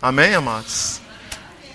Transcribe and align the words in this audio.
Amém, 0.00 0.34
amados? 0.34 1.00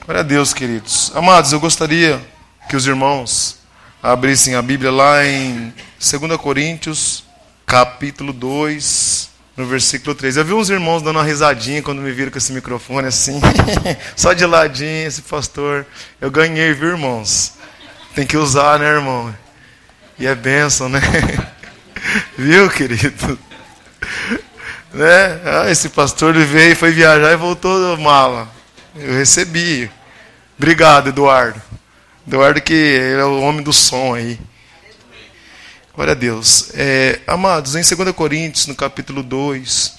Glória 0.06 0.20
a 0.20 0.24
Deus, 0.24 0.54
queridos. 0.54 1.12
Amados, 1.16 1.52
eu 1.54 1.60
gostaria 1.60 2.22
que 2.70 2.76
os 2.76 2.86
irmãos 2.86 3.58
abrissem 4.02 4.54
a 4.54 4.62
Bíblia 4.62 4.92
lá 4.92 5.26
em 5.26 5.74
2 6.00 6.38
Coríntios, 6.40 7.24
capítulo 7.66 8.32
2, 8.32 9.28
no 9.58 9.66
versículo 9.66 10.14
3. 10.14 10.38
Eu 10.38 10.46
vi 10.46 10.54
uns 10.54 10.70
irmãos 10.70 11.02
dando 11.02 11.16
uma 11.16 11.26
risadinha 11.26 11.82
quando 11.82 12.00
me 12.00 12.12
viram 12.12 12.32
com 12.32 12.38
esse 12.38 12.54
microfone 12.54 13.08
assim, 13.08 13.42
só 14.16 14.34
de 14.34 14.46
ladinho, 14.46 15.08
esse 15.08 15.24
pastor. 15.24 15.84
Eu 16.22 16.30
ganhei, 16.30 16.74
viu, 16.76 16.90
irmãos? 16.90 17.54
Tem 18.14 18.28
que 18.28 18.38
usar, 18.38 18.78
né, 18.78 18.86
irmão? 18.86 19.36
E 20.20 20.28
é 20.28 20.36
bênção, 20.36 20.88
né? 20.88 21.02
Viu, 22.38 22.70
querido? 22.70 23.40
Né? 24.94 25.42
Ah, 25.46 25.70
esse 25.72 25.90
pastor 25.90 26.36
ele 26.36 26.46
veio, 26.46 26.76
foi 26.76 26.92
viajar 26.92 27.32
e 27.32 27.38
voltou 27.38 27.98
mala. 27.98 28.50
Eu 28.96 29.14
recebi. 29.14 29.90
Obrigado, 30.58 31.10
Eduardo. 31.10 31.62
Eduardo 32.28 32.62
que 32.62 33.00
é 33.00 33.24
o 33.24 33.42
homem 33.42 33.64
do 33.64 33.72
som 33.72 34.14
aí. 34.14 34.38
Glória 35.96 36.12
a 36.12 36.16
Deus. 36.16 36.72
É, 36.74 37.20
amados, 37.26 37.76
em 37.76 37.96
2 37.96 38.14
Coríntios, 38.14 38.68
no 38.68 38.76
capítulo 38.76 39.24
2, 39.24 39.96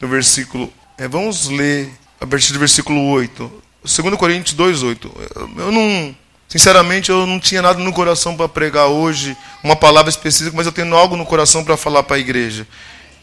no 0.00 0.08
versículo. 0.08 0.72
É, 0.98 1.06
vamos 1.06 1.48
ler 1.48 1.90
a 2.20 2.26
partir 2.26 2.52
do 2.52 2.58
versículo 2.58 3.00
8. 3.10 3.62
2 3.84 4.16
Coríntios 4.16 4.54
2, 4.54 4.82
8. 4.82 5.12
Eu 5.56 5.72
não. 5.72 6.14
Sinceramente, 6.48 7.10
eu 7.10 7.26
não 7.26 7.40
tinha 7.40 7.62
nada 7.62 7.78
no 7.78 7.92
coração 7.92 8.36
para 8.36 8.48
pregar 8.48 8.86
hoje, 8.86 9.36
uma 9.64 9.74
palavra 9.74 10.10
específica, 10.10 10.54
mas 10.54 10.66
eu 10.66 10.72
tenho 10.72 10.94
algo 10.94 11.16
no 11.16 11.24
coração 11.24 11.64
para 11.64 11.76
falar 11.76 12.02
para 12.02 12.16
a 12.16 12.20
igreja. 12.20 12.66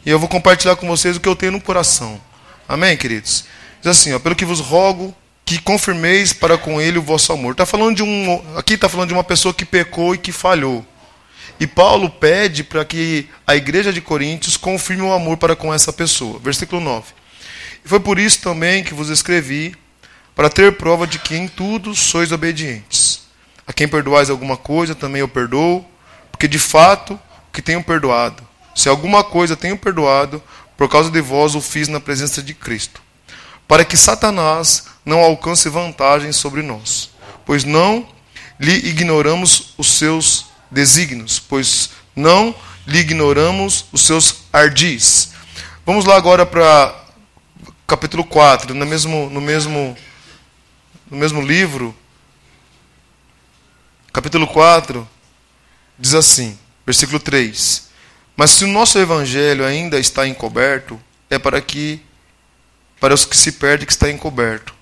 E 0.05 0.09
eu 0.09 0.17
vou 0.17 0.29
compartilhar 0.29 0.75
com 0.75 0.87
vocês 0.87 1.17
o 1.17 1.19
que 1.19 1.27
eu 1.27 1.35
tenho 1.35 1.51
no 1.51 1.61
coração. 1.61 2.19
Amém, 2.67 2.95
queridos? 2.95 3.45
Diz 3.81 3.87
assim, 3.87 4.13
ó, 4.13 4.19
pelo 4.19 4.35
que 4.35 4.45
vos 4.45 4.59
rogo 4.59 5.13
que 5.43 5.59
confirmeis 5.59 6.31
para 6.31 6.57
com 6.57 6.79
ele 6.79 6.99
o 6.99 7.01
vosso 7.01 7.33
amor. 7.33 7.55
Tá 7.55 7.65
falando 7.65 7.95
de 7.95 8.03
um, 8.03 8.41
aqui 8.55 8.75
está 8.75 8.87
falando 8.87 9.09
de 9.09 9.13
uma 9.13 9.23
pessoa 9.23 9.53
que 9.53 9.65
pecou 9.65 10.13
e 10.13 10.17
que 10.17 10.31
falhou. 10.31 10.85
E 11.59 11.67
Paulo 11.67 12.09
pede 12.09 12.63
para 12.63 12.85
que 12.85 13.27
a 13.45 13.55
igreja 13.55 13.91
de 13.91 13.99
Coríntios 13.99 14.55
confirme 14.55 15.03
o 15.03 15.11
amor 15.11 15.37
para 15.37 15.55
com 15.55 15.73
essa 15.73 15.91
pessoa. 15.91 16.39
Versículo 16.39 16.79
9. 16.79 17.13
E 17.83 17.89
foi 17.89 17.99
por 17.99 18.19
isso 18.19 18.41
também 18.41 18.83
que 18.83 18.93
vos 18.93 19.09
escrevi, 19.09 19.75
para 20.35 20.49
ter 20.49 20.77
prova 20.77 21.05
de 21.05 21.19
que 21.19 21.35
em 21.35 21.47
tudo 21.47 21.93
sois 21.93 22.31
obedientes. 22.31 23.23
A 23.67 23.73
quem 23.73 23.87
perdoais 23.87 24.29
alguma 24.29 24.55
coisa, 24.55 24.95
também 24.95 25.19
eu 25.19 25.27
perdoo, 25.27 25.85
porque 26.31 26.47
de 26.47 26.59
fato 26.59 27.13
o 27.13 27.51
que 27.51 27.61
tenho 27.61 27.83
perdoado 27.83 28.48
se 28.79 28.87
alguma 28.87 29.25
coisa 29.25 29.57
tenho 29.57 29.77
perdoado, 29.77 30.41
por 30.77 30.87
causa 30.87 31.11
de 31.11 31.19
vós 31.19 31.53
o 31.53 31.59
fiz 31.59 31.89
na 31.89 31.99
presença 31.99 32.41
de 32.41 32.53
Cristo, 32.53 33.01
para 33.67 33.83
que 33.83 33.97
Satanás 33.97 34.85
não 35.03 35.19
alcance 35.19 35.67
vantagem 35.67 36.31
sobre 36.31 36.61
nós, 36.61 37.09
pois 37.45 37.65
não 37.65 38.07
lhe 38.57 38.71
ignoramos 38.87 39.73
os 39.77 39.87
seus 39.87 40.45
desígnios, 40.71 41.39
pois 41.39 41.89
não 42.15 42.55
lhe 42.87 42.99
ignoramos 42.99 43.83
os 43.91 44.03
seus 44.03 44.43
ardis. 44.53 45.31
Vamos 45.85 46.05
lá 46.05 46.15
agora 46.15 46.45
para 46.45 46.95
capítulo 47.85 48.23
4, 48.23 48.73
no 48.73 48.85
mesmo, 48.85 49.29
no 49.29 49.41
mesmo, 49.41 49.97
no 51.11 51.17
mesmo 51.17 51.41
livro, 51.41 51.93
capítulo 54.13 54.47
4, 54.47 55.05
diz 55.99 56.13
assim, 56.13 56.57
versículo 56.85 57.19
3. 57.19 57.88
Mas 58.39 58.51
se 58.51 58.63
o 58.63 58.69
nosso 58.69 58.97
evangelho 58.97 59.65
ainda 59.65 59.99
está 59.99 60.25
encoberto, 60.25 60.97
é 61.29 61.37
para 61.37 61.59
que 61.59 61.99
para 62.97 63.13
os 63.13 63.25
que 63.25 63.35
se 63.35 63.51
perdem 63.51 63.85
que 63.85 63.91
está 63.91 64.09
encoberto, 64.09 64.73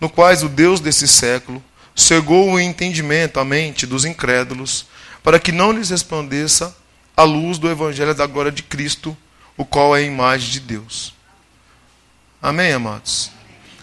no 0.00 0.08
quais 0.08 0.42
o 0.42 0.48
Deus 0.48 0.80
desse 0.80 1.06
século 1.06 1.62
cegou 1.94 2.50
o 2.50 2.58
entendimento, 2.58 3.38
a 3.38 3.44
mente 3.44 3.84
dos 3.84 4.06
incrédulos, 4.06 4.86
para 5.22 5.38
que 5.38 5.52
não 5.52 5.70
lhes 5.70 5.90
resplandeça 5.90 6.74
a 7.14 7.24
luz 7.24 7.58
do 7.58 7.70
evangelho 7.70 8.14
da 8.14 8.24
glória 8.24 8.50
de 8.50 8.62
Cristo, 8.62 9.14
o 9.54 9.66
qual 9.66 9.94
é 9.94 9.98
a 9.98 10.02
imagem 10.02 10.48
de 10.52 10.60
Deus. 10.60 11.12
Amém, 12.40 12.72
amados. 12.72 13.30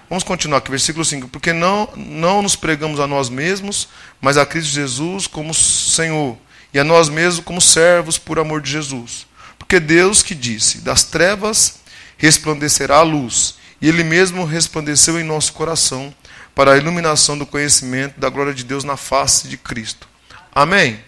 Vamos 0.09 0.23
continuar 0.23 0.57
aqui, 0.57 0.71
versículo 0.71 1.05
5. 1.05 1.27
Porque 1.27 1.53
não, 1.53 1.87
não 1.95 2.41
nos 2.41 2.55
pregamos 2.55 2.99
a 2.99 3.05
nós 3.05 3.29
mesmos, 3.29 3.87
mas 4.19 4.35
a 4.35 4.47
Cristo 4.47 4.71
Jesus 4.71 5.27
como 5.27 5.53
Senhor 5.53 6.39
e 6.73 6.79
a 6.79 6.83
nós 6.83 7.09
mesmos 7.09 7.43
como 7.43 7.61
servos 7.61 8.17
por 8.17 8.39
amor 8.39 8.61
de 8.61 8.71
Jesus. 8.71 9.25
Porque 9.57 9.79
Deus 9.79 10.23
que 10.23 10.35
disse: 10.35 10.79
Das 10.79 11.03
trevas 11.03 11.79
resplandecerá 12.17 12.97
a 12.97 13.03
luz, 13.03 13.55
e 13.81 13.87
Ele 13.87 14.03
mesmo 14.03 14.45
resplandeceu 14.45 15.19
em 15.19 15.23
nosso 15.23 15.53
coração 15.53 16.13
para 16.53 16.73
a 16.73 16.77
iluminação 16.77 17.37
do 17.37 17.45
conhecimento 17.45 18.19
da 18.19 18.29
glória 18.29 18.53
de 18.53 18.63
Deus 18.63 18.83
na 18.83 18.97
face 18.97 19.47
de 19.47 19.57
Cristo. 19.57 20.07
Amém? 20.53 20.99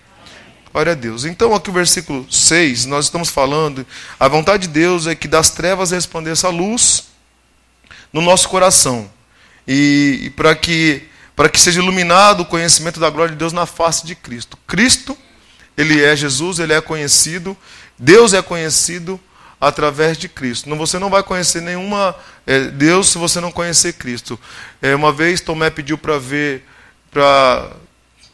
Glória 0.72 0.94
a 0.94 0.96
Deus. 0.96 1.25
Então, 1.25 1.53
aqui 1.53 1.69
o 1.69 1.73
versículo 1.73 2.25
6, 2.31 2.85
nós 2.85 3.06
estamos 3.06 3.29
falando, 3.29 3.85
a 4.19 4.28
vontade 4.28 4.68
de 4.68 4.73
Deus 4.73 5.06
é 5.06 5.13
que 5.13 5.28
das 5.28 5.52
trevas 5.52 5.91
resplandeça 5.91 6.47
a 6.47 6.50
luz 6.50 7.06
no 8.12 8.22
nosso 8.22 8.50
coração. 8.50 9.12
E, 9.68 10.22
e 10.23 10.29
para 10.31 10.56
que 10.56 11.07
para 11.35 11.50
que 11.50 11.59
seja 11.59 11.81
iluminado 11.81 12.41
o 12.41 12.46
conhecimento 12.46 13.00
da 13.00 13.09
glória 13.09 13.31
de 13.31 13.40
Deus 13.40 13.53
na 13.53 13.66
face 13.66 14.06
de 14.06 14.13
Cristo. 14.13 14.56
Cristo 14.68 15.18
ele 15.78 16.03
é 16.03 16.16
Jesus, 16.16 16.59
ele 16.59 16.73
é 16.73 16.81
conhecido, 16.81 17.56
Deus 17.97 18.34
é 18.34 18.41
conhecido 18.41 19.19
através 19.59 20.17
de 20.17 20.28
Cristo. 20.28 20.69
Não, 20.69 20.78
você 20.78 21.00
não 21.00 21.09
vai 21.09 21.23
conhecer 21.23 21.61
nenhuma 21.61 22.16
é, 22.45 22.66
Deus 22.66 23.09
se 23.09 23.17
você 23.17 23.39
não 23.39 23.51
conhecer 23.51 23.94
Cristo. 23.94 24.39
É, 24.81 24.95
uma 24.95 25.11
vez 25.11 25.39
Tomé 25.39 25.69
pediu 25.69 25.97
para 25.97 26.17
ver, 26.19 26.63
para 27.09 27.72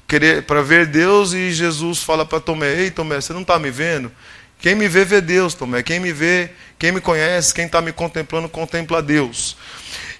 querer, 0.07 0.43
para 0.43 0.61
ver 0.61 0.87
Deus 0.87 1.33
e 1.33 1.51
Jesus 1.51 1.99
fala 2.01 2.25
para 2.25 2.39
Tomé: 2.39 2.81
Ei, 2.81 2.91
Tomé, 2.91 3.21
você 3.21 3.31
não 3.31 3.41
está 3.41 3.59
me 3.59 3.69
vendo? 3.69 4.11
Quem 4.59 4.75
me 4.75 4.87
vê 4.89 5.05
vê 5.05 5.21
Deus, 5.21 5.53
Tomé. 5.53 5.81
Quem 5.83 5.99
me 5.99 6.11
vê, 6.11 6.51
quem 6.77 6.91
me 6.91 6.99
conhece, 6.99 7.53
quem 7.53 7.65
está 7.65 7.81
me 7.81 7.93
contemplando 7.93 8.49
contempla 8.49 9.01
Deus. 9.01 9.55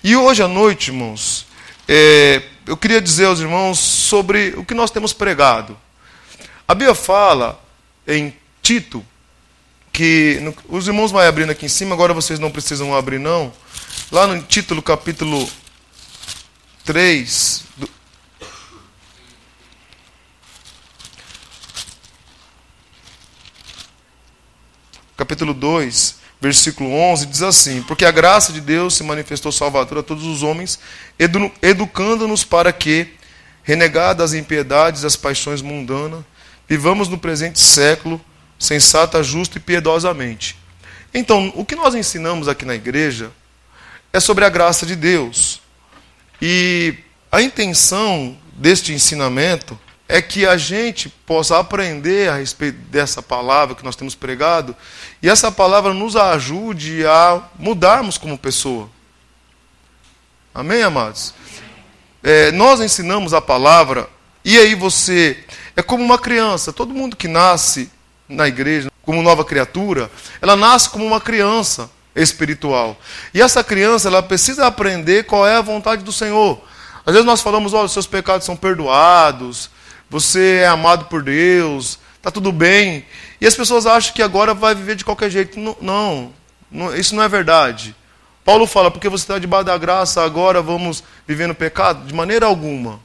E 0.02 0.16
hoje 0.16 0.42
à 0.42 0.48
noite, 0.48 0.92
irmãos, 0.92 1.46
é, 1.88 2.44
eu 2.66 2.78
queria 2.78 3.02
dizer 3.02 3.26
aos 3.26 3.40
irmãos 3.40 3.80
sobre 3.80 4.54
o 4.56 4.64
que 4.64 4.74
nós 4.74 4.92
temos 4.92 5.12
pregado. 5.12 5.78
A 6.70 6.76
Bíblia 6.76 6.94
fala 6.94 7.60
em 8.08 8.32
Tito, 8.62 9.04
que 9.92 10.40
os 10.68 10.86
irmãos 10.86 11.10
vão 11.10 11.20
abrindo 11.20 11.50
aqui 11.50 11.66
em 11.66 11.68
cima, 11.68 11.96
agora 11.96 12.14
vocês 12.14 12.38
não 12.38 12.52
precisam 12.52 12.96
abrir 12.96 13.18
não. 13.18 13.52
Lá 14.12 14.28
no 14.28 14.40
título, 14.44 14.80
capítulo 14.80 15.50
3, 16.86 17.64
do, 17.76 17.90
capítulo 25.18 25.56
2, 25.56 26.18
versículo 26.40 26.92
11, 26.94 27.26
diz 27.26 27.42
assim: 27.42 27.82
Porque 27.82 28.06
a 28.06 28.12
graça 28.12 28.54
de 28.54 28.62
Deus 28.62 28.94
se 28.94 29.04
manifestou 29.04 29.52
salvadora 29.52 30.02
a 30.02 30.04
todos 30.04 30.24
os 30.24 30.44
homens, 30.44 30.80
edu, 31.18 31.52
educando-nos 31.64 32.44
para 32.44 32.72
que, 32.72 33.16
renegadas 33.64 34.34
as 34.34 34.40
impiedades, 34.40 35.04
as 35.04 35.16
paixões 35.16 35.64
mundanas, 35.64 36.24
Vivamos 36.70 37.10
no 37.10 37.18
presente 37.18 37.60
século 37.60 38.22
sensata, 38.60 39.24
justo 39.24 39.58
e 39.58 39.60
piedosamente. 39.60 40.56
Então, 41.14 41.52
o 41.56 41.66
que 41.66 41.76
nós 41.76 41.96
ensinamos 41.96 42.48
aqui 42.48 42.66
na 42.66 42.76
igreja 42.76 43.32
é 44.14 44.20
sobre 44.20 44.46
a 44.46 44.50
graça 44.50 44.86
de 44.86 44.96
Deus. 44.96 45.62
E 46.42 46.96
a 47.32 47.42
intenção 47.42 48.38
deste 48.54 48.94
ensinamento 48.94 49.80
é 50.08 50.22
que 50.22 50.46
a 50.46 50.58
gente 50.58 51.10
possa 51.10 51.58
aprender 51.58 52.30
a 52.30 52.36
respeito 52.36 52.78
dessa 52.90 53.22
palavra 53.22 53.76
que 53.76 53.84
nós 53.84 53.96
temos 53.96 54.16
pregado 54.16 54.76
e 55.22 55.30
essa 55.30 55.52
palavra 55.52 55.94
nos 55.94 56.16
ajude 56.16 57.06
a 57.06 57.44
mudarmos 57.58 58.18
como 58.18 58.38
pessoa. 58.38 58.90
Amém, 60.54 60.82
amados? 60.82 61.34
É, 62.24 62.52
nós 62.52 62.82
ensinamos 62.82 63.34
a 63.34 63.42
palavra 63.42 64.10
e 64.44 64.58
aí 64.58 64.74
você 64.74 65.38
é 65.80 65.84
como 65.84 66.04
uma 66.04 66.18
criança. 66.18 66.74
Todo 66.74 66.94
mundo 66.94 67.16
que 67.16 67.28
nasce 67.28 67.90
na 68.28 68.48
igreja 68.48 68.92
como 69.02 69.24
nova 69.24 69.44
criatura, 69.46 70.12
ela 70.42 70.56
nasce 70.56 70.90
como 70.90 71.06
uma 71.06 71.22
criança 71.22 71.90
espiritual. 72.16 72.98
E 73.34 73.42
essa 73.42 73.64
criança, 73.64 74.10
ela 74.10 74.22
precisa 74.22 74.68
aprender 74.68 75.24
qual 75.26 75.48
é 75.48 75.56
a 75.56 75.62
vontade 75.62 76.04
do 76.04 76.12
Senhor. 76.12 76.62
Às 77.06 77.14
vezes 77.14 77.26
nós 77.26 77.42
falamos, 77.42 77.74
olha, 77.74 77.86
os 77.86 77.94
seus 77.94 78.06
pecados 78.06 78.46
são 78.46 78.56
perdoados, 78.56 79.70
você 80.10 80.60
é 80.64 80.68
amado 80.68 81.06
por 81.06 81.24
Deus, 81.24 81.98
está 82.18 82.30
tudo 82.30 82.52
bem. 82.52 83.06
E 83.40 83.48
as 83.48 83.56
pessoas 83.56 83.86
acham 83.86 84.14
que 84.14 84.22
agora 84.22 84.54
vai 84.54 84.76
viver 84.76 84.96
de 84.96 85.06
qualquer 85.06 85.30
jeito. 85.30 85.60
Não, 85.82 86.34
não 86.70 86.96
isso 86.96 87.16
não 87.16 87.24
é 87.24 87.30
verdade. 87.30 87.96
Paulo 88.44 88.68
fala, 88.68 88.92
porque 88.92 89.08
você 89.08 89.24
está 89.24 89.40
debaixo 89.40 89.66
da 89.66 89.78
graça, 89.78 90.24
agora 90.24 90.62
vamos 90.62 91.04
viver 91.26 91.48
no 91.48 91.56
pecado? 91.56 92.06
De 92.06 92.14
maneira 92.14 92.46
alguma. 92.46 93.00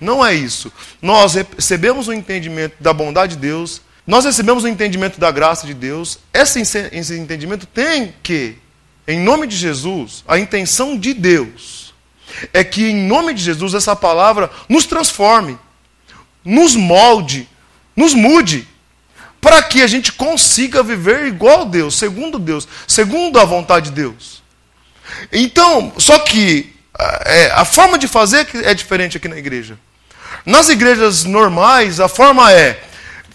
Não 0.00 0.24
é 0.24 0.34
isso. 0.34 0.72
Nós 1.02 1.34
recebemos 1.34 2.08
o 2.08 2.12
entendimento 2.12 2.76
da 2.80 2.92
bondade 2.92 3.34
de 3.34 3.40
Deus, 3.40 3.82
nós 4.06 4.24
recebemos 4.24 4.64
o 4.64 4.68
entendimento 4.68 5.20
da 5.20 5.30
graça 5.30 5.66
de 5.66 5.74
Deus. 5.74 6.18
Esse, 6.32 6.60
entendimento 7.16 7.66
tem 7.66 8.14
que, 8.22 8.56
em 9.06 9.20
nome 9.20 9.46
de 9.46 9.56
Jesus, 9.56 10.24
a 10.26 10.38
intenção 10.38 10.98
de 10.98 11.14
Deus 11.14 11.94
é 12.52 12.64
que, 12.64 12.86
em 12.86 13.06
nome 13.06 13.34
de 13.34 13.42
Jesus, 13.42 13.74
essa 13.74 13.94
palavra 13.94 14.50
nos 14.68 14.86
transforme, 14.86 15.58
nos 16.44 16.74
molde, 16.74 17.48
nos 17.94 18.14
mude, 18.14 18.66
para 19.40 19.62
que 19.62 19.82
a 19.82 19.86
gente 19.86 20.12
consiga 20.12 20.82
viver 20.82 21.26
igual 21.26 21.62
a 21.62 21.64
Deus, 21.64 21.96
segundo 21.96 22.38
Deus, 22.38 22.66
segundo 22.86 23.38
a 23.38 23.44
vontade 23.44 23.90
de 23.90 23.96
Deus. 23.96 24.42
Então, 25.32 25.92
só 25.98 26.18
que 26.20 26.72
é, 27.24 27.50
a 27.52 27.64
forma 27.64 27.98
de 27.98 28.06
fazer 28.06 28.46
é 28.64 28.74
diferente 28.74 29.16
aqui 29.16 29.28
na 29.28 29.38
igreja. 29.38 29.78
Nas 30.44 30.68
igrejas 30.68 31.24
normais, 31.24 32.00
a 32.00 32.08
forma 32.08 32.52
é: 32.52 32.82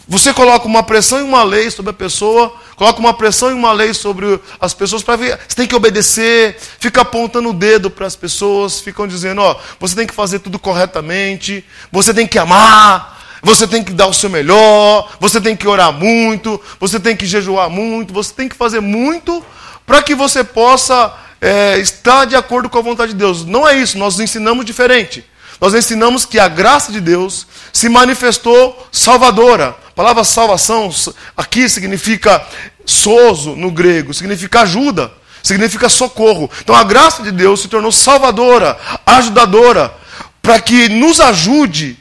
você 0.08 0.34
coloca 0.34 0.68
uma 0.68 0.84
pressão 0.84 1.20
e 1.20 1.24
uma 1.24 1.44
lei 1.44 1.70
sobre 1.72 1.90
a 1.90 1.94
pessoa, 1.94 2.54
coloca 2.76 3.00
uma 3.00 3.14
pressão 3.14 3.50
e 3.50 3.54
uma 3.54 3.72
lei 3.72 3.94
sobre 3.94 4.40
as 4.60 4.74
pessoas 4.74 5.02
para 5.02 5.16
ver. 5.16 5.40
Você 5.48 5.56
tem 5.56 5.68
que 5.68 5.76
obedecer, 5.76 6.58
fica 6.80 7.02
apontando 7.02 7.50
o 7.50 7.54
dedo 7.54 7.90
para 7.90 8.06
as 8.06 8.16
pessoas, 8.16 8.80
ficam 8.80 9.08
dizendo: 9.08 9.42
ó, 9.42 9.56
você 9.80 9.96
tem 9.96 10.08
que 10.08 10.14
fazer 10.14 10.40
tudo 10.40 10.60
corretamente, 10.60 11.66
você 11.92 12.14
tem 12.14 12.28
que 12.28 12.38
amar, 12.38 13.40
você 13.42 13.68
tem 13.68 13.84
que 13.84 13.94
dar 13.94 14.08
o 14.08 14.14
seu 14.14 14.30
melhor, 14.30 15.12
você 15.20 15.42
tem 15.42 15.56
que 15.56 15.68
orar 15.68 15.92
muito, 15.92 16.62
você 16.80 17.00
tem 17.00 17.16
que 17.16 17.26
jejuar 17.26 17.70
muito, 17.70 18.14
você 18.14 18.34
tem 18.34 18.48
que 18.50 18.56
fazer 18.56 18.80
muito 18.80 19.44
para 19.86 20.02
que 20.02 20.16
você 20.16 20.44
possa 20.44 21.14
é, 21.42 21.78
estar 21.80 22.26
de 22.26 22.36
acordo 22.36 22.70
com 22.70 22.78
a 22.78 22.82
vontade 22.82 23.12
de 23.14 23.18
Deus. 23.18 23.46
Não 23.46 23.68
é 23.68 23.76
isso, 23.78 23.98
nós 23.98 24.20
ensinamos 24.20 24.66
diferente. 24.66 25.24
Nós 25.60 25.74
ensinamos 25.74 26.26
que 26.26 26.40
a 26.40 26.48
graça 26.48 26.92
de 26.92 27.00
Deus 27.00 27.48
se 27.72 27.90
manifestou 27.90 28.88
salvadora. 28.92 29.76
A 29.88 29.92
palavra 29.92 30.24
salvação 30.24 30.90
aqui 31.36 31.70
significa 31.70 32.46
sozo 32.86 33.56
no 33.56 33.72
grego, 33.72 34.14
significa 34.14 34.62
ajuda, 34.62 35.12
significa 35.42 35.88
socorro. 35.88 36.50
Então 36.62 36.76
a 36.76 36.84
graça 36.84 37.24
de 37.24 37.32
Deus 37.32 37.62
se 37.62 37.68
tornou 37.68 37.92
salvadora, 37.92 38.78
ajudadora, 39.06 39.94
para 40.42 40.60
que 40.60 40.90
nos 40.90 41.20
ajude, 41.22 41.98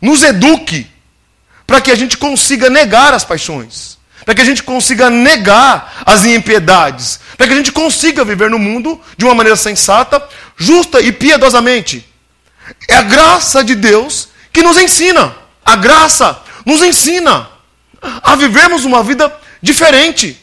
nos 0.00 0.22
eduque, 0.22 0.86
para 1.66 1.80
que 1.80 1.90
a 1.90 1.94
gente 1.94 2.18
consiga 2.18 2.68
negar 2.68 3.14
as 3.14 3.24
paixões, 3.24 3.98
para 4.24 4.34
que 4.34 4.40
a 4.40 4.44
gente 4.44 4.62
consiga 4.62 5.08
negar 5.08 6.02
as 6.04 6.24
impiedades, 6.24 7.20
para 7.36 7.46
que 7.46 7.52
a 7.52 7.56
gente 7.56 7.72
consiga 7.72 8.24
viver 8.24 8.50
no 8.50 8.58
mundo 8.58 9.00
de 9.16 9.24
uma 9.24 9.34
maneira 9.34 9.56
sensata, 9.56 10.22
justa 10.56 11.00
e 11.00 11.12
piedosamente. 11.12 12.06
É 12.88 12.96
a 12.96 13.02
graça 13.02 13.62
de 13.62 13.74
Deus 13.74 14.28
que 14.52 14.62
nos 14.62 14.76
ensina. 14.76 15.34
A 15.64 15.76
graça 15.76 16.40
nos 16.64 16.82
ensina 16.82 17.48
a 18.22 18.36
vivermos 18.36 18.84
uma 18.84 19.02
vida 19.02 19.32
diferente. 19.60 20.40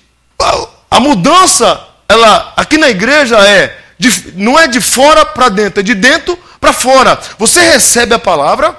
A 0.89 0.99
mudança, 0.99 1.87
ela 2.07 2.53
aqui 2.55 2.77
na 2.77 2.89
igreja 2.89 3.37
é 3.37 3.79
de, 3.97 4.33
não 4.35 4.59
é 4.59 4.67
de 4.67 4.81
fora 4.81 5.25
para 5.25 5.49
dentro, 5.49 5.79
é 5.79 5.83
de 5.83 5.95
dentro 5.95 6.37
para 6.59 6.73
fora. 6.73 7.19
Você 7.37 7.61
recebe 7.61 8.13
a 8.13 8.19
palavra 8.19 8.77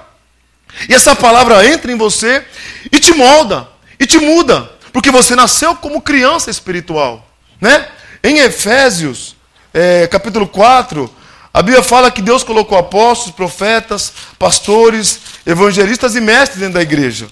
e 0.89 0.95
essa 0.95 1.15
palavra 1.15 1.67
entra 1.67 1.91
em 1.93 1.97
você 1.97 2.45
e 2.91 3.01
te 3.01 3.13
molda 3.13 3.69
e 3.99 4.07
te 4.07 4.19
muda, 4.19 4.71
porque 4.93 5.11
você 5.11 5.37
nasceu 5.37 5.75
como 5.77 6.01
criança 6.01 6.51
espiritual, 6.51 7.27
né? 7.61 7.87
Em 8.23 8.39
Efésios, 8.39 9.37
é, 9.73 10.07
capítulo 10.07 10.47
4, 10.47 11.11
a 11.55 11.63
Bíblia 11.63 11.85
fala 11.85 12.11
que 12.11 12.21
Deus 12.21 12.43
colocou 12.43 12.77
apóstolos, 12.77 13.33
profetas, 13.33 14.13
pastores, 14.37 15.21
evangelistas 15.47 16.17
e 16.17 16.21
mestres 16.21 16.59
dentro 16.59 16.75
da 16.75 16.83
igreja. 16.83 17.29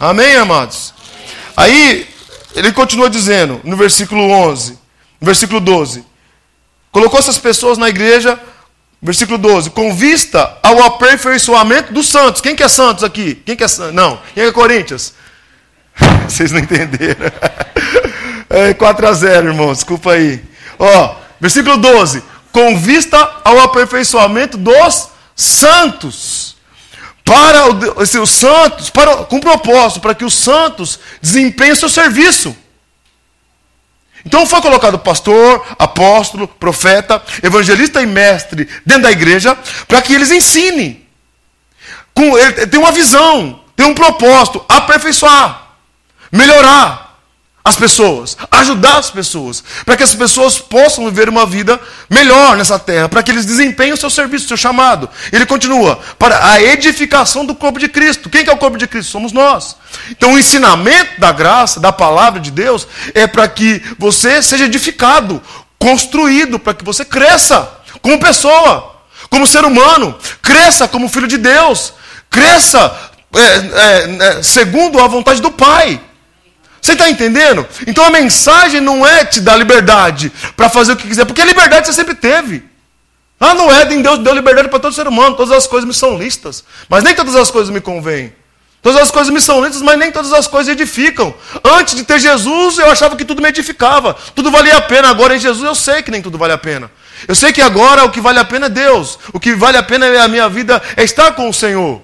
Amém, 0.00 0.34
amados? 0.36 0.94
Aí, 1.54 2.08
ele 2.56 2.72
continua 2.72 3.10
dizendo, 3.10 3.60
no 3.62 3.76
versículo 3.76 4.22
11, 4.30 4.78
no 5.20 5.26
versículo 5.26 5.60
12: 5.60 6.06
Colocou 6.90 7.20
essas 7.20 7.36
pessoas 7.36 7.76
na 7.76 7.90
igreja, 7.90 8.40
versículo 9.02 9.36
12, 9.36 9.68
com 9.70 9.94
vista 9.94 10.56
ao 10.62 10.82
aperfeiçoamento 10.82 11.92
dos 11.92 12.08
santos. 12.08 12.40
Quem 12.40 12.56
que 12.56 12.62
é 12.62 12.68
santos 12.68 13.04
aqui? 13.04 13.34
Quem 13.44 13.54
que 13.54 13.64
é 13.64 13.68
santos? 13.68 13.94
Não. 13.94 14.18
Quem 14.32 14.44
é 14.44 14.52
Corinthians? 14.52 15.12
Vocês 16.26 16.50
não 16.50 16.60
entenderam. 16.60 17.30
É 18.50 18.72
4 18.72 19.08
a 19.08 19.12
0, 19.12 19.48
irmão, 19.48 19.72
desculpa 19.72 20.12
aí. 20.12 20.40
Ó, 20.78 21.16
versículo 21.40 21.76
12 21.76 22.22
com 22.54 22.78
vista 22.78 23.18
ao 23.42 23.58
aperfeiçoamento 23.58 24.56
dos 24.56 25.08
santos. 25.34 26.54
Para 27.24 27.64
os 27.96 28.30
santos, 28.30 28.90
para, 28.90 29.24
com 29.24 29.40
propósito, 29.40 30.00
para 30.00 30.14
que 30.14 30.24
os 30.24 30.34
santos 30.34 31.00
desempenhem 31.20 31.74
seu 31.74 31.88
serviço. 31.88 32.56
Então 34.24 34.46
foi 34.46 34.62
colocado 34.62 35.00
pastor, 35.00 35.66
apóstolo, 35.76 36.46
profeta, 36.46 37.20
evangelista 37.42 38.00
e 38.00 38.06
mestre 38.06 38.68
dentro 38.86 39.02
da 39.02 39.10
igreja 39.10 39.58
para 39.88 40.00
que 40.00 40.14
eles 40.14 40.30
ensinem. 40.30 41.04
Com, 42.14 42.38
ele 42.38 42.68
tem 42.68 42.78
uma 42.78 42.92
visão, 42.92 43.62
tem 43.74 43.84
um 43.84 43.94
propósito, 43.94 44.64
aperfeiçoar, 44.68 45.70
melhorar 46.30 47.03
as 47.66 47.76
pessoas, 47.76 48.36
ajudar 48.50 48.98
as 48.98 49.10
pessoas, 49.10 49.64
para 49.86 49.96
que 49.96 50.02
as 50.02 50.14
pessoas 50.14 50.58
possam 50.58 51.06
viver 51.06 51.30
uma 51.30 51.46
vida 51.46 51.80
melhor 52.10 52.58
nessa 52.58 52.78
terra, 52.78 53.08
para 53.08 53.22
que 53.22 53.30
eles 53.30 53.46
desempenhem 53.46 53.94
o 53.94 53.96
seu 53.96 54.10
serviço, 54.10 54.44
o 54.44 54.48
seu 54.48 54.56
chamado. 54.58 55.08
Ele 55.32 55.46
continua, 55.46 55.98
para 56.18 56.46
a 56.46 56.60
edificação 56.60 57.42
do 57.46 57.54
corpo 57.54 57.78
de 57.78 57.88
Cristo. 57.88 58.28
Quem 58.28 58.44
que 58.44 58.50
é 58.50 58.52
o 58.52 58.58
corpo 58.58 58.76
de 58.76 58.86
Cristo? 58.86 59.10
Somos 59.10 59.32
nós. 59.32 59.76
Então 60.10 60.34
o 60.34 60.38
ensinamento 60.38 61.18
da 61.18 61.32
graça, 61.32 61.80
da 61.80 61.90
palavra 61.90 62.38
de 62.38 62.50
Deus, 62.50 62.86
é 63.14 63.26
para 63.26 63.48
que 63.48 63.82
você 63.98 64.42
seja 64.42 64.66
edificado, 64.66 65.40
construído, 65.78 66.58
para 66.58 66.74
que 66.74 66.84
você 66.84 67.02
cresça 67.02 67.66
como 68.02 68.20
pessoa, 68.20 68.94
como 69.30 69.46
ser 69.46 69.64
humano, 69.64 70.14
cresça 70.42 70.86
como 70.86 71.08
filho 71.08 71.26
de 71.26 71.38
Deus, 71.38 71.94
cresça 72.28 72.94
é, 73.34 73.40
é, 73.40 74.38
é, 74.38 74.42
segundo 74.42 75.00
a 75.00 75.06
vontade 75.06 75.40
do 75.40 75.50
Pai. 75.50 75.98
Você 76.84 76.92
está 76.92 77.08
entendendo? 77.08 77.66
Então 77.86 78.04
a 78.04 78.10
mensagem 78.10 78.78
não 78.78 79.06
é 79.06 79.24
te 79.24 79.40
dar 79.40 79.56
liberdade 79.56 80.30
para 80.54 80.68
fazer 80.68 80.92
o 80.92 80.96
que 80.96 81.08
quiser, 81.08 81.24
porque 81.24 81.40
a 81.40 81.44
liberdade 81.46 81.86
você 81.86 81.94
sempre 81.94 82.14
teve. 82.14 82.62
Lá 83.40 83.54
no 83.54 83.72
Éden, 83.72 84.02
Deus 84.02 84.18
deu 84.18 84.34
liberdade 84.34 84.68
para 84.68 84.78
todo 84.78 84.94
ser 84.94 85.08
humano, 85.08 85.34
todas 85.34 85.56
as 85.56 85.66
coisas 85.66 85.88
me 85.88 85.94
são 85.94 86.18
listas, 86.18 86.62
mas 86.86 87.02
nem 87.02 87.14
todas 87.14 87.34
as 87.36 87.50
coisas 87.50 87.72
me 87.72 87.80
convêm. 87.80 88.34
Todas 88.82 89.00
as 89.00 89.10
coisas 89.10 89.32
me 89.32 89.40
são 89.40 89.64
listas, 89.64 89.80
mas 89.80 89.98
nem 89.98 90.12
todas 90.12 90.30
as 90.34 90.46
coisas 90.46 90.70
edificam. 90.74 91.34
Antes 91.64 91.94
de 91.94 92.04
ter 92.04 92.18
Jesus, 92.18 92.76
eu 92.76 92.90
achava 92.90 93.16
que 93.16 93.24
tudo 93.24 93.40
me 93.40 93.48
edificava, 93.48 94.14
tudo 94.34 94.50
valia 94.50 94.76
a 94.76 94.82
pena. 94.82 95.08
Agora 95.08 95.34
em 95.34 95.38
Jesus, 95.38 95.64
eu 95.64 95.74
sei 95.74 96.02
que 96.02 96.10
nem 96.10 96.20
tudo 96.20 96.36
vale 96.36 96.52
a 96.52 96.58
pena. 96.58 96.90
Eu 97.26 97.34
sei 97.34 97.50
que 97.50 97.62
agora 97.62 98.04
o 98.04 98.10
que 98.10 98.20
vale 98.20 98.40
a 98.40 98.44
pena 98.44 98.66
é 98.66 98.68
Deus. 98.68 99.18
O 99.32 99.40
que 99.40 99.54
vale 99.54 99.78
a 99.78 99.82
pena 99.82 100.04
é 100.04 100.20
a 100.20 100.28
minha 100.28 100.50
vida, 100.50 100.82
é 100.98 101.02
estar 101.02 101.32
com 101.32 101.48
o 101.48 101.54
Senhor. 101.54 102.02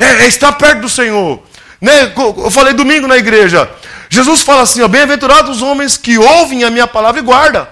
É, 0.00 0.24
é 0.24 0.26
estar 0.26 0.50
perto 0.50 0.80
do 0.80 0.88
Senhor. 0.88 1.40
Né? 1.82 2.12
Eu 2.16 2.50
falei 2.52 2.72
domingo 2.72 3.08
na 3.08 3.16
igreja. 3.16 3.68
Jesus 4.08 4.42
fala 4.42 4.62
assim: 4.62 4.86
bem-aventurados 4.86 5.56
os 5.56 5.62
homens 5.62 5.96
que 5.96 6.16
ouvem 6.16 6.62
a 6.62 6.70
minha 6.70 6.86
palavra 6.86 7.20
e 7.20 7.24
guardam. 7.24 7.66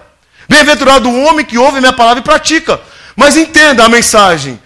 Bem-aventurado 0.49 1.09
o 1.09 1.25
homem 1.25 1.47
que 1.47 1.57
ouve 1.57 1.79
a 1.79 1.81
minha 1.81 1.93
palavra 1.93 2.21
e 2.21 2.25
pratica. 2.25 2.81
Mas 3.15 3.37
entenda 3.37 3.85
a 3.85 3.89
mensagem. 3.89 4.61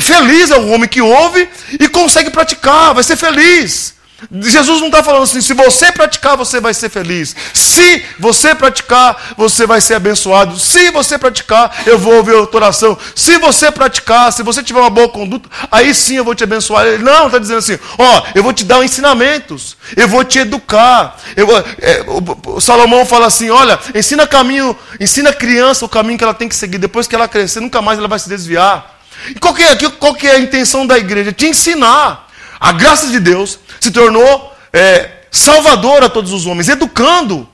Feliz 0.00 0.50
é 0.50 0.56
o 0.56 0.68
homem 0.68 0.88
que 0.88 1.02
ouve 1.02 1.46
e 1.78 1.88
consegue 1.88 2.30
praticar, 2.30 2.94
vai 2.94 3.04
ser 3.04 3.16
feliz. 3.16 3.94
Jesus 4.32 4.80
não 4.80 4.88
está 4.88 5.02
falando 5.02 5.22
assim, 5.22 5.40
se 5.40 5.54
você 5.54 5.90
praticar, 5.92 6.36
você 6.36 6.60
vai 6.60 6.74
ser 6.74 6.88
feliz. 6.88 7.34
Se 7.54 8.04
você 8.18 8.54
praticar, 8.54 9.34
você 9.36 9.66
vai 9.66 9.80
ser 9.80 9.94
abençoado. 9.94 10.58
Se 10.58 10.90
você 10.90 11.18
praticar, 11.18 11.82
eu 11.86 11.98
vou 11.98 12.14
ouvir 12.14 12.34
a 12.34 12.56
oração. 12.56 12.96
Se 13.14 13.38
você 13.38 13.70
praticar, 13.70 14.32
se 14.32 14.42
você 14.42 14.62
tiver 14.62 14.80
uma 14.80 14.90
boa 14.90 15.08
conduta, 15.08 15.48
aí 15.70 15.94
sim 15.94 16.16
eu 16.16 16.24
vou 16.24 16.34
te 16.34 16.44
abençoar. 16.44 16.86
Ele 16.86 17.02
não 17.02 17.26
está 17.26 17.38
dizendo 17.38 17.58
assim, 17.58 17.78
ó, 17.98 18.22
eu 18.34 18.42
vou 18.42 18.52
te 18.52 18.64
dar 18.64 18.84
ensinamentos, 18.84 19.76
eu 19.96 20.08
vou 20.08 20.24
te 20.24 20.38
educar. 20.40 21.16
Eu, 21.36 21.46
é, 21.78 22.04
o 22.46 22.60
Salomão 22.60 23.06
fala 23.06 23.26
assim, 23.26 23.50
olha, 23.50 23.78
ensina 23.94 24.26
caminho, 24.26 24.76
ensina 24.98 25.30
a 25.30 25.34
criança 25.34 25.84
o 25.84 25.88
caminho 25.88 26.18
que 26.18 26.24
ela 26.24 26.34
tem 26.34 26.48
que 26.48 26.56
seguir. 26.56 26.78
Depois 26.78 27.06
que 27.06 27.14
ela 27.14 27.28
crescer, 27.28 27.60
nunca 27.60 27.80
mais 27.80 27.98
ela 27.98 28.08
vai 28.08 28.18
se 28.18 28.28
desviar. 28.28 28.98
E 29.28 29.34
qual 29.34 29.54
que 29.54 29.62
é, 29.62 29.76
qual 29.98 30.14
que 30.14 30.26
é 30.26 30.36
a 30.36 30.38
intenção 30.38 30.86
da 30.86 30.98
igreja? 30.98 31.32
Te 31.32 31.46
ensinar. 31.46 32.29
A 32.60 32.72
graça 32.72 33.06
de 33.08 33.18
Deus 33.18 33.58
se 33.80 33.90
tornou 33.90 34.54
é, 34.72 35.10
salvador 35.30 36.04
a 36.04 36.10
todos 36.10 36.32
os 36.32 36.44
homens, 36.46 36.68
educando, 36.68 37.48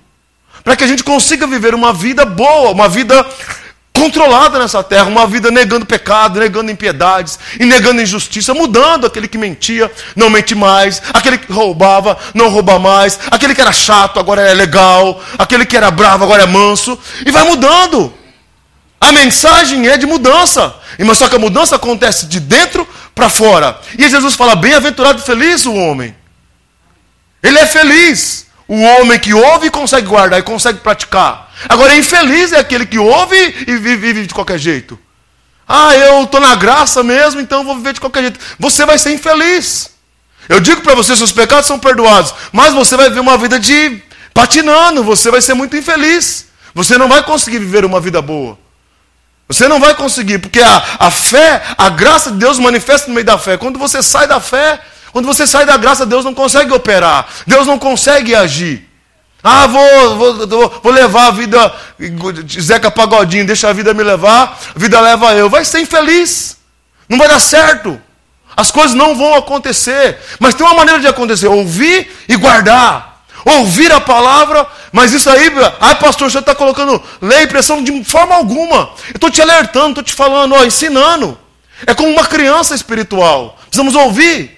para 0.64 0.74
que 0.74 0.82
a 0.82 0.86
gente 0.86 1.04
consiga 1.04 1.46
viver 1.46 1.74
uma 1.74 1.92
vida 1.92 2.24
boa, 2.24 2.72
uma 2.72 2.88
vida 2.88 3.24
controlada 3.92 4.58
nessa 4.58 4.82
terra, 4.82 5.06
uma 5.06 5.26
vida 5.26 5.50
negando 5.50 5.86
pecado, 5.86 6.38
negando 6.38 6.70
impiedades 6.70 7.38
e 7.58 7.64
negando 7.64 8.02
injustiça, 8.02 8.52
mudando 8.52 9.06
aquele 9.06 9.26
que 9.26 9.38
mentia, 9.38 9.90
não 10.14 10.28
mente 10.28 10.54
mais, 10.54 11.00
aquele 11.14 11.38
que 11.38 11.50
roubava, 11.50 12.18
não 12.34 12.50
rouba 12.50 12.78
mais, 12.78 13.18
aquele 13.30 13.54
que 13.54 13.60
era 13.60 13.72
chato, 13.72 14.20
agora 14.20 14.42
é 14.42 14.52
legal, 14.52 15.22
aquele 15.38 15.64
que 15.64 15.76
era 15.76 15.90
bravo, 15.90 16.24
agora 16.24 16.42
é 16.42 16.46
manso, 16.46 16.98
e 17.24 17.30
vai 17.30 17.44
mudando. 17.44 18.12
A 19.00 19.12
mensagem 19.12 19.88
é 19.88 19.96
de 19.96 20.06
mudança, 20.06 20.74
mas 20.98 21.18
só 21.18 21.28
que 21.28 21.36
a 21.36 21.38
mudança 21.38 21.76
acontece 21.76 22.26
de 22.26 22.40
dentro 22.40 22.88
para 23.14 23.28
fora. 23.28 23.78
E 23.98 24.08
Jesus 24.08 24.34
fala: 24.34 24.56
bem-aventurado 24.56 25.20
e 25.20 25.24
feliz 25.24 25.66
o 25.66 25.74
homem. 25.74 26.14
Ele 27.42 27.58
é 27.58 27.66
feliz. 27.66 28.46
O 28.68 28.80
homem 28.80 29.18
que 29.18 29.32
ouve 29.32 29.68
e 29.68 29.70
consegue 29.70 30.08
guardar 30.08 30.40
e 30.40 30.42
consegue 30.42 30.80
praticar. 30.80 31.52
Agora, 31.68 31.96
infeliz 31.96 32.52
é 32.52 32.58
aquele 32.58 32.84
que 32.84 32.98
ouve 32.98 33.36
e 33.66 33.76
vive, 33.76 34.26
de 34.26 34.34
qualquer 34.34 34.58
jeito. 34.58 34.98
Ah, 35.68 35.94
eu 35.94 36.24
estou 36.24 36.40
na 36.40 36.56
graça 36.56 37.02
mesmo, 37.02 37.40
então 37.40 37.64
vou 37.64 37.76
viver 37.76 37.92
de 37.92 38.00
qualquer 38.00 38.22
jeito. 38.22 38.40
Você 38.58 38.84
vai 38.84 38.98
ser 38.98 39.12
infeliz. 39.12 39.90
Eu 40.48 40.60
digo 40.60 40.80
para 40.80 40.94
você, 40.94 41.14
seus 41.16 41.32
pecados 41.32 41.66
são 41.66 41.78
perdoados, 41.78 42.34
mas 42.52 42.74
você 42.74 42.96
vai 42.96 43.08
viver 43.08 43.20
uma 43.20 43.38
vida 43.38 43.58
de 43.58 44.02
patinando, 44.34 45.02
você 45.02 45.30
vai 45.30 45.40
ser 45.40 45.54
muito 45.54 45.76
infeliz. 45.76 46.46
Você 46.74 46.98
não 46.98 47.08
vai 47.08 47.22
conseguir 47.22 47.58
viver 47.58 47.84
uma 47.84 48.00
vida 48.00 48.20
boa. 48.20 48.58
Você 49.48 49.68
não 49.68 49.78
vai 49.78 49.94
conseguir, 49.94 50.38
porque 50.38 50.60
a, 50.60 50.82
a 50.98 51.10
fé, 51.10 51.62
a 51.78 51.88
graça 51.88 52.32
de 52.32 52.38
Deus 52.38 52.58
manifesta 52.58 53.08
no 53.08 53.14
meio 53.14 53.24
da 53.24 53.38
fé. 53.38 53.56
Quando 53.56 53.78
você 53.78 54.02
sai 54.02 54.26
da 54.26 54.40
fé, 54.40 54.80
quando 55.12 55.26
você 55.26 55.46
sai 55.46 55.64
da 55.64 55.76
graça, 55.76 56.04
Deus 56.04 56.24
não 56.24 56.34
consegue 56.34 56.72
operar, 56.72 57.26
Deus 57.46 57.66
não 57.66 57.78
consegue 57.78 58.34
agir. 58.34 58.86
Ah, 59.42 59.68
vou, 59.68 60.16
vou, 60.16 60.80
vou 60.82 60.92
levar 60.92 61.28
a 61.28 61.30
vida, 61.30 61.72
Zeca 62.60 62.90
Pagodinho, 62.90 63.46
deixa 63.46 63.68
a 63.68 63.72
vida 63.72 63.94
me 63.94 64.02
levar, 64.02 64.58
a 64.74 64.78
vida 64.78 65.00
leva 65.00 65.34
eu. 65.34 65.48
Vai 65.48 65.64
ser 65.64 65.80
infeliz, 65.80 66.56
não 67.08 67.16
vai 67.16 67.28
dar 67.28 67.38
certo. 67.38 68.00
As 68.56 68.70
coisas 68.72 68.94
não 68.94 69.14
vão 69.14 69.34
acontecer, 69.34 70.18
mas 70.40 70.54
tem 70.54 70.66
uma 70.66 70.74
maneira 70.74 71.00
de 71.00 71.06
acontecer: 71.06 71.46
ouvir 71.46 72.10
e 72.28 72.36
guardar. 72.36 73.15
Ouvir 73.46 73.92
a 73.92 74.00
palavra, 74.00 74.66
mas 74.90 75.12
isso 75.12 75.30
aí, 75.30 75.52
ai 75.80 75.96
pastor, 76.00 76.28
você 76.28 76.40
está 76.40 76.52
colocando 76.52 77.00
lei 77.22 77.42
e 77.42 77.46
pressão 77.46 77.80
de 77.80 78.02
forma 78.02 78.34
alguma. 78.34 78.90
Eu 79.06 79.14
estou 79.14 79.30
te 79.30 79.40
alertando, 79.40 79.90
estou 79.90 80.02
te 80.02 80.12
falando, 80.12 80.56
ó, 80.56 80.64
ensinando. 80.64 81.38
É 81.86 81.94
como 81.94 82.10
uma 82.10 82.26
criança 82.26 82.74
espiritual. 82.74 83.56
Precisamos 83.68 83.94
ouvir. 83.94 84.56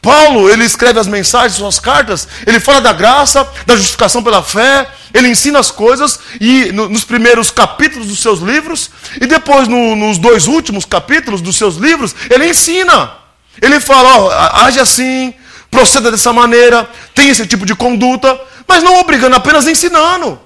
Paulo, 0.00 0.48
ele 0.48 0.64
escreve 0.64 1.00
as 1.00 1.08
mensagens, 1.08 1.54
suas 1.54 1.80
cartas, 1.80 2.28
ele 2.46 2.60
fala 2.60 2.80
da 2.80 2.92
graça, 2.92 3.44
da 3.66 3.74
justificação 3.74 4.22
pela 4.22 4.40
fé, 4.40 4.86
ele 5.12 5.26
ensina 5.26 5.58
as 5.58 5.72
coisas 5.72 6.20
e 6.40 6.70
no, 6.70 6.88
nos 6.88 7.02
primeiros 7.02 7.50
capítulos 7.50 8.06
dos 8.06 8.20
seus 8.20 8.38
livros 8.38 8.90
e 9.20 9.26
depois 9.26 9.66
no, 9.66 9.96
nos 9.96 10.16
dois 10.16 10.46
últimos 10.46 10.84
capítulos 10.84 11.40
dos 11.40 11.56
seus 11.56 11.74
livros, 11.74 12.14
ele 12.30 12.48
ensina. 12.48 13.14
Ele 13.60 13.80
fala, 13.80 14.20
ó, 14.20 14.64
age 14.66 14.78
assim, 14.78 15.34
proceda 15.70 16.10
dessa 16.10 16.32
maneira, 16.32 16.88
tem 17.14 17.28
esse 17.28 17.46
tipo 17.46 17.64
de 17.64 17.74
conduta, 17.74 18.38
mas 18.66 18.82
não 18.82 18.98
obrigando, 18.98 19.36
apenas 19.36 19.66
ensinando. 19.66 20.40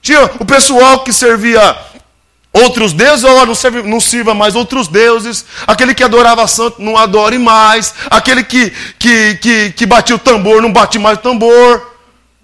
Tinha 0.00 0.24
o 0.38 0.44
pessoal 0.44 1.00
que 1.00 1.12
servia 1.12 1.76
outros 2.52 2.92
deuses, 2.92 3.24
ó, 3.24 3.44
não, 3.44 3.54
serve, 3.54 3.82
não 3.82 4.00
sirva 4.00 4.34
mais 4.34 4.54
outros 4.54 4.88
deuses. 4.88 5.44
Aquele 5.66 5.94
que 5.94 6.04
adorava 6.04 6.46
santo, 6.46 6.80
não 6.80 6.96
adore 6.96 7.38
mais. 7.38 7.94
Aquele 8.10 8.44
que, 8.44 8.70
que, 8.98 9.34
que, 9.36 9.72
que 9.72 9.86
batia 9.86 10.16
o 10.16 10.18
tambor, 10.18 10.62
não 10.62 10.72
bate 10.72 10.98
mais 10.98 11.18
o 11.18 11.20
tambor. 11.22 11.96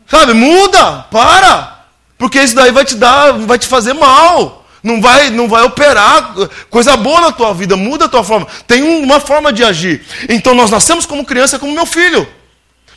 Sabe, 0.06 0.34
muda, 0.34 1.06
para. 1.10 1.84
Porque 2.18 2.40
isso 2.40 2.54
daí 2.54 2.70
vai 2.70 2.84
te 2.84 2.96
dar, 2.96 3.32
vai 3.32 3.58
te 3.58 3.66
fazer 3.66 3.92
mal 3.92 4.63
não 4.84 5.00
vai, 5.00 5.30
não 5.30 5.48
vai 5.48 5.62
operar 5.62 6.34
coisa 6.68 6.94
boa 6.94 7.22
na 7.22 7.32
tua 7.32 7.54
vida, 7.54 7.74
muda 7.74 8.04
a 8.04 8.08
tua 8.08 8.22
forma. 8.22 8.46
Tem 8.66 8.82
uma 8.82 9.18
forma 9.18 9.50
de 9.50 9.64
agir. 9.64 10.04
Então 10.28 10.54
nós 10.54 10.70
nascemos 10.70 11.06
como 11.06 11.24
criança, 11.24 11.58
como 11.58 11.72
meu 11.72 11.86
filho. 11.86 12.28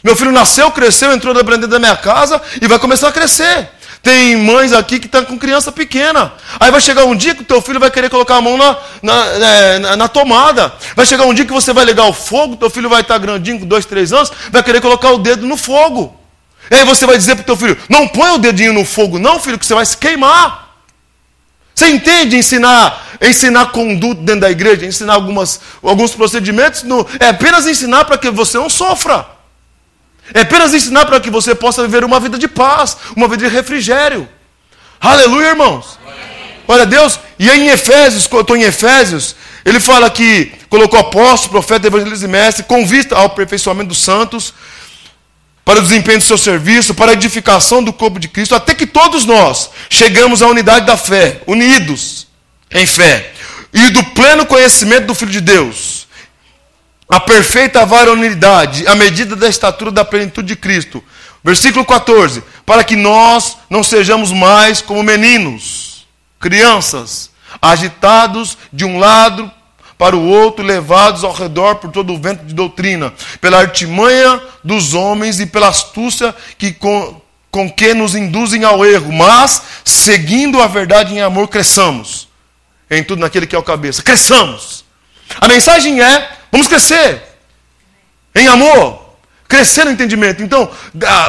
Meu 0.04 0.14
filho 0.14 0.34
nasceu, 0.34 0.70
cresceu, 0.70 1.14
entrou 1.14 1.34
dentro 1.34 1.66
da 1.66 1.80
minha 1.80 1.96
casa 1.96 2.42
e 2.62 2.68
vai 2.68 2.78
começar 2.78 3.08
a 3.08 3.12
crescer. 3.12 3.70
Tem 4.04 4.36
mães 4.36 4.74
aqui 4.74 5.00
que 5.00 5.06
estão 5.06 5.24
com 5.24 5.40
criança 5.40 5.72
pequena. 5.72 6.34
Aí 6.60 6.70
vai 6.70 6.82
chegar 6.82 7.06
um 7.06 7.16
dia 7.16 7.34
que 7.34 7.42
o 7.42 7.46
teu 7.46 7.62
filho 7.62 7.80
vai 7.80 7.90
querer 7.90 8.10
colocar 8.10 8.36
a 8.36 8.42
mão 8.42 8.58
na, 8.58 8.78
na, 9.02 9.26
é, 9.26 9.80
na, 9.80 9.96
na 9.96 10.08
tomada. 10.10 10.74
Vai 10.94 11.06
chegar 11.06 11.26
um 11.26 11.34
dia 11.34 11.46
que 11.46 11.54
você 11.54 11.72
vai 11.72 11.86
ligar 11.86 12.06
o 12.06 12.14
fogo, 12.14 12.58
teu 12.58 12.70
filho 12.70 12.90
vai 12.90 13.02
estar 13.02 13.18
grandinho, 13.18 13.62
com 13.62 13.66
dois, 13.66 13.86
três 13.86 14.12
anos, 14.12 14.30
vai 14.52 14.62
querer 14.62 14.82
colocar 14.82 15.12
o 15.12 15.18
dedo 15.18 15.48
no 15.48 15.56
fogo. 15.56 16.16
E 16.70 16.76
aí 16.76 16.84
você 16.84 17.06
vai 17.06 17.18
dizer 17.18 17.36
para 17.36 17.44
o 17.44 17.46
teu 17.46 17.56
filho, 17.56 17.78
não 17.88 18.08
põe 18.10 18.32
o 18.32 18.38
dedinho 18.38 18.74
no 18.74 18.84
fogo 18.84 19.18
não, 19.18 19.40
filho, 19.40 19.58
que 19.58 19.66
você 19.66 19.74
vai 19.74 19.86
se 19.86 19.96
queimar. 19.98 20.67
Você 21.78 21.90
entende 21.90 22.36
ensinar, 22.36 23.08
ensinar 23.22 23.68
conduta 23.68 24.20
dentro 24.22 24.42
da 24.42 24.50
igreja, 24.50 24.84
ensinar 24.84 25.14
algumas, 25.14 25.62
alguns 25.84 26.16
procedimentos? 26.16 26.82
No, 26.82 27.06
é 27.20 27.28
apenas 27.28 27.68
ensinar 27.68 28.04
para 28.06 28.18
que 28.18 28.32
você 28.32 28.58
não 28.58 28.68
sofra. 28.68 29.28
É 30.34 30.42
apenas 30.42 30.74
ensinar 30.74 31.06
para 31.06 31.20
que 31.20 31.30
você 31.30 31.54
possa 31.54 31.84
viver 31.84 32.04
uma 32.04 32.20
vida 32.20 32.36
de 32.36 32.48
paz, 32.48 32.98
uma 33.16 33.28
vida 33.28 33.48
de 33.48 33.56
refrigério. 33.56 34.28
Aleluia, 35.00 35.50
irmãos. 35.50 36.00
Olha 36.68 36.84
Deus, 36.84 37.20
e 37.38 37.48
aí 37.48 37.68
em 37.68 37.70
Efésios, 37.70 38.28
eu 38.32 38.42
estou 38.42 38.58
em 38.58 38.64
Efésios, 38.64 39.36
ele 39.64 39.80
fala 39.80 40.10
que 40.10 40.52
colocou 40.70 40.98
apóstolo, 40.98 41.52
profeta, 41.52 41.86
evangelista 41.86 42.26
e 42.26 42.28
mestre, 42.28 42.64
com 42.64 42.88
vista 42.88 43.16
ao 43.16 43.28
aperfeiçoamento 43.28 43.90
dos 43.90 44.00
santos, 44.00 44.52
para 45.68 45.80
o 45.80 45.82
desempenho 45.82 46.18
do 46.18 46.24
seu 46.24 46.38
serviço, 46.38 46.96
para 46.96 47.12
a 47.12 47.14
edificação 47.14 47.84
do 47.84 47.92
corpo 47.92 48.22
de 48.22 48.30
Cristo, 48.30 48.56
até 48.56 48.74
que 48.74 48.88
todos 48.88 49.26
nós 49.26 49.70
chegamos 49.90 50.42
à 50.42 50.48
unidade 50.48 50.86
da 50.86 50.96
fé, 50.96 51.42
unidos 51.46 52.26
em 52.72 52.88
fé, 52.88 53.34
e 53.74 53.90
do 53.90 54.02
pleno 54.12 54.46
conhecimento 54.46 55.08
do 55.08 55.14
Filho 55.14 55.30
de 55.30 55.42
Deus, 55.42 56.08
a 57.10 57.20
perfeita 57.20 57.86
varonilidade, 57.86 58.88
a 58.88 58.96
medida 58.96 59.36
da 59.36 59.50
estatura 59.50 59.92
da 59.92 60.06
plenitude 60.06 60.48
de 60.48 60.56
Cristo. 60.56 61.04
Versículo 61.44 61.84
14: 61.84 62.42
Para 62.66 62.82
que 62.82 62.96
nós 62.96 63.58
não 63.70 63.84
sejamos 63.84 64.32
mais 64.32 64.80
como 64.80 65.04
meninos, 65.04 66.08
crianças, 66.40 67.30
agitados 67.62 68.58
de 68.72 68.86
um 68.86 69.00
lado 69.00 69.52
para 69.98 70.16
o 70.16 70.30
outro, 70.30 70.64
levados 70.64 71.26
ao 71.26 71.34
redor 71.34 71.76
por 71.76 71.92
todo 71.92 72.14
o 72.14 72.18
vento 72.18 72.46
de 72.46 72.54
doutrina, 72.54 73.14
pela 73.42 73.58
artimanha 73.58 74.42
dos 74.68 74.94
homens 74.94 75.40
e 75.40 75.46
pela 75.46 75.70
astúcia 75.70 76.36
que 76.58 76.74
com, 76.74 77.22
com 77.50 77.72
que 77.72 77.94
nos 77.94 78.14
induzem 78.14 78.66
ao 78.66 78.86
erro, 78.86 79.12
mas, 79.14 79.62
seguindo 79.86 80.62
a 80.62 80.68
verdade 80.68 81.14
em 81.14 81.22
amor, 81.22 81.48
cresçamos 81.48 82.28
em 82.90 83.04
tudo 83.04 83.20
naquele 83.20 83.48
que 83.48 83.56
é 83.56 83.60
o 83.60 83.64
cabeça. 83.64 84.04
Cresçamos. 84.04 84.84
A 85.40 85.48
mensagem 85.48 86.02
é: 86.02 86.32
vamos 86.52 86.68
crescer 86.68 87.24
em 88.36 88.48
amor, 88.48 89.07
crescer 89.48 89.86
no 89.86 89.92
entendimento. 89.92 90.44
Então, 90.44 90.70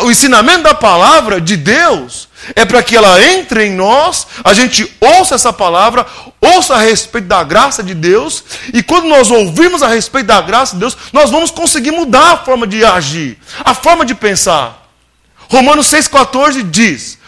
o 0.02 0.10
ensinamento 0.10 0.64
da 0.64 0.74
palavra 0.74 1.40
de 1.40 1.56
Deus 1.56 2.28
é 2.54 2.64
para 2.64 2.82
que 2.82 2.96
ela 2.96 3.20
entre 3.22 3.66
em 3.66 3.72
nós, 3.72 4.26
a 4.44 4.52
gente 4.52 4.90
ouça 5.00 5.34
essa 5.34 5.52
palavra, 5.52 6.06
ouça 6.40 6.74
a 6.74 6.80
respeito 6.80 7.26
da 7.26 7.42
graça 7.42 7.82
de 7.82 7.94
Deus, 7.94 8.44
e 8.72 8.82
quando 8.82 9.08
nós 9.08 9.30
ouvirmos 9.30 9.82
a 9.82 9.88
respeito 9.88 10.26
da 10.26 10.40
graça 10.40 10.74
de 10.74 10.80
Deus, 10.80 10.96
nós 11.12 11.30
vamos 11.30 11.50
conseguir 11.50 11.90
mudar 11.90 12.32
a 12.32 12.36
forma 12.38 12.66
de 12.66 12.84
agir, 12.84 13.38
a 13.64 13.74
forma 13.74 14.04
de 14.04 14.14
pensar. 14.14 14.88
Romanos 15.48 15.90
6,14 15.90 16.62
diz: 16.70 17.18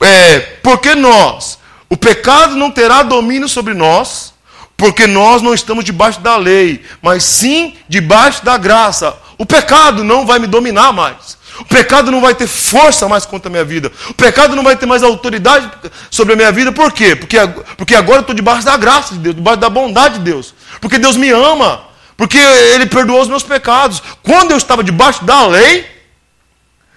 é, 0.00 0.40
Porque 0.62 0.94
nós, 0.94 1.58
o 1.88 1.96
pecado 1.96 2.56
não 2.56 2.70
terá 2.70 3.02
domínio 3.02 3.48
sobre 3.48 3.74
nós, 3.74 4.32
porque 4.76 5.06
nós 5.06 5.42
não 5.42 5.54
estamos 5.54 5.84
debaixo 5.84 6.20
da 6.20 6.36
lei, 6.36 6.82
mas 7.00 7.24
sim 7.24 7.76
debaixo 7.88 8.44
da 8.44 8.56
graça. 8.56 9.16
O 9.38 9.46
pecado 9.46 10.04
não 10.04 10.26
vai 10.26 10.38
me 10.38 10.46
dominar 10.46 10.92
mais. 10.92 11.40
O 11.60 11.64
pecado 11.64 12.10
não 12.10 12.20
vai 12.20 12.34
ter 12.34 12.46
força 12.46 13.08
mais 13.08 13.26
contra 13.26 13.48
a 13.48 13.50
minha 13.50 13.64
vida. 13.64 13.92
O 14.08 14.14
pecado 14.14 14.56
não 14.56 14.62
vai 14.62 14.76
ter 14.76 14.86
mais 14.86 15.02
autoridade 15.02 15.70
sobre 16.10 16.32
a 16.32 16.36
minha 16.36 16.50
vida. 16.50 16.72
Por 16.72 16.92
quê? 16.92 17.14
Porque, 17.14 17.36
porque 17.76 17.94
agora 17.94 18.18
eu 18.18 18.22
estou 18.22 18.34
debaixo 18.34 18.64
da 18.64 18.76
graça 18.76 19.14
de 19.14 19.20
Deus, 19.20 19.36
debaixo 19.36 19.60
da 19.60 19.68
bondade 19.68 20.18
de 20.18 20.24
Deus. 20.24 20.54
Porque 20.80 20.98
Deus 20.98 21.16
me 21.16 21.30
ama. 21.30 21.82
Porque 22.16 22.38
Ele 22.38 22.86
perdoou 22.86 23.20
os 23.20 23.28
meus 23.28 23.42
pecados. 23.42 24.02
Quando 24.22 24.52
eu 24.52 24.56
estava 24.56 24.82
debaixo 24.82 25.24
da 25.24 25.46
lei, 25.46 25.86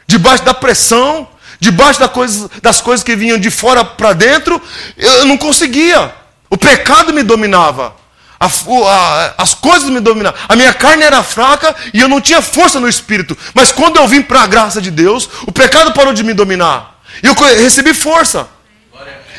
debaixo 0.08 0.44
da 0.44 0.54
pressão, 0.54 1.27
debaixo 1.60 2.00
da 2.00 2.08
coisa, 2.08 2.50
das 2.62 2.80
coisas 2.82 3.04
que 3.04 3.15
vinham 3.15 3.38
de 3.38 3.51
fora 3.51 3.84
para 3.84 4.13
dentro, 4.13 4.62
eu 4.98 5.25
não 5.25 5.38
conseguia. 5.38 6.13
O 6.50 6.58
pecado 6.58 7.13
me 7.13 7.24
dominava. 7.24 7.96
A, 8.39 8.48
a, 8.48 9.34
as 9.38 9.54
coisas 9.54 9.89
me 9.89 10.00
dominavam. 10.00 10.39
A 10.48 10.56
minha 10.56 10.74
carne 10.74 11.04
era 11.04 11.24
fraca 11.24 11.75
e 11.94 12.00
eu 12.00 12.08
não 12.08 12.20
tinha 12.20 12.42
força 12.42 12.80
no 12.80 12.88
espírito. 12.88 13.38
Mas 13.54 13.72
quando 13.72 13.98
eu 13.98 14.08
vim 14.08 14.22
para 14.22 14.44
a 14.44 14.48
graça 14.48 14.82
de 14.82 14.92
Deus, 14.92 15.30
o 15.46 15.51
pecado 15.51 15.94
parou 15.94 16.13
de 16.13 16.24
me 16.24 16.34
dominar. 16.34 17.01
Eu 17.24 17.34
recebi 17.34 17.94
força. 17.94 18.48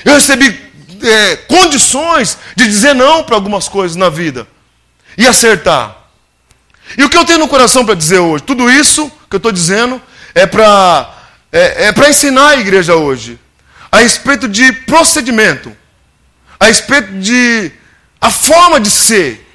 Eu 0.04 0.14
recebi 0.14 0.66
é, 1.02 1.36
condições 1.36 2.38
de 2.54 2.66
dizer 2.66 2.94
não 2.94 3.22
para 3.22 3.34
algumas 3.34 3.68
coisas 3.68 3.96
na 3.96 4.08
vida 4.08 4.46
e 5.16 5.26
acertar. 5.26 5.96
E 6.96 7.04
o 7.04 7.10
que 7.10 7.16
eu 7.16 7.24
tenho 7.24 7.40
no 7.40 7.48
coração 7.48 7.84
para 7.84 7.94
dizer 7.94 8.18
hoje? 8.18 8.44
Tudo 8.44 8.70
isso 8.70 9.10
que 9.28 9.36
eu 9.36 9.38
estou 9.38 9.52
dizendo 9.52 10.00
é 10.34 10.46
para 10.46 11.12
é, 11.52 11.88
é 11.88 12.08
ensinar 12.10 12.50
a 12.50 12.56
igreja 12.56 12.94
hoje 12.94 13.38
a 13.90 13.98
respeito 13.98 14.48
de 14.48 14.72
procedimento, 14.72 15.74
a 16.58 16.66
respeito 16.66 17.12
de 17.14 17.72
a 18.20 18.30
forma 18.30 18.80
de 18.80 18.90
ser, 18.90 19.46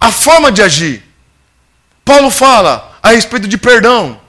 a 0.00 0.10
forma 0.10 0.50
de 0.50 0.62
agir. 0.62 1.02
Paulo 2.04 2.30
fala 2.30 2.98
a 3.02 3.10
respeito 3.10 3.46
de 3.46 3.58
perdão. 3.58 4.20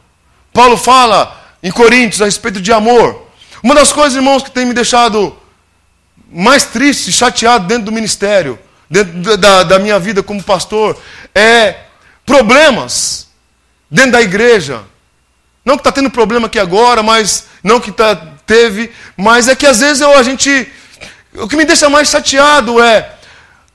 Paulo 0.54 0.78
fala 0.78 1.40
em 1.64 1.72
Coríntios 1.72 2.22
a 2.22 2.26
respeito 2.26 2.62
de 2.62 2.72
amor. 2.72 3.28
Uma 3.64 3.76
das 3.76 3.92
coisas, 3.92 4.16
irmãos, 4.16 4.44
que 4.44 4.52
tem 4.52 4.66
me 4.66 4.74
deixado 4.74 5.38
mais 6.32 6.66
triste, 6.66 7.12
chateado 7.12 7.68
dentro 7.68 7.86
do 7.86 7.92
ministério, 7.92 8.58
dentro 8.90 9.38
da, 9.38 9.64
da 9.64 9.80
minha 9.80 10.00
vida 10.00 10.24
como 10.24 10.42
pastor, 10.42 10.98
é 11.36 11.76
problemas 12.26 13.28
dentro 13.90 14.14
da 14.14 14.22
igreja. 14.22 14.84
Não 15.64 15.76
que 15.76 15.82
está 15.82 15.92
tendo 15.92 16.10
problema 16.10 16.48
aqui 16.48 16.58
agora, 16.58 17.04
mas 17.04 17.46
não 17.64 17.80
que 17.80 17.92
tá, 17.92 18.16
teve, 18.46 18.92
mas 19.16 19.48
é 19.48 19.56
que 19.56 19.68
às 19.68 19.80
vezes 19.80 20.02
eu, 20.02 20.18
a 20.18 20.24
gente. 20.24 20.72
O 21.34 21.48
que 21.48 21.56
me 21.56 21.66
deixa 21.66 21.90
mais 21.90 22.10
chateado 22.10 22.82
é 22.82 23.16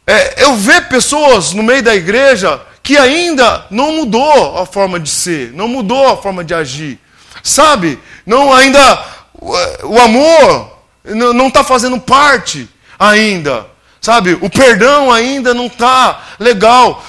é, 0.07 0.45
eu 0.45 0.55
vejo 0.57 0.83
pessoas 0.83 1.53
no 1.53 1.63
meio 1.63 1.83
da 1.83 1.95
igreja 1.95 2.61
que 2.83 2.97
ainda 2.97 3.67
não 3.71 3.93
mudou 3.93 4.59
a 4.59 4.65
forma 4.65 5.01
de 5.01 5.11
ser, 5.11 5.53
não 5.53 5.67
mudou 5.67 6.09
a 6.09 6.17
forma 6.17 6.45
de 6.45 6.55
agir. 6.55 7.01
Sabe? 7.43 7.99
Não 8.25 8.53
ainda 8.53 9.05
o 9.83 9.99
amor 9.99 10.77
não 11.05 11.49
está 11.49 11.63
fazendo 11.63 12.01
parte 12.01 12.69
ainda. 12.99 13.67
Sabe? 14.01 14.39
O 14.41 14.49
perdão 14.49 15.13
ainda 15.13 15.53
não 15.53 15.67
está 15.67 16.23
legal. 16.39 17.05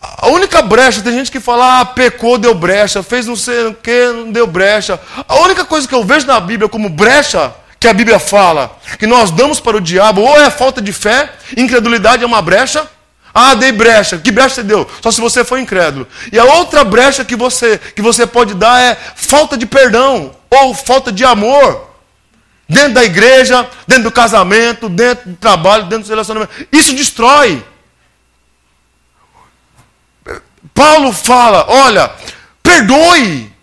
A 0.00 0.28
única 0.28 0.62
brecha, 0.62 1.02
tem 1.02 1.12
gente 1.12 1.32
que 1.32 1.40
fala, 1.40 1.80
ah, 1.80 1.84
pecou, 1.84 2.38
deu 2.38 2.54
brecha, 2.54 3.02
fez 3.02 3.26
não 3.26 3.34
sei 3.34 3.66
o 3.66 3.74
que, 3.74 4.06
não 4.08 4.30
deu 4.30 4.46
brecha. 4.46 5.00
A 5.26 5.36
única 5.40 5.64
coisa 5.64 5.88
que 5.88 5.94
eu 5.94 6.04
vejo 6.04 6.26
na 6.26 6.38
Bíblia 6.38 6.68
como 6.68 6.88
brecha, 6.88 7.52
que 7.78 7.88
a 7.88 7.92
Bíblia 7.92 8.18
fala, 8.18 8.78
que 8.98 9.06
nós 9.06 9.30
damos 9.30 9.60
para 9.60 9.76
o 9.76 9.80
diabo, 9.80 10.22
ou 10.22 10.36
é 10.36 10.50
falta 10.50 10.80
de 10.80 10.92
fé, 10.92 11.30
incredulidade 11.56 12.22
é 12.22 12.26
uma 12.26 12.40
brecha, 12.40 12.88
ah, 13.38 13.54
dei 13.54 13.70
brecha. 13.70 14.16
Que 14.16 14.32
brecha 14.32 14.54
você 14.54 14.62
deu? 14.62 14.90
Só 15.02 15.10
se 15.10 15.20
você 15.20 15.44
for 15.44 15.58
incrédulo. 15.58 16.08
E 16.32 16.38
a 16.38 16.44
outra 16.44 16.82
brecha 16.82 17.22
que 17.22 17.36
você, 17.36 17.76
que 17.76 18.00
você 18.00 18.26
pode 18.26 18.54
dar 18.54 18.80
é 18.80 18.96
falta 19.14 19.58
de 19.58 19.66
perdão 19.66 20.34
ou 20.48 20.72
falta 20.72 21.12
de 21.12 21.22
amor. 21.22 21.86
Dentro 22.66 22.94
da 22.94 23.04
igreja, 23.04 23.68
dentro 23.86 24.04
do 24.04 24.10
casamento, 24.10 24.88
dentro 24.88 25.28
do 25.28 25.36
trabalho, 25.36 25.84
dentro 25.84 26.06
do 26.06 26.08
relacionamento. 26.08 26.50
Isso 26.72 26.94
destrói. 26.94 27.62
Paulo 30.72 31.12
fala: 31.12 31.66
olha, 31.68 32.10
perdoe. 32.62 33.54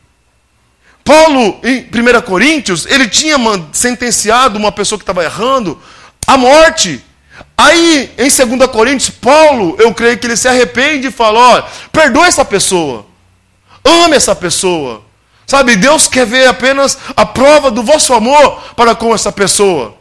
Paulo, 1.03 1.60
em 1.63 1.79
1 1.81 2.22
Coríntios, 2.22 2.86
ele 2.86 3.07
tinha 3.07 3.36
sentenciado 3.72 4.57
uma 4.57 4.72
pessoa 4.72 4.98
que 4.98 5.03
estava 5.03 5.24
errando 5.24 5.79
à 6.25 6.38
morte. 6.38 7.03
Aí, 7.57 8.12
em 8.17 8.29
2 8.29 8.72
Coríntios, 8.72 9.10
Paulo, 9.10 9.75
eu 9.79 9.93
creio 9.93 10.17
que 10.17 10.27
ele 10.27 10.38
se 10.38 10.48
arrepende 10.48 11.07
e 11.07 11.12
fala: 11.12 11.67
perdoe 11.91 12.27
essa 12.27 12.45
pessoa, 12.45 13.05
ame 13.83 14.15
essa 14.15 14.36
pessoa. 14.36 15.03
Sabe, 15.45 15.75
Deus 15.75 16.07
quer 16.07 16.25
ver 16.25 16.48
apenas 16.48 16.98
a 17.15 17.25
prova 17.25 17.69
do 17.69 17.83
vosso 17.83 18.13
amor 18.13 18.62
para 18.75 18.95
com 18.95 19.13
essa 19.13 19.31
pessoa. 19.31 19.95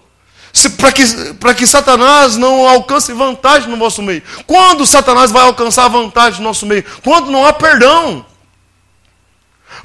Para 0.76 0.92
que, 0.92 1.34
para 1.34 1.54
que 1.54 1.66
Satanás 1.66 2.36
não 2.36 2.68
alcance 2.68 3.12
vantagem 3.12 3.68
no 3.68 3.76
vosso 3.76 4.02
meio. 4.02 4.22
Quando 4.46 4.86
Satanás 4.86 5.30
vai 5.30 5.42
alcançar 5.42 5.88
vantagem 5.88 6.40
no 6.40 6.48
nosso 6.48 6.64
meio? 6.64 6.84
Quando 7.02 7.30
não 7.30 7.44
há 7.44 7.52
perdão. 7.52 8.24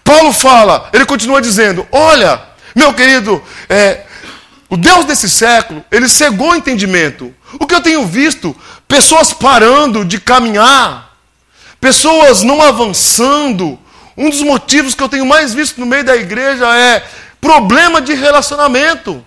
Paulo 0.04 0.32
fala, 0.32 0.90
ele 0.94 1.06
continua 1.06 1.42
dizendo: 1.42 1.88
Olha, 1.92 2.42
meu 2.76 2.94
querido, 2.94 3.44
é, 3.70 4.06
o 4.70 4.78
Deus 4.78 5.06
desse 5.06 5.30
século, 5.30 5.84
ele 5.92 6.08
cegou 6.10 6.52
o 6.52 6.56
entendimento. 6.56 7.34
O 7.60 7.66
que 7.66 7.74
eu 7.74 7.82
tenho 7.82 8.06
visto? 8.06 8.56
Pessoas 8.88 9.34
parando 9.34 10.06
de 10.06 10.20
caminhar, 10.20 11.16
pessoas 11.80 12.44
não 12.44 12.62
avançando. 12.62 13.80
Um 14.16 14.30
dos 14.30 14.42
motivos 14.42 14.96
que 14.96 15.04
eu 15.04 15.10
tenho 15.10 15.26
mais 15.26 15.54
visto 15.54 15.80
no 15.80 15.86
meio 15.86 16.04
da 16.04 16.16
igreja 16.16 16.66
é 16.76 17.06
problema 17.40 18.02
de 18.02 18.14
relacionamento 18.14 19.24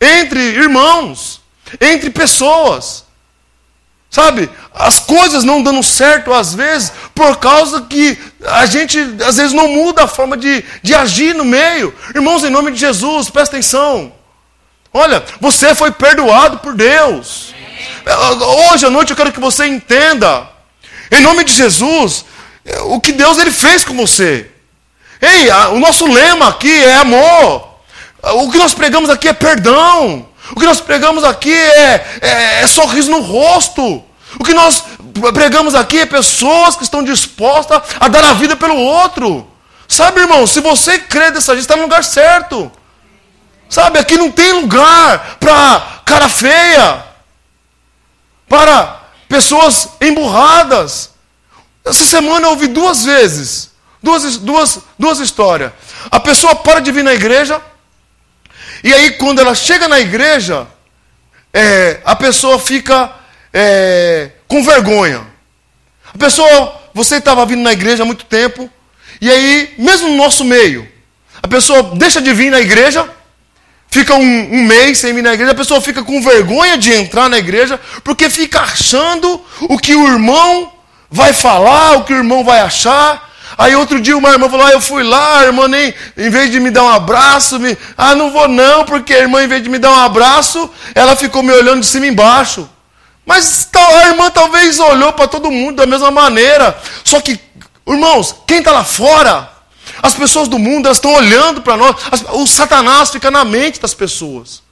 entre 0.00 0.40
irmãos, 0.40 1.40
entre 1.80 2.10
pessoas. 2.10 3.04
Sabe? 4.10 4.50
As 4.74 5.00
coisas 5.00 5.44
não 5.44 5.62
dando 5.62 5.82
certo 5.82 6.34
às 6.34 6.54
vezes 6.54 6.92
por 7.22 7.36
causa 7.36 7.82
que 7.82 8.18
a 8.44 8.66
gente 8.66 8.98
às 9.24 9.36
vezes 9.36 9.52
não 9.52 9.68
muda 9.68 10.02
a 10.02 10.08
forma 10.08 10.36
de, 10.36 10.64
de 10.82 10.92
agir 10.92 11.32
no 11.36 11.44
meio. 11.44 11.94
Irmãos, 12.12 12.42
em 12.42 12.50
nome 12.50 12.72
de 12.72 12.78
Jesus, 12.78 13.30
presta 13.30 13.54
atenção. 13.54 14.12
Olha, 14.92 15.22
você 15.40 15.72
foi 15.72 15.92
perdoado 15.92 16.58
por 16.58 16.74
Deus. 16.74 17.54
Hoje 18.72 18.86
à 18.86 18.90
noite 18.90 19.10
eu 19.10 19.16
quero 19.16 19.30
que 19.30 19.38
você 19.38 19.66
entenda, 19.66 20.48
em 21.12 21.20
nome 21.20 21.44
de 21.44 21.52
Jesus, 21.52 22.24
o 22.86 23.00
que 23.00 23.12
Deus 23.12 23.38
ele 23.38 23.52
fez 23.52 23.84
com 23.84 23.94
você. 23.94 24.50
Ei, 25.20 25.48
o 25.70 25.78
nosso 25.78 26.04
lema 26.12 26.48
aqui 26.48 26.72
é 26.72 26.96
amor. 26.96 27.68
O 28.34 28.50
que 28.50 28.58
nós 28.58 28.74
pregamos 28.74 29.08
aqui 29.08 29.28
é 29.28 29.32
perdão. 29.32 30.28
O 30.50 30.58
que 30.58 30.66
nós 30.66 30.80
pregamos 30.80 31.22
aqui 31.22 31.54
é, 31.54 32.04
é, 32.20 32.62
é 32.62 32.66
sorriso 32.66 33.12
no 33.12 33.20
rosto. 33.20 34.02
O 34.38 34.44
que 34.44 34.54
nós 34.54 34.82
pregamos 35.34 35.74
aqui 35.74 36.06
pessoas 36.06 36.76
que 36.76 36.84
estão 36.84 37.02
dispostas 37.02 37.82
a 37.98 38.08
dar 38.08 38.24
a 38.24 38.32
vida 38.32 38.56
pelo 38.56 38.76
outro. 38.76 39.48
Sabe, 39.88 40.20
irmão, 40.20 40.46
se 40.46 40.60
você 40.60 40.98
crê 40.98 41.30
dessa 41.30 41.52
gente, 41.52 41.62
está 41.62 41.76
no 41.76 41.82
lugar 41.82 42.02
certo. 42.02 42.70
Sabe, 43.68 43.98
aqui 43.98 44.16
não 44.16 44.30
tem 44.30 44.52
lugar 44.52 45.36
para 45.38 46.00
cara 46.04 46.28
feia, 46.28 47.04
para 48.48 49.00
pessoas 49.28 49.88
emburradas. 50.00 51.10
Essa 51.84 52.04
semana 52.04 52.46
eu 52.46 52.50
ouvi 52.50 52.68
duas 52.68 53.04
vezes, 53.04 53.70
duas, 54.02 54.36
duas, 54.36 54.78
duas 54.98 55.18
histórias. 55.20 55.72
A 56.10 56.20
pessoa 56.20 56.54
para 56.54 56.80
de 56.80 56.92
vir 56.92 57.02
na 57.02 57.14
igreja, 57.14 57.60
e 58.84 58.92
aí 58.92 59.12
quando 59.12 59.40
ela 59.40 59.54
chega 59.54 59.88
na 59.88 60.00
igreja, 60.00 60.66
é, 61.52 62.00
a 62.04 62.14
pessoa 62.14 62.58
fica 62.58 63.10
é, 63.52 64.30
com 64.52 64.62
vergonha. 64.62 65.26
A 66.12 66.18
pessoa, 66.18 66.78
você 66.92 67.16
estava 67.16 67.46
vindo 67.46 67.62
na 67.62 67.72
igreja 67.72 68.02
há 68.02 68.06
muito 68.06 68.26
tempo, 68.26 68.68
e 69.18 69.30
aí, 69.30 69.74
mesmo 69.78 70.10
no 70.10 70.16
nosso 70.16 70.44
meio, 70.44 70.86
a 71.42 71.48
pessoa 71.48 71.82
deixa 71.94 72.20
de 72.20 72.34
vir 72.34 72.50
na 72.50 72.60
igreja 72.60 73.08
fica 73.88 74.14
um, 74.14 74.54
um, 74.54 74.64
mês 74.64 74.98
sem 74.98 75.12
vir 75.12 75.22
na 75.22 75.34
igreja, 75.34 75.52
a 75.52 75.54
pessoa 75.54 75.78
fica 75.78 76.02
com 76.02 76.22
vergonha 76.22 76.78
de 76.78 76.90
entrar 76.94 77.28
na 77.28 77.38
igreja, 77.38 77.78
porque 78.02 78.30
fica 78.30 78.60
achando 78.60 79.38
o 79.62 79.78
que 79.78 79.94
o 79.94 80.06
irmão 80.06 80.72
vai 81.10 81.34
falar, 81.34 81.98
o 81.98 82.04
que 82.04 82.12
o 82.12 82.16
irmão 82.16 82.42
vai 82.42 82.60
achar. 82.60 83.30
Aí 83.58 83.76
outro 83.76 84.00
dia 84.00 84.16
uma 84.16 84.30
irmã 84.30 84.48
falou: 84.48 84.66
ah, 84.66 84.72
eu 84.72 84.80
fui 84.80 85.02
lá, 85.02 85.40
a 85.40 85.44
irmã 85.44 85.68
nem, 85.68 85.94
em 86.16 86.30
vez 86.30 86.50
de 86.50 86.58
me 86.58 86.70
dar 86.70 86.84
um 86.84 86.88
abraço, 86.88 87.60
me, 87.60 87.76
ah, 87.96 88.14
não 88.14 88.30
vou 88.30 88.48
não, 88.48 88.84
porque 88.86 89.12
a 89.12 89.20
irmã, 89.20 89.44
em 89.44 89.48
vez 89.48 89.62
de 89.62 89.68
me 89.68 89.78
dar 89.78 89.90
um 89.90 90.00
abraço, 90.00 90.70
ela 90.94 91.14
ficou 91.14 91.42
me 91.42 91.52
olhando 91.52 91.80
de 91.80 91.86
cima 91.86 92.06
embaixo. 92.06 92.68
Mas 93.24 93.68
a 93.74 94.06
irmã 94.08 94.30
talvez 94.30 94.78
olhou 94.80 95.12
para 95.12 95.28
todo 95.28 95.50
mundo 95.50 95.76
da 95.76 95.86
mesma 95.86 96.10
maneira. 96.10 96.76
Só 97.04 97.20
que, 97.20 97.38
irmãos, 97.86 98.34
quem 98.46 98.58
está 98.58 98.72
lá 98.72 98.84
fora 98.84 99.52
as 100.02 100.14
pessoas 100.14 100.48
do 100.48 100.58
mundo 100.58 100.86
elas 100.86 100.98
estão 100.98 101.12
olhando 101.14 101.62
para 101.62 101.76
nós. 101.76 101.96
O 102.32 102.46
Satanás 102.46 103.10
fica 103.10 103.30
na 103.30 103.44
mente 103.44 103.80
das 103.80 103.94
pessoas. 103.94 104.62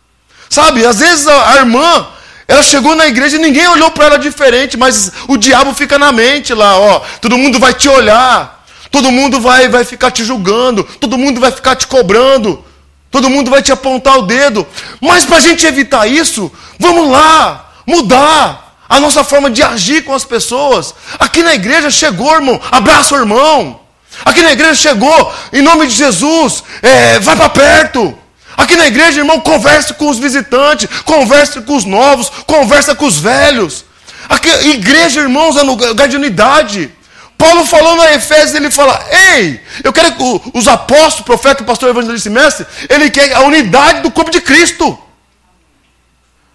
Sabe, 0.48 0.84
às 0.84 0.98
vezes 0.98 1.26
a, 1.28 1.50
a 1.50 1.56
irmã, 1.56 2.08
ela 2.48 2.62
chegou 2.62 2.94
na 2.94 3.06
igreja 3.06 3.36
e 3.36 3.40
ninguém 3.40 3.66
olhou 3.68 3.90
para 3.90 4.06
ela 4.06 4.18
diferente, 4.18 4.76
mas 4.76 5.12
o 5.28 5.36
diabo 5.36 5.72
fica 5.74 5.98
na 5.98 6.10
mente 6.10 6.52
lá, 6.52 6.76
ó. 6.78 7.00
Todo 7.20 7.38
mundo 7.38 7.58
vai 7.58 7.74
te 7.74 7.88
olhar. 7.88 8.58
Todo 8.90 9.12
mundo 9.12 9.40
vai, 9.40 9.68
vai 9.68 9.84
ficar 9.84 10.10
te 10.10 10.24
julgando. 10.24 10.82
Todo 10.82 11.16
mundo 11.16 11.40
vai 11.40 11.52
ficar 11.52 11.76
te 11.76 11.86
cobrando. 11.86 12.64
Todo 13.08 13.30
mundo 13.30 13.50
vai 13.50 13.62
te 13.62 13.70
apontar 13.70 14.18
o 14.18 14.22
dedo. 14.22 14.66
Mas 15.00 15.24
para 15.24 15.36
a 15.36 15.40
gente 15.40 15.64
evitar 15.64 16.08
isso, 16.08 16.50
vamos 16.78 17.08
lá, 17.08 17.69
mudar 17.86 18.76
a 18.88 18.98
nossa 18.98 19.22
forma 19.22 19.50
de 19.50 19.62
agir 19.62 20.02
com 20.04 20.14
as 20.14 20.24
pessoas. 20.24 20.94
Aqui 21.18 21.42
na 21.42 21.54
igreja 21.54 21.90
chegou, 21.90 22.34
irmão. 22.34 22.60
Abraça 22.70 23.14
o 23.14 23.18
irmão. 23.18 23.80
Aqui 24.24 24.42
na 24.42 24.52
igreja 24.52 24.74
chegou, 24.74 25.32
em 25.52 25.62
nome 25.62 25.86
de 25.86 25.94
Jesus, 25.94 26.64
é, 26.82 27.20
vai 27.20 27.36
para 27.36 27.48
perto. 27.48 28.18
Aqui 28.56 28.76
na 28.76 28.88
igreja, 28.88 29.20
irmão, 29.20 29.40
converse 29.40 29.94
com 29.94 30.08
os 30.08 30.18
visitantes, 30.18 30.88
converse 31.04 31.60
com 31.62 31.76
os 31.76 31.84
novos, 31.84 32.30
conversa 32.46 32.94
com 32.94 33.06
os 33.06 33.18
velhos. 33.18 33.84
Aqui, 34.28 34.48
igreja, 34.70 35.20
irmãos, 35.20 35.56
é 35.56 35.62
lugar 35.62 36.08
de 36.08 36.16
unidade. 36.16 36.90
Paulo 37.38 37.64
falou 37.64 37.96
na 37.96 38.12
Efésios, 38.12 38.54
ele 38.54 38.70
fala: 38.70 39.02
Ei, 39.10 39.60
eu 39.82 39.92
quero 39.92 40.12
que 40.12 40.50
os 40.52 40.68
apóstolos, 40.68 41.24
profeta, 41.24 41.64
pastor, 41.64 41.88
evangelista 41.88 42.28
e 42.28 42.32
mestre, 42.32 42.66
ele 42.88 43.08
quer 43.08 43.32
a 43.34 43.40
unidade 43.40 44.02
do 44.02 44.10
corpo 44.10 44.30
de 44.30 44.40
Cristo. 44.40 44.98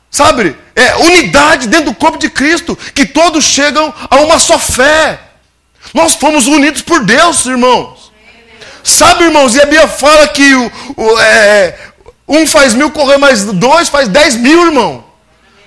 Sabe? 0.10 0.56
É 0.76 0.96
unidade 0.98 1.68
dentro 1.68 1.88
do 1.88 1.96
corpo 1.96 2.18
de 2.18 2.30
Cristo, 2.30 2.78
que 2.94 3.06
todos 3.06 3.44
chegam 3.44 3.94
a 4.10 4.18
uma 4.18 4.40
só 4.40 4.58
fé. 4.58 5.20
Nós 5.94 6.16
fomos 6.16 6.48
unidos 6.48 6.82
por 6.82 7.04
Deus, 7.04 7.46
irmãos. 7.46 8.12
Sabe, 8.84 9.26
irmãos, 9.26 9.56
e 9.56 9.62
a 9.62 9.66
Bíblia 9.66 9.88
fala 9.88 10.28
que 10.28 10.54
o, 10.54 10.72
o 10.96 11.20
é, 11.20 11.78
um 12.28 12.46
faz 12.46 12.74
mil 12.74 12.92
correr, 12.92 13.18
mais 13.18 13.44
dois 13.44 13.90
faz 13.90 14.08
dez 14.08 14.36
mil, 14.36 14.66
irmão. 14.66 15.04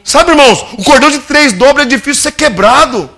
Sabe, 0.05 0.31
irmãos, 0.31 0.65
o 0.79 0.85
cordão 0.85 1.11
de 1.11 1.19
três 1.19 1.53
dobras 1.53 1.87
é 1.87 1.89
difícil 1.89 2.23
ser 2.23 2.33
quebrado. 2.33 3.11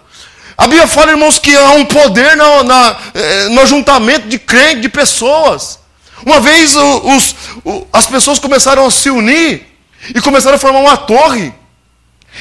A 0.56 0.64
Bíblia 0.64 0.86
fala, 0.86 1.12
irmãos, 1.12 1.38
que 1.38 1.56
há 1.56 1.70
um 1.72 1.84
poder 1.84 2.36
na, 2.36 2.64
na, 2.64 2.96
é, 3.14 3.48
no 3.50 3.60
ajuntamento 3.60 4.26
de 4.28 4.38
crentes, 4.38 4.82
de 4.82 4.88
pessoas. 4.88 5.78
Uma 6.24 6.40
vez 6.40 6.76
os, 6.76 7.34
os, 7.64 7.86
as 7.92 8.06
pessoas 8.06 8.38
começaram 8.38 8.84
a 8.84 8.90
se 8.90 9.08
unir 9.08 9.69
e 10.14 10.20
começaram 10.20 10.56
a 10.56 10.58
formar 10.58 10.80
uma 10.80 10.96
torre. 10.96 11.52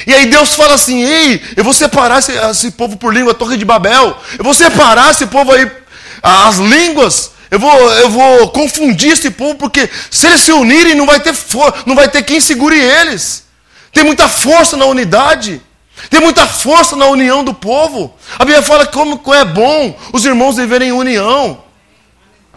E 0.06 0.14
aí 0.14 0.28
Deus 0.28 0.54
fala 0.56 0.76
assim: 0.76 1.04
Ei, 1.04 1.42
eu 1.56 1.64
vou 1.64 1.74
separar 1.74 2.20
esse, 2.20 2.32
esse 2.32 2.72
povo 2.72 2.98
por 2.98 3.14
língua, 3.14 3.32
a 3.32 3.36
Torre 3.36 3.58
de 3.58 3.66
Babel. 3.66 4.18
Eu 4.38 4.44
vou 4.44 4.54
separar 4.54 5.12
esse 5.12 5.26
povo 5.26 5.52
aí, 5.52 5.70
as 6.22 6.58
línguas. 6.58 7.32
Eu 7.52 7.60
vou, 7.60 7.92
eu 7.94 8.10
vou 8.12 8.50
confundir 8.50 9.14
esse 9.14 9.32
povo, 9.32 9.56
porque 9.56 9.90
se 10.12 10.28
eles 10.28 10.42
se 10.42 10.52
unirem, 10.52 10.94
não 10.94 11.08
vai 11.08 11.20
ter, 11.20 11.34
não 11.86 11.96
vai 11.96 12.08
ter 12.08 12.22
quem 12.22 12.40
segure 12.40 12.80
eles. 12.80 13.46
Tem 13.92 14.04
muita 14.04 14.30
força 14.30 14.78
na 14.78 14.86
unidade. 14.86 15.62
Tem 16.10 16.22
muita 16.22 16.46
força 16.46 16.96
na 16.96 17.08
união 17.08 17.44
do 17.44 17.54
povo. 17.54 18.16
A 18.38 18.46
Bíblia 18.46 18.62
fala 18.62 18.86
como 18.86 19.22
é 19.34 19.44
bom 19.44 19.98
os 20.14 20.24
irmãos 20.24 20.56
viverem 20.56 20.90
em 20.90 20.94
união. 20.94 21.64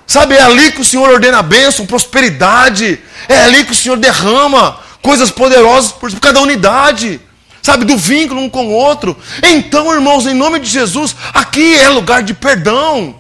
Sabe, 0.07 0.35
é 0.35 0.43
ali 0.43 0.73
que 0.73 0.81
o 0.81 0.85
Senhor 0.85 1.09
ordena 1.09 1.39
a 1.39 1.43
bênção, 1.43 1.87
prosperidade. 1.87 3.01
É 3.29 3.45
ali 3.45 3.65
que 3.65 3.73
o 3.73 3.75
Senhor 3.75 3.97
derrama 3.97 4.79
coisas 5.03 5.31
poderosas 5.31 5.93
por 5.93 6.11
cada 6.21 6.41
unidade. 6.41 7.21
Sabe, 7.63 7.85
do 7.85 7.97
vínculo 7.97 8.41
um 8.41 8.51
com 8.51 8.67
o 8.67 8.73
outro. 8.73 9.17
Então, 9.41 9.93
irmãos, 9.95 10.27
em 10.27 10.35
nome 10.35 10.59
de 10.59 10.69
Jesus, 10.69 11.15
aqui 11.33 11.77
é 11.77 11.89
lugar 11.89 12.23
de 12.23 12.35
perdão. 12.35 13.15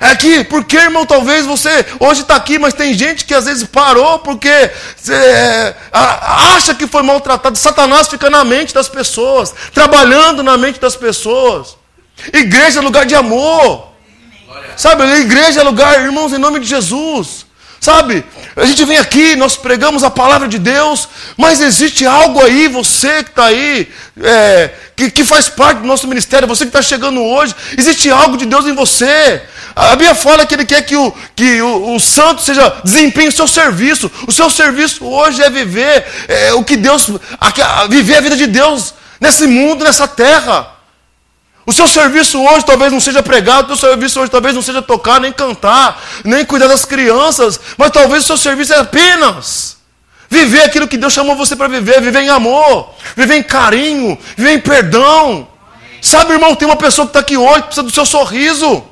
É 0.00 0.10
aqui, 0.10 0.44
porque, 0.44 0.76
irmão, 0.76 1.04
talvez 1.04 1.44
você 1.44 1.84
hoje 1.98 2.20
está 2.20 2.36
aqui, 2.36 2.56
mas 2.58 2.72
tem 2.72 2.94
gente 2.94 3.24
que 3.24 3.34
às 3.34 3.46
vezes 3.46 3.64
parou 3.64 4.20
porque 4.20 4.48
é, 4.48 5.74
acha 5.92 6.74
que 6.74 6.86
foi 6.86 7.02
maltratado. 7.02 7.58
Satanás 7.58 8.06
fica 8.06 8.30
na 8.30 8.44
mente 8.44 8.72
das 8.72 8.88
pessoas, 8.88 9.52
trabalhando 9.74 10.42
na 10.42 10.56
mente 10.56 10.78
das 10.78 10.94
pessoas. 10.94 11.76
Igreja 12.32 12.78
é 12.78 12.82
lugar 12.82 13.06
de 13.06 13.14
amor. 13.16 13.88
Sabe, 14.76 15.02
igreja 15.20 15.60
é 15.60 15.64
lugar, 15.64 16.00
irmãos, 16.00 16.32
em 16.32 16.38
nome 16.38 16.60
de 16.60 16.66
Jesus. 16.66 17.47
Sabe, 17.80 18.24
a 18.56 18.64
gente 18.64 18.84
vem 18.84 18.98
aqui, 18.98 19.36
nós 19.36 19.56
pregamos 19.56 20.02
a 20.02 20.10
palavra 20.10 20.48
de 20.48 20.58
Deus, 20.58 21.08
mas 21.36 21.60
existe 21.60 22.04
algo 22.04 22.42
aí, 22.42 22.66
você 22.66 23.22
que 23.22 23.30
está 23.30 23.44
aí, 23.44 23.88
é, 24.20 24.70
que, 24.96 25.10
que 25.12 25.24
faz 25.24 25.48
parte 25.48 25.78
do 25.78 25.86
nosso 25.86 26.08
ministério, 26.08 26.48
você 26.48 26.64
que 26.64 26.70
está 26.70 26.82
chegando 26.82 27.22
hoje, 27.22 27.54
existe 27.78 28.10
algo 28.10 28.36
de 28.36 28.46
Deus 28.46 28.66
em 28.66 28.74
você. 28.74 29.40
A 29.76 29.90
Bíblia 29.90 30.14
fala 30.16 30.44
que 30.44 30.54
Ele 30.54 30.64
quer 30.64 30.82
que 30.82 30.96
o, 30.96 31.14
que 31.36 31.62
o, 31.62 31.94
o 31.94 32.00
santo 32.00 32.42
seja, 32.42 32.80
desempenhe 32.82 33.28
o 33.28 33.32
seu 33.32 33.46
serviço. 33.46 34.10
O 34.26 34.32
seu 34.32 34.50
serviço 34.50 35.06
hoje 35.06 35.40
é 35.40 35.48
viver 35.48 36.04
é, 36.26 36.52
o 36.54 36.64
que 36.64 36.76
Deus, 36.76 37.08
a, 37.40 37.82
a, 37.82 37.86
viver 37.86 38.16
a 38.16 38.20
vida 38.20 38.36
de 38.36 38.48
Deus 38.48 38.92
nesse 39.20 39.46
mundo, 39.46 39.84
nessa 39.84 40.08
terra. 40.08 40.77
O 41.68 41.72
seu 41.74 41.86
serviço 41.86 42.42
hoje 42.42 42.64
talvez 42.64 42.90
não 42.90 42.98
seja 42.98 43.22
pregar, 43.22 43.62
o 43.62 43.76
seu 43.76 43.90
serviço 43.90 44.18
hoje 44.18 44.30
talvez 44.30 44.54
não 44.54 44.62
seja 44.62 44.80
tocar, 44.80 45.20
nem 45.20 45.30
cantar, 45.30 46.02
nem 46.24 46.42
cuidar 46.42 46.66
das 46.66 46.86
crianças, 46.86 47.60
mas 47.76 47.90
talvez 47.90 48.24
o 48.24 48.26
seu 48.26 48.38
serviço 48.38 48.72
é 48.72 48.78
apenas 48.78 49.76
viver 50.30 50.62
aquilo 50.62 50.88
que 50.88 50.96
Deus 50.96 51.12
chamou 51.12 51.36
você 51.36 51.54
para 51.54 51.68
viver, 51.68 52.00
viver 52.00 52.22
em 52.22 52.30
amor, 52.30 52.94
viver 53.14 53.34
em 53.34 53.42
carinho, 53.42 54.16
viver 54.34 54.52
em 54.52 54.60
perdão. 54.60 55.46
Sabe, 56.00 56.32
irmão, 56.32 56.54
tem 56.54 56.66
uma 56.66 56.74
pessoa 56.74 57.06
que 57.06 57.10
está 57.10 57.20
aqui 57.20 57.36
hoje 57.36 57.64
precisa 57.64 57.82
do 57.82 57.92
seu 57.92 58.06
sorriso. 58.06 58.82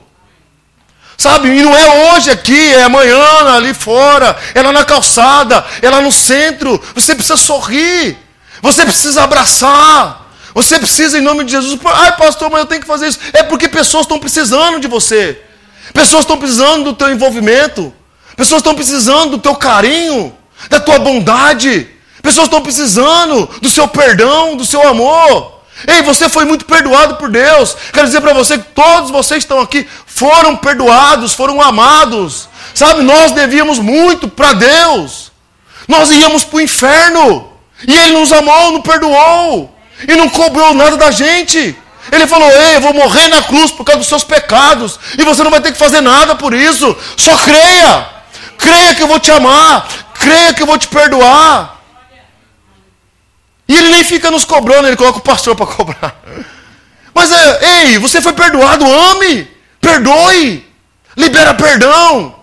Sabe, 1.16 1.48
e 1.48 1.62
não 1.62 1.74
é 1.74 2.12
hoje 2.12 2.30
aqui, 2.30 2.74
é 2.74 2.82
amanhã 2.82 3.54
ali 3.56 3.72
fora, 3.72 4.36
é 4.54 4.60
lá 4.60 4.70
na 4.70 4.84
calçada, 4.84 5.64
é 5.80 5.88
lá 5.88 6.02
no 6.02 6.12
centro. 6.12 6.78
Você 6.94 7.14
precisa 7.14 7.38
sorrir, 7.38 8.18
você 8.60 8.84
precisa 8.84 9.22
abraçar. 9.22 10.25
Você 10.56 10.78
precisa, 10.78 11.18
em 11.18 11.20
nome 11.20 11.44
de 11.44 11.52
Jesus, 11.52 11.78
ai 11.84 12.16
pastor, 12.16 12.50
mas 12.50 12.60
eu 12.60 12.66
tenho 12.66 12.80
que 12.80 12.86
fazer 12.86 13.08
isso. 13.08 13.18
É 13.34 13.42
porque 13.42 13.68
pessoas 13.68 14.04
estão 14.04 14.18
precisando 14.18 14.80
de 14.80 14.88
você. 14.88 15.38
Pessoas 15.92 16.22
estão 16.22 16.38
precisando 16.38 16.82
do 16.82 16.94
teu 16.94 17.12
envolvimento. 17.12 17.92
Pessoas 18.34 18.60
estão 18.60 18.74
precisando 18.74 19.32
do 19.32 19.38
teu 19.38 19.54
carinho, 19.54 20.34
da 20.70 20.80
tua 20.80 20.98
bondade. 20.98 21.86
Pessoas 22.22 22.46
estão 22.46 22.62
precisando 22.62 23.46
do 23.60 23.68
seu 23.68 23.86
perdão, 23.86 24.56
do 24.56 24.64
seu 24.64 24.88
amor. 24.88 25.60
Ei, 25.86 26.00
você 26.00 26.26
foi 26.26 26.46
muito 26.46 26.64
perdoado 26.64 27.16
por 27.16 27.28
Deus. 27.28 27.76
Quero 27.92 28.06
dizer 28.06 28.22
para 28.22 28.32
você 28.32 28.56
que 28.56 28.64
todos 28.74 29.10
vocês 29.10 29.44
que 29.44 29.52
estão 29.52 29.60
aqui 29.60 29.86
foram 30.06 30.56
perdoados, 30.56 31.34
foram 31.34 31.60
amados. 31.60 32.48
Sabe, 32.74 33.02
nós 33.02 33.32
devíamos 33.32 33.78
muito 33.78 34.26
para 34.26 34.54
Deus. 34.54 35.30
Nós 35.86 36.10
íamos 36.10 36.44
para 36.44 36.56
o 36.56 36.60
inferno. 36.62 37.52
E 37.86 37.94
Ele 37.94 38.18
nos 38.18 38.32
amou, 38.32 38.72
nos 38.72 38.80
perdoou. 38.80 39.75
E 40.06 40.14
não 40.16 40.28
cobrou 40.28 40.74
nada 40.74 40.96
da 40.96 41.10
gente. 41.10 41.76
Ele 42.12 42.26
falou: 42.26 42.48
Ei, 42.50 42.76
eu 42.76 42.80
vou 42.80 42.94
morrer 42.94 43.28
na 43.28 43.42
cruz 43.42 43.70
por 43.70 43.84
causa 43.84 43.98
dos 43.98 44.08
seus 44.08 44.24
pecados. 44.24 44.98
E 45.18 45.24
você 45.24 45.42
não 45.42 45.50
vai 45.50 45.60
ter 45.60 45.72
que 45.72 45.78
fazer 45.78 46.00
nada 46.00 46.34
por 46.34 46.54
isso. 46.54 46.96
Só 47.16 47.36
creia. 47.38 48.06
Creia 48.58 48.94
que 48.94 49.02
eu 49.02 49.08
vou 49.08 49.18
te 49.18 49.30
amar. 49.30 49.88
Creia 50.14 50.54
que 50.54 50.62
eu 50.62 50.66
vou 50.66 50.78
te 50.78 50.88
perdoar. 50.88 51.76
E 53.68 53.76
ele 53.76 53.88
nem 53.88 54.04
fica 54.04 54.30
nos 54.30 54.44
cobrando, 54.44 54.86
ele 54.86 54.96
coloca 54.96 55.18
o 55.18 55.22
pastor 55.22 55.56
para 55.56 55.66
cobrar. 55.74 56.16
Mas, 57.12 57.32
é, 57.32 57.58
ei, 57.62 57.98
você 57.98 58.20
foi 58.20 58.32
perdoado, 58.32 58.84
ame. 58.84 59.48
Perdoe. 59.80 60.64
Libera 61.16 61.54
perdão. 61.54 62.36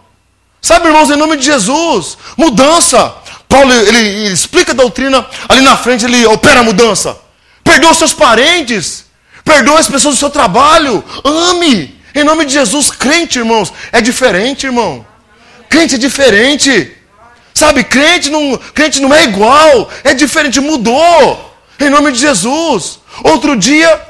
Sabe, 0.61 0.87
irmãos, 0.87 1.09
em 1.09 1.15
nome 1.15 1.37
de 1.37 1.45
Jesus. 1.45 2.17
Mudança. 2.35 3.13
Paulo, 3.47 3.71
ele, 3.71 3.97
ele 3.97 4.33
explica 4.33 4.71
a 4.71 4.75
doutrina. 4.75 5.25
Ali 5.47 5.61
na 5.61 5.77
frente, 5.77 6.05
ele 6.05 6.25
opera 6.25 6.61
a 6.61 6.63
mudança. 6.63 7.22
Perdoa 7.63 7.93
seus 7.93 8.13
parentes. 8.13 9.06
Perdoa 9.43 9.80
as 9.80 9.88
pessoas 9.88 10.15
do 10.15 10.19
seu 10.19 10.30
trabalho. 10.30 11.04
Ame. 11.23 12.02
Em 12.15 12.23
nome 12.23 12.45
de 12.45 12.54
Jesus, 12.54 12.91
crente, 12.91 13.39
irmãos, 13.39 13.73
é 13.91 13.99
diferente, 13.99 14.65
irmão. 14.65 15.06
Crente 15.67 15.95
é 15.95 15.97
diferente. 15.97 16.95
Sabe, 17.54 17.84
crente 17.84 18.30
não, 18.30 18.58
crente 18.73 18.99
não 18.99 19.13
é 19.13 19.23
igual, 19.23 19.89
é 20.04 20.13
diferente, 20.13 20.60
mudou. 20.60 21.54
Em 21.80 21.89
nome 21.89 22.12
de 22.12 22.19
Jesus. 22.19 22.99
Outro 23.23 23.56
dia, 23.56 24.02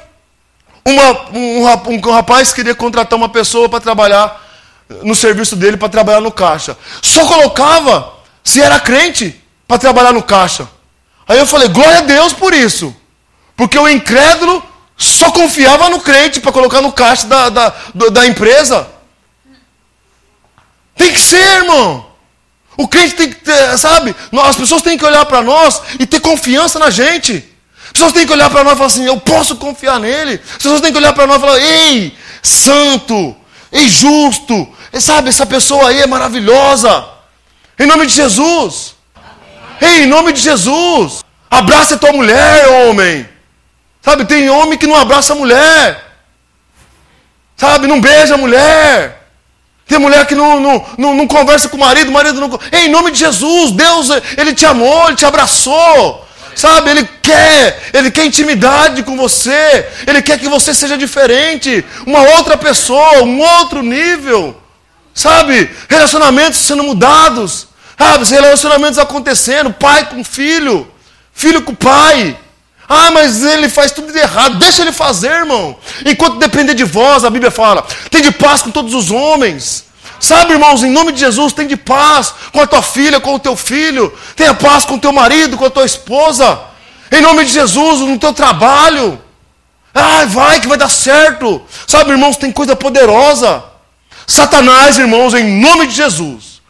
uma, 0.86 1.30
um, 1.32 1.66
um 1.88 2.12
rapaz 2.12 2.54
queria 2.54 2.76
contratar 2.76 3.18
uma 3.18 3.30
pessoa 3.30 3.70
para 3.70 3.80
trabalhar 3.80 4.42
no 5.02 5.16
serviço 5.16 5.56
dele, 5.56 5.78
para 5.78 5.89
trabalhar 5.89 6.20
no 6.20 6.32
caixa. 6.32 6.78
Só 7.02 7.26
colocava 7.26 8.13
se 8.44 8.62
era 8.62 8.80
crente 8.80 9.42
para 9.68 9.78
trabalhar 9.78 10.12
no 10.12 10.22
caixa. 10.22 10.68
Aí 11.28 11.39
eu 11.39 11.46
falei, 11.46 11.70
glória 11.70 12.00
a 12.00 12.02
Deus 12.02 12.34
por 12.34 12.54
isso. 12.54 12.96
Porque 13.56 13.78
o 13.78 13.88
incrédulo 13.88 14.63
só 14.98 15.32
confiava 15.32 15.89
no 15.89 16.00
crente 16.00 16.39
para 16.39 16.52
colocar 16.52 16.82
no 16.82 16.92
caixa 16.92 17.28
da, 17.28 17.50
da, 17.50 17.74
da 18.12 18.28
empresa. 18.28 18.88
Tem 20.96 21.12
que 21.12 21.20
ser, 21.20 21.58
irmão. 21.58 22.13
O 22.78 22.88
crente 22.88 23.16
tem 23.16 23.30
que 23.30 23.36
ter, 23.36 23.78
sabe? 23.78 24.16
As 24.44 24.56
pessoas 24.56 24.82
têm 24.82 24.98
que 24.98 25.06
olhar 25.06 25.26
para 25.26 25.42
nós 25.42 25.82
e 26.00 26.06
ter 26.06 26.20
confiança 26.20 26.80
na 26.80 26.89
gente. 26.89 27.48
As 27.86 27.92
pessoas 27.92 28.13
têm 28.13 28.26
que 28.26 28.34
olhar 28.34 28.50
para 28.50 28.63
nós 28.63 28.74
e 28.74 28.78
falar 28.78 28.88
assim: 28.88 29.06
eu 29.06 29.20
posso 29.20 29.56
confiar 29.58 30.00
nele. 30.00 30.42
As 30.44 30.58
pessoas 30.58 30.82
têm 30.82 30.92
que 30.92 30.98
olhar 30.98 31.13
para 31.13 31.28
nós 31.28 31.38
e 31.38 31.42
falar: 31.42 31.60
ei, 31.60 32.18
santo, 32.42 33.36
ei, 33.72 33.88
justo. 33.88 34.68
Sabe, 35.00 35.30
essa 35.30 35.46
pessoa 35.46 35.89
aí 35.89 36.02
é 36.02 36.08
maravilhosa. 36.08 37.08
Em 37.80 37.86
nome 37.86 38.06
de 38.06 38.13
Jesus. 38.13 38.96
Ei, 39.82 40.04
em 40.04 40.08
nome 40.08 40.34
de 40.34 40.42
Jesus. 40.42 41.24
Abraça 41.50 41.98
tua 41.98 42.13
mulher, 42.13 42.68
homem. 42.68 43.28
Sabe, 44.04 44.26
tem 44.26 44.50
homem 44.50 44.78
que 44.78 44.86
não 44.86 44.98
abraça 44.98 45.34
a 45.34 45.36
mulher. 45.36 46.04
Sabe, 47.56 47.88
não 47.88 48.02
beija 48.02 48.34
a 48.34 48.38
mulher. 48.38 49.24
Tem 49.88 49.98
mulher 49.98 50.26
que 50.26 50.36
não, 50.36 50.60
não, 50.60 50.86
não, 50.98 51.16
não 51.16 51.28
conversa 51.28 51.70
com 51.70 51.78
o 51.78 51.80
marido, 51.80 52.10
o 52.10 52.13
marido 52.13 52.39
não. 52.39 52.60
Em 52.72 52.89
nome 52.89 53.12
de 53.12 53.20
Jesus, 53.20 53.72
Deus, 53.72 54.10
Ele 54.38 54.54
te 54.54 54.66
amou, 54.66 55.08
Ele 55.08 55.16
te 55.16 55.26
abraçou. 55.26 56.28
Sabe, 56.56 56.89
Ele 56.89 57.10
quer, 57.22 57.89
Ele 57.94 58.12
quer 58.12 58.26
intimidade 58.26 59.04
com 59.04 59.16
você, 59.16 59.88
Ele 60.06 60.22
quer 60.22 60.38
que 60.38 60.48
você 60.48 60.74
seja 60.74 60.98
diferente, 60.98 61.84
uma 62.06 62.22
outra 62.36 62.58
pessoa, 62.58 63.24
um 63.24 63.39
outro 63.39 63.82
nível. 63.82 64.60
Sabe, 65.13 65.70
relacionamentos 65.88 66.60
sendo 66.60 66.84
mudados, 66.84 67.68
sabe, 67.98 68.26
relacionamentos 68.26 68.98
acontecendo, 68.98 69.72
pai 69.72 70.08
com 70.08 70.24
filho, 70.24 70.92
filho 71.34 71.62
com 71.62 71.74
pai. 71.76 72.38
Ah, 72.95 73.10
mas 73.10 73.41
ele 73.43 73.67
faz 73.69 73.91
tudo 73.91 74.13
de 74.13 74.19
errado. 74.19 74.60
Deixa 74.60 74.84
ele 74.84 74.91
fazer, 74.91 75.32
irmão. 75.32 75.75
Enquanto 76.06 76.38
depender 76.38 76.75
de 76.75 76.84
vós, 76.84 77.25
a 77.25 77.29
Bíblia 77.29 77.49
fala, 77.49 77.84
tem 78.12 78.21
de 78.21 78.32
paz 78.32 78.62
com 78.62 78.69
todos 78.69 78.93
os 78.93 79.10
homens. 79.10 79.86
Sabe, 80.19 80.53
irmãos, 80.53 80.84
em 80.84 80.91
nome 80.91 81.12
de 81.12 81.19
Jesus, 81.19 81.53
tem 81.53 81.65
de 81.65 81.75
paz 81.75 82.34
com 82.51 82.62
a 82.62 82.67
tua 82.67 82.84
filha, 82.84 83.19
com 83.19 83.34
o 83.34 83.39
teu 83.39 83.56
filho. 83.56 84.13
Tenha 84.36 84.53
paz 84.53 84.86
com 84.86 84.93
o 84.93 84.99
teu 84.99 85.12
marido, 85.12 85.58
com 85.58 85.65
a 85.65 85.71
tua 85.71 85.86
esposa. 85.86 86.60
Em 87.12 87.19
nome 87.19 87.45
de 87.45 87.51
Jesus, 87.51 88.01
no 88.01 88.19
teu 88.19 88.32
trabalho. 88.32 89.19
Ah, 89.93 90.25
vai 90.27 90.60
que 90.60 90.67
vai 90.67 90.77
dar 90.77 90.89
certo. 90.89 91.63
Sabe, 91.88 92.12
irmãos, 92.12 92.38
tem 92.38 92.51
coisa 92.51 92.75
poderosa. 92.75 93.63
Satanás, 94.27 94.99
irmãos, 94.99 95.34
em 95.34 95.60
nome 95.60 95.88
de 95.88 95.95
Jesus. 95.95 96.62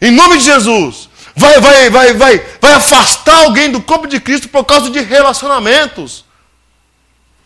Em 0.00 0.10
nome 0.10 0.38
de 0.38 0.44
Jesus 0.44 1.08
vai, 1.36 1.60
vai, 1.60 1.90
vai, 1.90 2.14
vai, 2.14 2.46
vai 2.60 2.72
afastar 2.72 3.44
alguém 3.44 3.70
do 3.70 3.80
corpo 3.80 4.06
de 4.06 4.20
Cristo 4.20 4.48
por 4.48 4.64
causa 4.64 4.90
de 4.90 5.00
relacionamentos. 5.00 6.24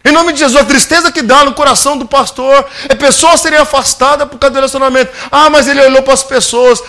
Em 0.04 0.12
nome 0.12 0.32
de 0.32 0.38
Jesus, 0.38 0.60
a 0.60 0.64
tristeza 0.64 1.12
que 1.12 1.22
dá 1.22 1.44
no 1.44 1.52
coração 1.52 1.98
do 1.98 2.06
pastor 2.06 2.66
é 2.88 2.94
pessoas 2.94 3.40
serem 3.40 3.58
afastadas 3.58 4.28
por 4.28 4.38
causa 4.38 4.52
do 4.52 4.56
relacionamento. 4.56 5.12
Ah, 5.30 5.50
mas 5.50 5.68
ele 5.68 5.82
olhou 5.82 6.02
para 6.02 6.14
as 6.14 6.22
pessoas. 6.22 6.82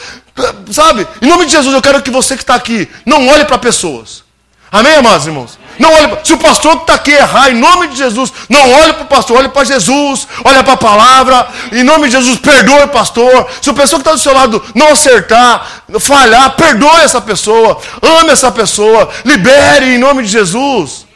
Sabe? 0.71 1.05
Em 1.21 1.27
nome 1.27 1.45
de 1.45 1.51
Jesus, 1.51 1.73
eu 1.73 1.81
quero 1.81 2.01
que 2.01 2.09
você 2.09 2.35
que 2.35 2.43
está 2.43 2.55
aqui 2.55 2.87
não 3.05 3.27
olhe 3.27 3.43
para 3.45 3.57
pessoas. 3.57 4.23
Amém, 4.71 4.95
amados 4.95 5.25
irmãos? 5.25 5.58
Não 5.79 5.93
olhe, 5.93 6.17
se 6.25 6.33
o 6.33 6.37
pastor 6.37 6.75
que 6.75 6.81
está 6.83 6.95
aqui 6.95 7.11
errar, 7.11 7.49
em 7.49 7.55
nome 7.55 7.87
de 7.87 7.95
Jesus, 7.95 8.33
não 8.49 8.69
olhe 8.69 8.91
para 8.91 9.03
o 9.03 9.07
pastor, 9.07 9.37
olhe 9.37 9.47
para 9.47 9.63
Jesus, 9.63 10.27
olhe 10.43 10.61
para 10.61 10.73
a 10.73 10.77
palavra, 10.77 11.47
em 11.71 11.83
nome 11.83 12.09
de 12.09 12.17
Jesus, 12.17 12.37
perdoe 12.37 12.83
o 12.83 12.89
pastor. 12.89 13.47
Se 13.61 13.69
a 13.69 13.73
pessoa 13.73 13.97
que 13.97 14.07
está 14.07 14.11
do 14.11 14.19
seu 14.19 14.33
lado 14.33 14.61
não 14.75 14.89
acertar, 14.89 15.83
falhar, 16.01 16.53
perdoe 16.57 17.01
essa 17.01 17.21
pessoa, 17.21 17.79
ame 18.01 18.31
essa 18.31 18.51
pessoa, 18.51 19.09
libere 19.23 19.95
em 19.95 19.97
nome 19.97 20.23
de 20.23 20.29
Jesus. 20.29 21.07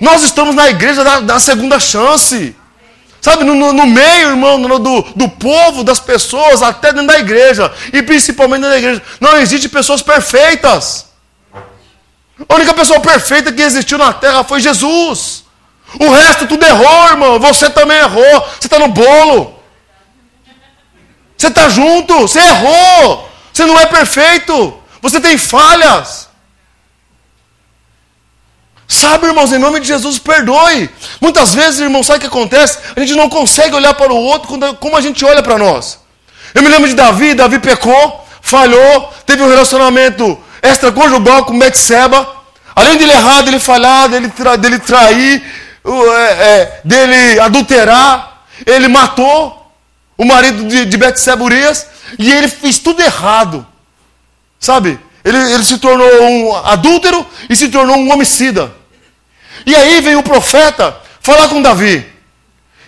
Nós 0.00 0.22
estamos 0.22 0.54
na 0.54 0.70
igreja 0.70 1.02
da, 1.02 1.18
da 1.18 1.40
segunda 1.40 1.80
chance. 1.80 2.54
Sabe, 3.20 3.42
no, 3.42 3.72
no, 3.72 3.86
meio, 3.86 4.28
irmão, 4.28 4.58
no, 4.58 4.78
do, 4.78 5.02
do 5.16 5.28
povo, 5.28 5.82
das 5.82 5.98
pessoas, 5.98 6.62
até 6.62 6.92
dentro 6.92 7.08
da 7.08 7.18
igreja. 7.18 7.72
E 7.92 8.02
principalmente 8.02 8.60
dentro 8.60 8.74
da 8.74 8.78
igreja. 8.78 9.02
Não 9.20 9.38
existe 9.38 9.68
pessoas 9.68 10.02
perfeitas. 10.02 11.03
A 12.48 12.54
única 12.54 12.74
pessoa 12.74 13.00
perfeita 13.00 13.52
que 13.52 13.62
existiu 13.62 13.96
na 13.96 14.12
terra 14.12 14.42
foi 14.42 14.60
Jesus. 14.60 15.44
O 16.00 16.10
resto 16.10 16.46
tudo 16.46 16.64
errou, 16.64 17.08
irmão. 17.08 17.38
Você 17.38 17.70
também 17.70 17.98
errou. 17.98 18.40
Você 18.60 18.66
está 18.66 18.78
no 18.78 18.88
bolo. 18.88 19.54
Você 21.36 21.46
está 21.46 21.68
junto. 21.68 22.20
Você 22.22 22.40
errou. 22.40 23.30
Você 23.52 23.64
não 23.64 23.78
é 23.78 23.86
perfeito. 23.86 24.76
Você 25.00 25.20
tem 25.20 25.38
falhas. 25.38 26.28
Sabe, 28.86 29.26
irmãos, 29.26 29.52
em 29.52 29.58
nome 29.58 29.80
de 29.80 29.86
Jesus, 29.86 30.18
perdoe. 30.18 30.90
Muitas 31.20 31.54
vezes, 31.54 31.80
irmão, 31.80 32.02
sabe 32.02 32.18
o 32.18 32.20
que 32.20 32.26
acontece? 32.26 32.78
A 32.94 33.00
gente 33.00 33.14
não 33.14 33.28
consegue 33.28 33.74
olhar 33.74 33.94
para 33.94 34.12
o 34.12 34.16
outro 34.16 34.48
como 34.76 34.96
a 34.96 35.00
gente 35.00 35.24
olha 35.24 35.42
para 35.42 35.58
nós. 35.58 36.00
Eu 36.54 36.62
me 36.62 36.68
lembro 36.68 36.88
de 36.88 36.94
Davi, 36.94 37.34
Davi 37.34 37.58
pecou, 37.58 38.24
falhou, 38.40 39.12
teve 39.26 39.42
um 39.42 39.48
relacionamento 39.48 40.38
extraconjugal 40.68 41.44
com 41.44 41.58
Betseba. 41.58 42.26
Além 42.74 42.96
de 42.96 43.04
ele 43.04 43.12
errar, 43.12 43.42
dele 43.42 43.58
falhar, 43.58 44.08
dele, 44.08 44.28
tra 44.28 44.56
dele 44.56 44.78
trair, 44.78 45.42
é, 45.84 46.22
é, 46.22 46.80
dele 46.84 47.38
adulterar, 47.40 48.44
ele 48.66 48.88
matou 48.88 49.72
o 50.16 50.24
marido 50.24 50.66
de, 50.66 50.84
de 50.84 50.96
Betseba 50.96 51.44
Urias 51.44 51.86
e 52.18 52.32
ele 52.32 52.48
fez 52.48 52.78
tudo 52.78 53.02
errado. 53.02 53.66
Sabe? 54.58 54.98
Ele, 55.24 55.36
ele 55.52 55.64
se 55.64 55.78
tornou 55.78 56.08
um 56.22 56.56
adúltero 56.56 57.26
e 57.48 57.56
se 57.56 57.68
tornou 57.68 57.96
um 57.96 58.12
homicida. 58.12 58.72
E 59.66 59.74
aí 59.74 60.00
vem 60.00 60.16
o 60.16 60.22
profeta 60.22 60.96
falar 61.20 61.48
com 61.48 61.62
Davi. 61.62 62.06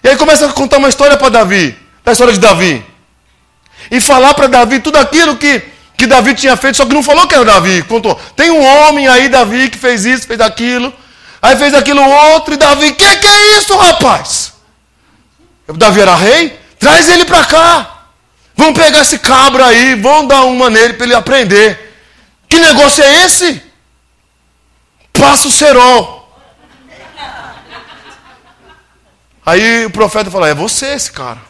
E 0.02 0.08
aí 0.08 0.16
começa 0.16 0.46
a 0.46 0.52
contar 0.52 0.78
uma 0.78 0.88
história 0.88 1.16
para 1.16 1.30
Davi, 1.30 1.76
da 2.04 2.12
história 2.12 2.32
de 2.32 2.40
Davi. 2.40 2.84
E 3.90 4.00
falar 4.00 4.34
para 4.34 4.46
Davi 4.46 4.80
tudo 4.80 4.96
aquilo 4.96 5.36
que, 5.36 5.62
que 5.96 6.06
Davi 6.06 6.34
tinha 6.34 6.56
feito, 6.56 6.76
só 6.76 6.84
que 6.84 6.94
não 6.94 7.02
falou 7.02 7.26
que 7.26 7.34
era 7.34 7.44
Davi. 7.44 7.82
Contou. 7.82 8.14
Tem 8.36 8.50
um 8.50 8.64
homem 8.64 9.08
aí, 9.08 9.28
Davi, 9.28 9.70
que 9.70 9.78
fez 9.78 10.04
isso, 10.04 10.26
fez 10.26 10.40
aquilo. 10.40 10.92
Aí 11.40 11.56
fez 11.56 11.74
aquilo 11.74 12.02
outro, 12.02 12.54
e 12.54 12.56
Davi, 12.56 12.92
que 12.92 13.16
que 13.16 13.26
é 13.26 13.56
isso, 13.56 13.76
rapaz? 13.76 14.52
Davi 15.68 16.00
era 16.00 16.14
rei? 16.14 16.58
Traz 16.78 17.08
ele 17.08 17.24
para 17.24 17.44
cá. 17.44 17.96
Vamos 18.54 18.78
pegar 18.78 19.00
esse 19.00 19.18
cabra 19.18 19.66
aí, 19.66 19.94
vamos 19.94 20.28
dar 20.28 20.44
uma 20.44 20.70
nele 20.70 20.94
para 20.94 21.06
ele 21.06 21.14
aprender. 21.14 21.94
Que 22.48 22.58
negócio 22.58 23.02
é 23.02 23.24
esse? 23.24 23.62
Passa 25.12 25.48
o 25.48 25.50
cerol. 25.50 26.16
Aí 29.44 29.86
o 29.86 29.90
profeta 29.90 30.30
falou: 30.30 30.46
É 30.46 30.54
você 30.54 30.86
esse 30.86 31.10
cara. 31.12 31.40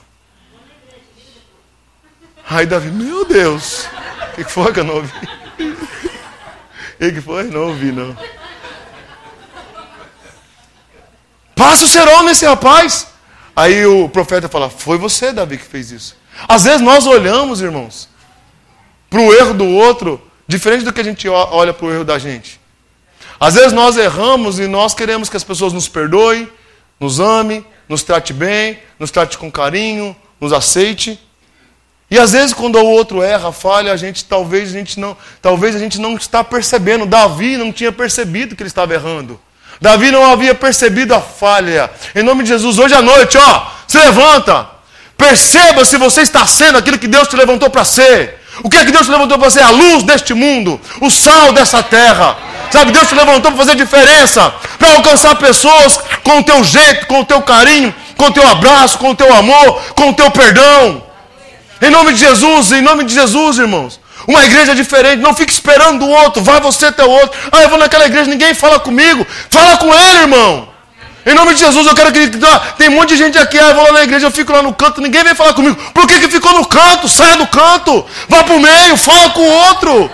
Aí 2.49 2.67
Davi, 2.67 2.91
meu 2.91 3.25
Deus, 3.25 3.89
que 4.45 4.45
foi 4.45 4.73
que 4.73 4.81
eu 4.81 4.85
não 4.85 4.97
ouvi? 4.97 5.13
O 7.01 7.13
que 7.13 7.21
foi? 7.21 7.45
Não 7.45 7.69
ouvi, 7.69 7.93
não. 7.93 8.17
Passa 11.55 11.85
o 11.85 11.89
cerol 11.89 12.23
nesse 12.23 12.45
rapaz. 12.45 13.09
Aí 13.55 13.87
o 13.87 14.09
profeta 14.09 14.49
fala: 14.49 14.69
Foi 14.69 14.99
você, 14.99 15.33
Davi, 15.33 15.59
que 15.59 15.65
fez 15.65 15.91
isso. 15.91 16.17
Às 16.47 16.65
vezes 16.65 16.81
nós 16.81 17.07
olhamos, 17.07 17.61
irmãos, 17.61 18.09
para 19.09 19.21
o 19.21 19.33
erro 19.33 19.55
do 19.55 19.67
outro 19.67 20.23
Diferente 20.49 20.85
do 20.85 20.93
que 20.93 21.01
a 21.01 21.05
gente 21.05 21.29
olha 21.29 21.73
para 21.73 21.87
o 21.87 21.93
erro 21.93 22.05
da 22.05 22.19
gente. 22.19 22.61
Às 23.39 23.55
vezes 23.55 23.73
nós 23.73 23.97
erramos 23.97 24.59
e 24.59 24.67
nós 24.67 24.95
queremos 24.95 25.29
que 25.29 25.37
as 25.37 25.43
pessoas 25.43 25.73
nos 25.73 25.89
perdoem, 25.89 26.49
nos 27.01 27.19
ame, 27.19 27.67
nos 27.89 28.03
trate 28.03 28.33
bem, 28.33 28.79
nos 28.99 29.11
trate 29.11 29.37
com 29.37 29.51
carinho, 29.51 30.15
nos 30.41 30.53
aceite. 30.53 31.21
E 32.11 32.19
às 32.19 32.33
vezes 32.33 32.53
quando 32.53 32.77
o 32.77 32.87
outro 32.87 33.23
erra, 33.23 33.51
falha, 33.51 33.93
a 33.93 33.97
gente 33.97 34.25
talvez 34.25 34.71
a 34.71 34.73
gente 34.73 35.01
não, 35.01 35.17
talvez 35.43 35.75
a 35.75 35.79
gente 35.79 36.01
não 36.01 36.15
está 36.15 36.45
percebendo. 36.45 37.05
Davi 37.07 37.57
não 37.57 37.73
tinha 37.73 37.91
percebido 37.91 38.55
que 38.55 38.63
ele 38.63 38.69
estava 38.69 38.95
errando. 38.95 39.41
Davi 39.81 40.11
não 40.11 40.25
havia 40.31 40.55
percebido 40.55 41.15
a 41.15 41.21
falha. 41.21 41.91
Em 42.15 42.23
nome 42.23 42.43
de 42.43 42.51
Jesus, 42.51 42.79
hoje 42.79 42.95
à 42.95 43.03
noite, 43.03 43.37
ó, 43.37 43.67
se 43.87 43.99
levanta. 43.99 44.69
Perceba 45.17 45.85
se 45.85 45.97
você 45.97 46.21
está 46.21 46.47
sendo 46.47 46.79
aquilo 46.79 46.99
que 46.99 47.09
Deus 47.09 47.29
te 47.29 47.37
levantou 47.37 47.71
para 47.71 47.85
ser. 47.85 48.41
O 48.63 48.71
que 48.71 48.77
é 48.77 48.85
que 48.85 48.93
Deus 48.93 49.07
te 49.07 49.13
levantou 49.13 49.39
para 49.39 49.51
ser? 49.51 49.63
A 49.63 49.71
luz 49.71 50.03
deste 50.03 50.33
mundo, 50.33 50.81
o 51.01 51.11
sal 51.11 51.53
dessa 51.53 51.83
terra. 51.83 52.37
Sabe, 52.71 52.91
Deus 52.91 53.09
te 53.09 53.15
levantou 53.15 53.53
para 53.53 53.65
fazer 53.65 53.77
diferença, 53.77 54.53
para 54.79 54.95
alcançar 54.95 55.37
pessoas 55.37 55.99
com 56.23 56.39
o 56.39 56.43
teu 56.43 56.65
jeito, 56.65 57.07
com 57.07 57.21
o 57.21 57.25
teu 57.25 57.41
carinho, 57.43 57.95
com 58.17 58.27
o 58.27 58.33
teu 58.33 58.47
abraço, 58.47 58.99
com 58.99 59.11
o 59.11 59.15
teu 59.15 59.33
amor, 59.33 59.83
com 59.95 60.11
o 60.11 60.15
teu 60.15 60.31
perdão. 60.31 61.06
Em 61.81 61.91
nome 61.91 62.13
de 62.15 62.21
Jesus, 62.21 62.73
em 62.73 62.81
nome 62.81 63.05
de 63.05 63.15
Jesus, 63.15 63.59
irmãos. 63.59 64.01
Uma 64.27 64.45
igreja 64.45 64.75
diferente, 64.75 65.21
não 65.21 65.35
fique 65.35 65.53
esperando 65.53 66.05
o 66.05 66.11
outro, 66.11 66.43
vai 66.43 66.61
você 66.61 66.87
até 66.87 67.05
o 67.05 67.11
outro. 67.11 67.39
Ah, 67.53 67.63
eu 67.63 67.69
vou 67.69 67.79
naquela 67.79 68.07
igreja, 68.07 68.29
ninguém 68.29 68.55
fala 68.55 68.81
comigo. 68.81 69.27
Fala 69.51 69.77
com 69.77 69.95
ele, 69.95 70.19
irmão. 70.21 70.69
Em 71.25 71.35
nome 71.35 71.55
de 71.55 71.61
Jesus, 71.61 71.87
eu 71.87 71.95
quero 71.95 72.13
que. 72.13 72.31
Tem 72.79 72.89
um 72.89 72.93
monte 72.93 73.11
de 73.11 73.17
gente 73.17 73.37
aqui, 73.37 73.59
ah, 73.59 73.69
eu 73.69 73.75
vou 73.75 73.85
lá 73.85 73.93
na 73.93 74.05
igreja, 74.05 74.27
eu 74.27 74.31
fico 74.31 74.53
lá 74.53 74.63
no 74.63 74.73
canto, 74.73 75.01
ninguém 75.01 75.23
vem 75.23 75.35
falar 75.35 75.55
comigo. 75.55 75.77
Por 75.93 76.07
que, 76.07 76.21
que 76.21 76.29
ficou 76.29 76.53
no 76.55 76.65
canto? 76.65 77.09
Saia 77.09 77.37
do 77.37 77.47
canto, 77.47 78.07
vá 78.29 78.43
para 78.43 78.55
o 78.55 78.61
meio, 78.61 78.97
fala 78.97 79.31
com 79.31 79.43
o 79.43 79.53
outro. 79.69 80.11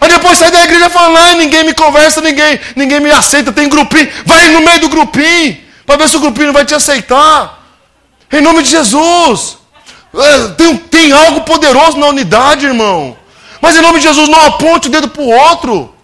Aí 0.00 0.08
depois 0.10 0.38
sai 0.38 0.50
da 0.50 0.62
igreja 0.62 0.88
falando, 0.88 1.16
ah, 1.16 1.34
ninguém 1.34 1.64
me 1.64 1.74
conversa, 1.74 2.20
ninguém, 2.20 2.60
ninguém 2.76 3.00
me 3.00 3.10
aceita, 3.10 3.50
tem 3.50 3.68
grupinho. 3.68 4.10
Vai 4.24 4.48
no 4.48 4.60
meio 4.60 4.80
do 4.80 4.88
grupinho, 4.88 5.58
para 5.84 5.96
ver 5.96 6.08
se 6.08 6.16
o 6.16 6.20
grupinho 6.20 6.52
vai 6.52 6.64
te 6.64 6.74
aceitar. 6.74 7.64
Em 8.30 8.40
nome 8.40 8.62
de 8.62 8.70
Jesus. 8.70 9.65
É, 10.18 10.48
tem, 10.56 10.76
tem 10.76 11.12
algo 11.12 11.42
poderoso 11.42 11.98
na 11.98 12.06
unidade, 12.06 12.66
irmão. 12.66 13.16
Mas 13.60 13.76
em 13.76 13.82
nome 13.82 13.98
de 13.98 14.06
Jesus, 14.06 14.28
não 14.28 14.44
aponte 14.44 14.88
o 14.88 14.90
dedo 14.90 15.08
para 15.08 15.22
o 15.22 15.30
outro. 15.30 15.94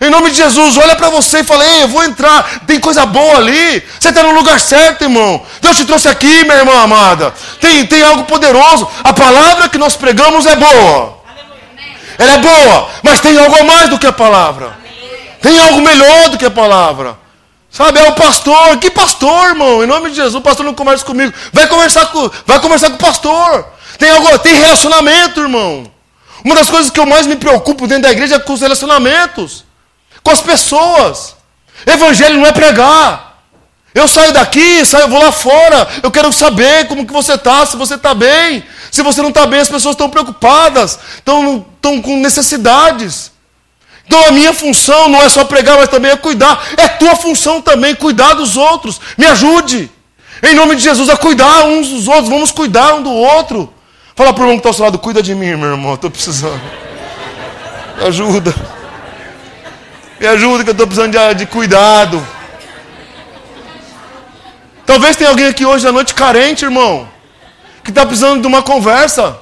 Em 0.00 0.10
nome 0.10 0.30
de 0.30 0.36
Jesus, 0.36 0.76
olha 0.76 0.96
para 0.96 1.10
você 1.10 1.40
e 1.40 1.44
fala: 1.44 1.64
Ei, 1.64 1.84
eu 1.84 1.88
vou 1.88 2.02
entrar, 2.02 2.62
tem 2.66 2.80
coisa 2.80 3.06
boa 3.06 3.36
ali. 3.36 3.82
Você 4.00 4.08
está 4.08 4.22
no 4.22 4.32
lugar 4.32 4.58
certo, 4.58 5.02
irmão. 5.02 5.40
Deus 5.60 5.76
te 5.76 5.84
trouxe 5.84 6.08
aqui, 6.08 6.42
minha 6.42 6.56
irmã 6.56 6.82
amada. 6.82 7.32
Tem, 7.60 7.86
tem 7.86 8.02
algo 8.02 8.24
poderoso. 8.24 8.88
A 9.04 9.12
palavra 9.12 9.68
que 9.68 9.78
nós 9.78 9.94
pregamos 9.94 10.44
é 10.44 10.56
boa. 10.56 11.22
Ela 12.18 12.32
é 12.32 12.38
boa, 12.38 12.88
mas 13.02 13.20
tem 13.20 13.38
algo 13.38 13.54
a 13.54 13.62
mais 13.62 13.88
do 13.88 13.98
que 13.98 14.06
a 14.06 14.12
palavra. 14.12 14.76
Tem 15.40 15.58
algo 15.60 15.80
melhor 15.80 16.30
do 16.30 16.38
que 16.38 16.46
a 16.46 16.50
palavra. 16.50 17.21
Sabe, 17.72 17.98
é 17.98 18.08
o 18.08 18.14
pastor. 18.14 18.76
Que 18.78 18.90
pastor, 18.90 19.48
irmão? 19.48 19.82
Em 19.82 19.86
nome 19.86 20.10
de 20.10 20.16
Jesus, 20.16 20.34
o 20.34 20.40
pastor 20.40 20.64
não 20.64 20.74
conversa 20.74 21.04
comigo. 21.04 21.32
Vai 21.52 21.66
conversar 21.66 22.06
com, 22.06 22.30
vai 22.46 22.60
conversar 22.60 22.90
com 22.90 22.96
o 22.96 22.98
pastor. 22.98 23.66
Tem 23.98 24.10
algo, 24.10 24.38
tem 24.38 24.54
relacionamento, 24.54 25.40
irmão. 25.40 25.90
Uma 26.44 26.54
das 26.54 26.68
coisas 26.68 26.90
que 26.90 27.00
eu 27.00 27.06
mais 27.06 27.26
me 27.26 27.36
preocupo 27.36 27.86
dentro 27.86 28.04
da 28.04 28.12
igreja 28.12 28.36
é 28.36 28.38
com 28.38 28.52
os 28.52 28.60
relacionamentos 28.60 29.64
com 30.22 30.30
as 30.30 30.40
pessoas. 30.40 31.36
Evangelho 31.86 32.38
não 32.38 32.46
é 32.46 32.52
pregar. 32.52 33.32
Eu 33.94 34.08
saio 34.08 34.32
daqui, 34.32 34.84
saio, 34.86 35.08
vou 35.08 35.20
lá 35.20 35.32
fora. 35.32 35.88
Eu 36.02 36.10
quero 36.10 36.32
saber 36.32 36.86
como 36.86 37.06
que 37.06 37.12
você 37.12 37.34
está, 37.34 37.66
se 37.66 37.76
você 37.76 37.94
está 37.94 38.14
bem. 38.14 38.64
Se 38.90 39.02
você 39.02 39.20
não 39.20 39.28
está 39.28 39.46
bem, 39.46 39.60
as 39.60 39.68
pessoas 39.68 39.94
estão 39.94 40.08
preocupadas, 40.08 40.98
estão, 41.16 41.66
estão 41.76 42.00
com 42.00 42.16
necessidades. 42.18 43.31
Então 44.12 44.26
a 44.26 44.30
minha 44.30 44.52
função 44.52 45.08
não 45.08 45.22
é 45.22 45.28
só 45.30 45.42
pregar, 45.42 45.78
mas 45.78 45.88
também 45.88 46.10
é 46.10 46.16
cuidar. 46.18 46.62
É 46.76 46.86
tua 46.86 47.16
função 47.16 47.62
também, 47.62 47.94
cuidar 47.94 48.34
dos 48.34 48.58
outros. 48.58 49.00
Me 49.16 49.24
ajude. 49.24 49.90
Em 50.42 50.54
nome 50.54 50.76
de 50.76 50.82
Jesus, 50.82 51.08
a 51.08 51.16
cuidar 51.16 51.64
uns 51.64 51.88
dos 51.88 52.08
outros. 52.08 52.28
Vamos 52.28 52.50
cuidar 52.50 52.92
um 52.92 53.02
do 53.02 53.10
outro. 53.10 53.72
Fala 54.14 54.34
para 54.34 54.42
o 54.42 54.44
irmão 54.44 54.56
que 54.56 54.60
está 54.60 54.68
ao 54.68 54.74
seu 54.74 54.84
lado, 54.84 54.98
cuida 54.98 55.22
de 55.22 55.34
mim, 55.34 55.56
meu 55.56 55.70
irmão. 55.70 55.94
Estou 55.94 56.10
precisando. 56.10 56.60
Me 57.96 58.04
ajuda. 58.04 58.54
Me 60.20 60.26
ajuda 60.26 60.62
que 60.62 60.68
eu 60.68 60.72
estou 60.72 60.86
precisando 60.86 61.12
de, 61.12 61.34
de 61.34 61.46
cuidado. 61.46 62.22
Talvez 64.84 65.16
tenha 65.16 65.30
alguém 65.30 65.46
aqui 65.46 65.64
hoje 65.64 65.88
à 65.88 65.90
noite 65.90 66.12
carente, 66.12 66.66
irmão. 66.66 67.08
Que 67.82 67.88
está 67.88 68.04
precisando 68.04 68.42
de 68.42 68.46
uma 68.46 68.62
conversa. 68.62 69.38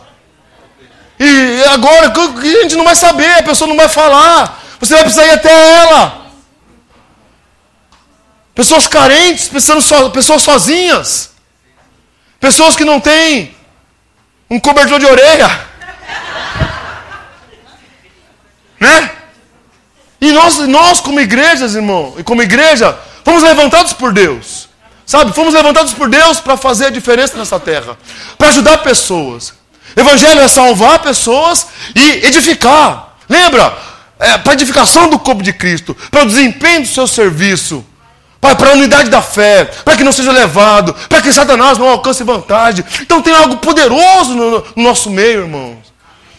E 1.18 1.64
agora, 1.64 2.12
a 2.16 2.40
gente 2.62 2.76
não 2.76 2.84
vai 2.84 2.94
saber, 2.94 3.32
a 3.32 3.42
pessoa 3.42 3.68
não 3.68 3.76
vai 3.76 3.88
falar. 3.88 4.59
Você 4.80 4.94
vai 4.94 5.02
precisar 5.02 5.26
ir 5.26 5.30
até 5.30 5.76
ela. 5.82 6.26
Pessoas 8.54 8.88
carentes, 8.88 9.50
so, 9.82 10.10
pessoas 10.10 10.42
sozinhas. 10.42 11.30
Pessoas 12.40 12.74
que 12.74 12.84
não 12.84 12.98
têm 12.98 13.54
um 14.48 14.58
cobertor 14.58 14.98
de 14.98 15.06
orelha. 15.06 15.48
Né? 18.80 19.10
E 20.18 20.32
nós, 20.32 20.56
nós 20.60 21.00
como 21.00 21.20
igrejas, 21.20 21.74
irmão, 21.74 22.14
e 22.16 22.24
como 22.24 22.40
igreja, 22.40 22.98
fomos 23.22 23.42
levantados 23.42 23.92
por 23.92 24.10
Deus. 24.10 24.70
Sabe? 25.04 25.34
Fomos 25.34 25.52
levantados 25.52 25.92
por 25.92 26.08
Deus 26.08 26.40
para 26.40 26.56
fazer 26.56 26.86
a 26.86 26.90
diferença 26.90 27.36
nessa 27.36 27.60
terra, 27.60 27.98
para 28.38 28.48
ajudar 28.48 28.78
pessoas. 28.78 29.52
Evangelho 29.94 30.40
é 30.40 30.48
salvar 30.48 31.00
pessoas 31.00 31.66
e 31.94 32.26
edificar. 32.26 33.16
Lembra? 33.28 33.76
É, 34.20 34.36
para 34.38 34.52
a 34.52 34.54
edificação 34.54 35.08
do 35.08 35.18
corpo 35.18 35.42
de 35.42 35.52
Cristo, 35.52 35.96
para 36.10 36.22
o 36.22 36.26
desempenho 36.26 36.82
do 36.82 36.88
seu 36.88 37.06
serviço. 37.06 37.84
Para 38.40 38.70
a 38.70 38.72
unidade 38.72 39.10
da 39.10 39.20
fé, 39.20 39.66
para 39.84 39.96
que 39.98 40.02
não 40.02 40.12
seja 40.12 40.32
levado, 40.32 40.94
para 41.10 41.20
que 41.20 41.30
Satanás 41.30 41.76
não 41.76 41.86
alcance 41.86 42.24
vantagem. 42.24 42.82
Então 43.02 43.20
tem 43.20 43.34
algo 43.34 43.58
poderoso 43.58 44.34
no, 44.34 44.64
no 44.74 44.82
nosso 44.82 45.10
meio, 45.10 45.42
irmãos. 45.42 45.90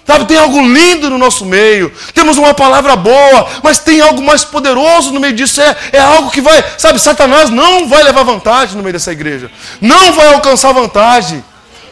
Sabe, 0.05 0.25
tem 0.25 0.37
algo 0.37 0.59
lindo 0.59 1.09
no 1.09 1.17
nosso 1.17 1.45
meio. 1.45 1.91
Temos 2.13 2.37
uma 2.37 2.53
palavra 2.53 2.95
boa, 2.95 3.47
mas 3.63 3.77
tem 3.77 4.01
algo 4.01 4.21
mais 4.21 4.43
poderoso 4.43 5.11
no 5.11 5.19
meio 5.19 5.33
disso. 5.33 5.61
É, 5.61 5.75
é 5.93 5.99
algo 5.99 6.31
que 6.31 6.41
vai, 6.41 6.63
sabe, 6.77 6.99
Satanás 6.99 7.49
não 7.51 7.87
vai 7.87 8.01
levar 8.03 8.23
vantagem 8.23 8.75
no 8.75 8.83
meio 8.83 8.93
dessa 8.93 9.11
igreja. 9.11 9.51
Não 9.79 10.11
vai 10.13 10.33
alcançar 10.33 10.71
vantagem. 10.71 11.43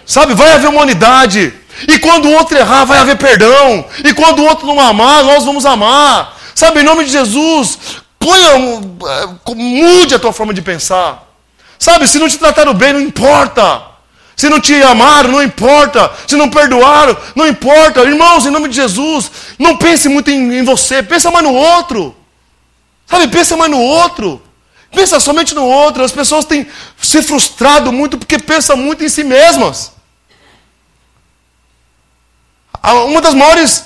Sabe, 0.06 0.34
vai 0.34 0.52
haver 0.54 0.69
uma 0.69 0.82
unidade. 0.82 1.54
E 1.87 1.99
quando 1.99 2.27
o 2.27 2.33
outro 2.33 2.57
errar, 2.57 2.85
vai 2.85 2.99
haver 2.99 3.17
perdão. 3.17 3.85
E 4.03 4.13
quando 4.13 4.39
o 4.39 4.45
outro 4.45 4.67
não 4.67 4.79
amar, 4.79 5.23
nós 5.23 5.45
vamos 5.45 5.65
amar. 5.65 6.37
Sabe, 6.55 6.81
em 6.81 6.83
nome 6.83 7.05
de 7.05 7.11
Jesus, 7.11 7.79
ponha, 8.19 8.49
é, 8.49 9.53
mude 9.55 10.15
a 10.15 10.19
tua 10.19 10.33
forma 10.33 10.53
de 10.53 10.61
pensar. 10.61 11.27
Sabe, 11.77 12.07
se 12.07 12.19
não 12.19 12.27
te 12.27 12.37
trataram 12.37 12.73
bem, 12.73 12.93
não 12.93 13.01
importa. 13.01 13.81
Se 14.35 14.49
não 14.49 14.59
te 14.59 14.73
amaram, 14.83 15.31
não 15.31 15.43
importa. 15.43 16.11
Se 16.27 16.35
não 16.35 16.49
perdoaram, 16.49 17.15
não 17.35 17.47
importa. 17.47 18.01
Irmãos, 18.01 18.45
em 18.45 18.49
nome 18.49 18.69
de 18.69 18.75
Jesus, 18.75 19.31
não 19.57 19.77
pense 19.77 20.07
muito 20.09 20.29
em, 20.29 20.59
em 20.59 20.63
você, 20.63 21.03
pensa 21.03 21.31
mais 21.31 21.43
no 21.43 21.53
outro. 21.53 22.15
Sabe, 23.05 23.27
pensa 23.27 23.57
mais 23.57 23.71
no 23.71 23.79
outro. 23.79 24.41
Pensa 24.91 25.19
somente 25.19 25.53
no 25.55 25.65
outro. 25.65 26.03
As 26.03 26.11
pessoas 26.11 26.45
têm 26.45 26.67
se 27.01 27.21
frustrado 27.21 27.91
muito 27.91 28.17
porque 28.17 28.37
pensam 28.39 28.77
muito 28.77 29.03
em 29.03 29.09
si 29.09 29.23
mesmas. 29.23 29.93
Uma 32.83 33.21
das 33.21 33.33
maiores 33.33 33.85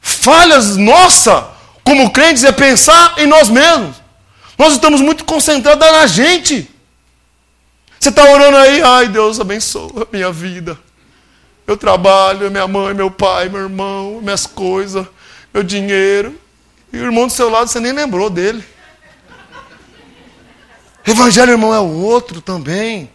falhas 0.00 0.76
nossa 0.76 1.48
como 1.82 2.10
crentes 2.10 2.44
é 2.44 2.52
pensar 2.52 3.14
em 3.18 3.26
nós 3.26 3.48
mesmos. 3.48 3.96
Nós 4.58 4.72
estamos 4.72 5.00
muito 5.00 5.24
concentrados 5.24 5.90
na 5.92 6.06
gente. 6.06 6.70
Você 7.98 8.08
está 8.08 8.24
orando 8.30 8.56
aí, 8.56 8.82
ai 8.82 9.08
Deus 9.08 9.40
abençoa 9.40 10.02
a 10.02 10.06
minha 10.16 10.30
vida. 10.30 10.78
Meu 11.66 11.76
trabalho, 11.76 12.50
minha 12.50 12.68
mãe, 12.68 12.92
meu 12.92 13.10
pai, 13.10 13.48
meu 13.48 13.62
irmão, 13.62 14.20
minhas 14.22 14.46
coisas, 14.46 15.06
meu 15.52 15.62
dinheiro. 15.62 16.38
E 16.92 16.98
o 16.98 17.04
irmão 17.04 17.26
do 17.26 17.32
seu 17.32 17.48
lado, 17.48 17.68
você 17.68 17.80
nem 17.80 17.92
lembrou 17.92 18.28
dele. 18.28 18.62
Evangelho, 21.06 21.52
irmão, 21.52 21.74
é 21.74 21.80
o 21.80 22.02
outro 22.02 22.40
também. 22.40 23.10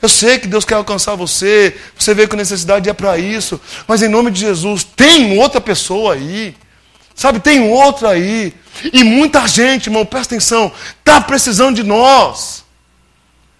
Eu 0.00 0.08
sei 0.08 0.38
que 0.38 0.46
Deus 0.46 0.64
quer 0.64 0.74
alcançar 0.74 1.16
você, 1.16 1.76
você 1.98 2.14
veio 2.14 2.28
com 2.28 2.36
necessidade 2.36 2.88
e 2.88 2.90
é 2.90 2.94
para 2.94 3.18
isso, 3.18 3.60
mas 3.86 4.02
em 4.02 4.08
nome 4.08 4.30
de 4.30 4.40
Jesus, 4.40 4.84
tem 4.84 5.38
outra 5.38 5.60
pessoa 5.60 6.14
aí, 6.14 6.54
sabe, 7.14 7.40
tem 7.40 7.68
outra 7.68 8.10
aí, 8.10 8.54
e 8.92 9.02
muita 9.02 9.46
gente, 9.48 9.88
irmão, 9.88 10.06
presta 10.06 10.34
atenção, 10.34 10.70
está 11.00 11.20
precisando 11.20 11.76
de 11.76 11.82
nós, 11.82 12.64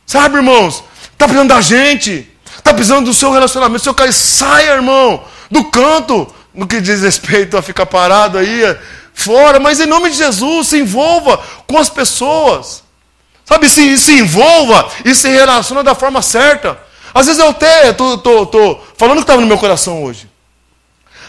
sabe, 0.07 0.37
irmãos, 0.37 0.85
está 1.13 1.27
precisando 1.27 1.49
da 1.49 1.61
gente, 1.61 2.29
está 2.57 2.73
precisando 2.73 3.07
do 3.07 3.15
seu 3.15 3.33
relacionamento, 3.33 3.83
seu 3.83 3.95
cara, 3.95 4.13
saia, 4.13 4.75
irmão, 4.75 5.25
do 5.51 5.65
canto, 5.65 6.33
no 6.55 6.69
que 6.69 6.81
diz 6.81 7.03
respeito 7.03 7.57
a 7.57 7.63
ficar 7.63 7.87
parado 7.87 8.39
aí, 8.39 8.63
fora, 9.13 9.59
mas 9.59 9.81
em 9.81 9.87
nome 9.87 10.11
de 10.11 10.17
Jesus, 10.17 10.69
se 10.69 10.79
envolva 10.79 11.43
com 11.67 11.77
as 11.79 11.91
pessoas. 11.91 12.85
Sabe, 13.49 13.67
se, 13.67 13.97
se 13.97 14.13
envolva 14.13 14.87
e 15.07 15.15
se 15.15 15.27
relaciona 15.27 15.83
da 15.83 15.95
forma 15.95 16.21
certa. 16.21 16.79
Às 17.15 17.25
vezes 17.25 17.41
eu 17.41 17.49
até 17.49 17.95
tô, 17.95 18.19
tô, 18.19 18.45
tô 18.45 18.79
falando 18.95 19.17
que 19.17 19.23
estava 19.23 19.41
no 19.41 19.47
meu 19.47 19.57
coração 19.57 20.05
hoje. 20.05 20.29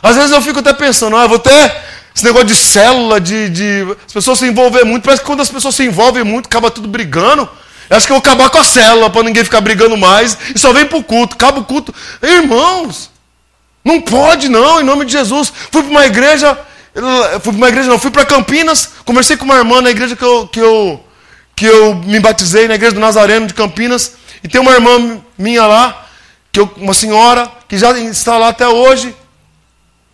Às 0.03 0.17
vezes 0.17 0.31
eu 0.31 0.41
fico 0.41 0.59
até 0.59 0.73
pensando, 0.73 1.15
ah, 1.15 1.25
vou 1.27 1.37
até 1.37 1.81
esse 2.13 2.25
negócio 2.25 2.47
de 2.47 2.55
célula, 2.57 3.21
de, 3.21 3.47
de 3.49 3.95
as 4.05 4.11
pessoas 4.11 4.37
se 4.37 4.45
envolver 4.45 4.83
muito. 4.83 5.05
Parece 5.05 5.21
que 5.21 5.27
quando 5.27 5.39
as 5.39 5.49
pessoas 5.49 5.73
se 5.73 5.85
envolvem 5.85 6.25
muito, 6.25 6.47
acaba 6.47 6.69
tudo 6.69 6.89
brigando. 6.89 7.47
Eu 7.89 7.95
acho 7.95 8.05
que 8.05 8.11
eu 8.11 8.17
vou 8.17 8.21
acabar 8.21 8.49
com 8.49 8.57
a 8.57 8.65
célula 8.65 9.09
para 9.09 9.23
ninguém 9.23 9.45
ficar 9.45 9.61
brigando 9.61 9.95
mais. 9.95 10.37
E 10.53 10.59
só 10.59 10.73
vem 10.73 10.85
para 10.85 10.97
o 10.97 11.03
culto, 11.03 11.35
acaba 11.35 11.61
o 11.61 11.63
culto. 11.63 11.95
Irmãos, 12.21 13.09
não 13.83 14.01
pode 14.01 14.49
não, 14.49 14.81
em 14.81 14.83
nome 14.83 15.05
de 15.05 15.13
Jesus. 15.13 15.53
Fui 15.71 15.83
para 15.83 15.91
uma 15.91 16.05
igreja, 16.05 16.59
fui 17.41 17.53
para 17.53 17.57
uma 17.59 17.69
igreja 17.69 17.89
não, 17.89 17.97
fui 17.97 18.11
para 18.11 18.25
Campinas, 18.25 18.89
conversei 19.05 19.37
com 19.37 19.45
uma 19.45 19.55
irmã 19.55 19.81
na 19.81 19.89
igreja 19.89 20.17
que 20.17 20.25
eu, 20.25 20.47
que 20.47 20.59
eu 20.59 21.01
que 21.59 21.65
eu 21.65 21.93
me 21.93 22.21
batizei 22.21 22.69
na 22.69 22.75
igreja 22.75 22.93
do 22.93 23.01
Nazareno 23.01 23.45
de 23.45 23.53
Campinas, 23.53 24.13
e 24.41 24.47
tem 24.47 24.61
uma 24.61 24.71
irmã 24.71 25.21
minha 25.37 25.65
lá, 25.65 26.07
que 26.53 26.61
eu, 26.61 26.73
uma 26.77 26.93
senhora, 26.93 27.51
que 27.67 27.77
já 27.77 27.91
está 27.99 28.37
lá 28.37 28.47
até 28.47 28.65
hoje. 28.65 29.13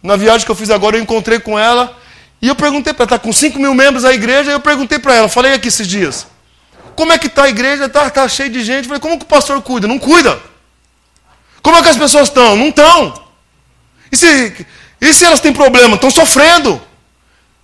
Na 0.02 0.16
viagem 0.16 0.44
que 0.44 0.52
eu 0.52 0.56
fiz 0.56 0.72
agora, 0.72 0.98
eu 0.98 1.04
encontrei 1.04 1.38
com 1.38 1.58
ela, 1.58 1.96
e 2.42 2.48
eu 2.48 2.56
perguntei 2.56 2.94
para 2.94 3.04
ela, 3.04 3.16
está 3.16 3.20
com 3.20 3.32
5 3.32 3.60
mil 3.60 3.76
membros 3.76 4.04
a 4.04 4.12
igreja, 4.12 4.50
e 4.50 4.54
eu 4.56 4.60
perguntei 4.60 4.98
para 4.98 5.14
ela, 5.14 5.30
falei 5.30 5.54
aqui 5.54 5.68
esses 5.68 5.88
dias, 5.88 6.26
como 6.96 7.14
é 7.14 7.20
que 7.20 7.28
está 7.28 7.44
a 7.44 7.50
igreja? 7.50 7.86
Está 7.86 8.10
tá 8.10 8.28
cheio 8.28 8.50
de 8.50 8.64
gente. 8.64 8.86
Eu 8.86 8.86
falei, 8.86 9.00
como 9.00 9.20
que 9.20 9.26
o 9.26 9.28
pastor 9.28 9.62
cuida? 9.62 9.88
Não 9.88 10.00
cuida. 10.00 10.40
Como 11.62 11.78
é 11.78 11.84
que 11.84 11.90
as 11.90 11.98
pessoas 11.98 12.28
estão? 12.28 12.56
Não 12.56 12.70
estão. 12.70 13.24
E 14.12 14.18
se, 14.18 14.66
e 15.00 15.14
se 15.14 15.26
elas 15.26 15.42
têm 15.42 15.54
problema? 15.54 15.94
Estão 15.94 16.10
sofrendo. 16.10 16.82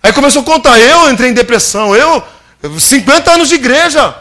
Aí 0.00 0.12
começou 0.12 0.42
a 0.42 0.44
contar, 0.44 0.78
eu 0.78 1.10
entrei 1.10 1.30
em 1.30 1.34
depressão, 1.34 1.96
eu 1.96 2.22
50 2.78 3.32
anos 3.32 3.48
de 3.48 3.56
igreja. 3.56 4.14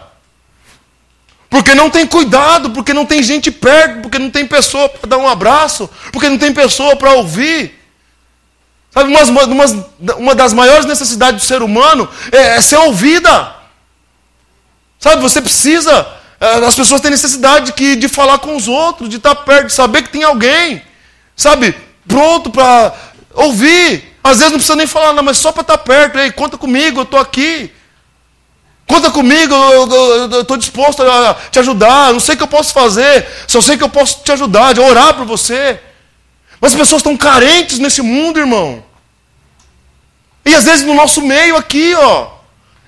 Porque 1.50 1.76
não 1.76 1.90
tem 1.90 2.08
cuidado, 2.08 2.70
porque 2.70 2.94
não 2.94 3.06
tem 3.06 3.22
gente 3.22 3.52
perto, 3.52 4.04
porque 4.04 4.18
não 4.18 4.30
tem 4.30 4.48
pessoa 4.48 4.88
para 4.88 5.10
dar 5.10 5.18
um 5.18 5.28
abraço, 5.28 5.90
porque 6.14 6.30
não 6.30 6.38
tem 6.38 6.54
pessoa 6.54 6.96
para 6.96 7.12
ouvir. 7.12 7.78
Sabe, 8.90 9.14
uma, 10.18 10.36
das 10.36 10.54
maiores 10.54 10.86
necessidades 10.86 11.42
do 11.42 11.46
ser 11.46 11.62
humano 11.62 12.10
é, 12.32 12.58
é 12.58 12.62
ser 12.62 12.78
ouvida. 12.78 13.54
Sabe, 14.98 15.22
você 15.22 15.42
precisa, 15.42 16.08
é, 16.40 16.66
as 16.66 16.76
pessoas 16.76 17.02
têm 17.02 17.12
necessidade 17.12 17.74
de, 17.74 17.96
de 17.98 18.08
falar 18.08 18.40
com 18.40 18.56
os 18.56 18.68
outros, 18.68 19.10
de 19.10 19.18
estar 19.18 19.36
perto, 19.36 19.68
de 19.68 19.74
saber 19.74 20.04
que 20.04 20.10
tem 20.10 20.24
alguém, 20.24 20.82
sabe, 21.36 21.76
pronto 22.08 22.50
para 22.50 22.94
ouvir. 23.34 24.16
Às 24.24 24.38
vezes 24.38 24.52
não 24.52 24.60
precisa 24.60 24.76
nem 24.76 24.88
falar, 24.88 25.14
não, 25.14 25.24
mas 25.24 25.38
só 25.38 25.52
para 25.52 25.62
estar 25.62 25.78
perto, 25.80 26.20
ei, 26.20 26.32
conta 26.32 26.58
comigo, 26.58 27.00
eu 27.00 27.04
estou 27.04 27.20
aqui. 27.20 27.72
Conta 28.92 29.10
comigo, 29.10 29.56
eu 29.56 30.42
estou 30.42 30.58
disposto 30.58 31.02
a 31.02 31.34
te 31.50 31.60
ajudar. 31.60 32.12
Não 32.12 32.20
sei 32.20 32.36
o 32.36 32.38
que 32.38 32.44
eu 32.44 32.48
posso 32.48 32.74
fazer, 32.74 33.26
só 33.48 33.62
sei 33.62 33.78
que 33.78 33.84
eu 33.86 33.90
posso 33.90 34.20
te 34.22 34.34
ajudar, 34.34 34.74
de 34.74 34.82
orar 34.82 35.14
por 35.14 35.26
você. 35.26 35.80
Mas 36.60 36.74
as 36.74 36.78
pessoas 36.78 37.00
estão 37.00 37.16
carentes 37.16 37.80
nesse 37.80 38.02
mundo, 38.02 38.38
irmão. 38.38 38.84
E 40.46 40.54
às 40.54 40.66
vezes 40.66 40.86
no 40.86 40.94
nosso 40.94 41.22
meio 41.22 41.56
aqui, 41.56 41.94
ó. 41.96 42.32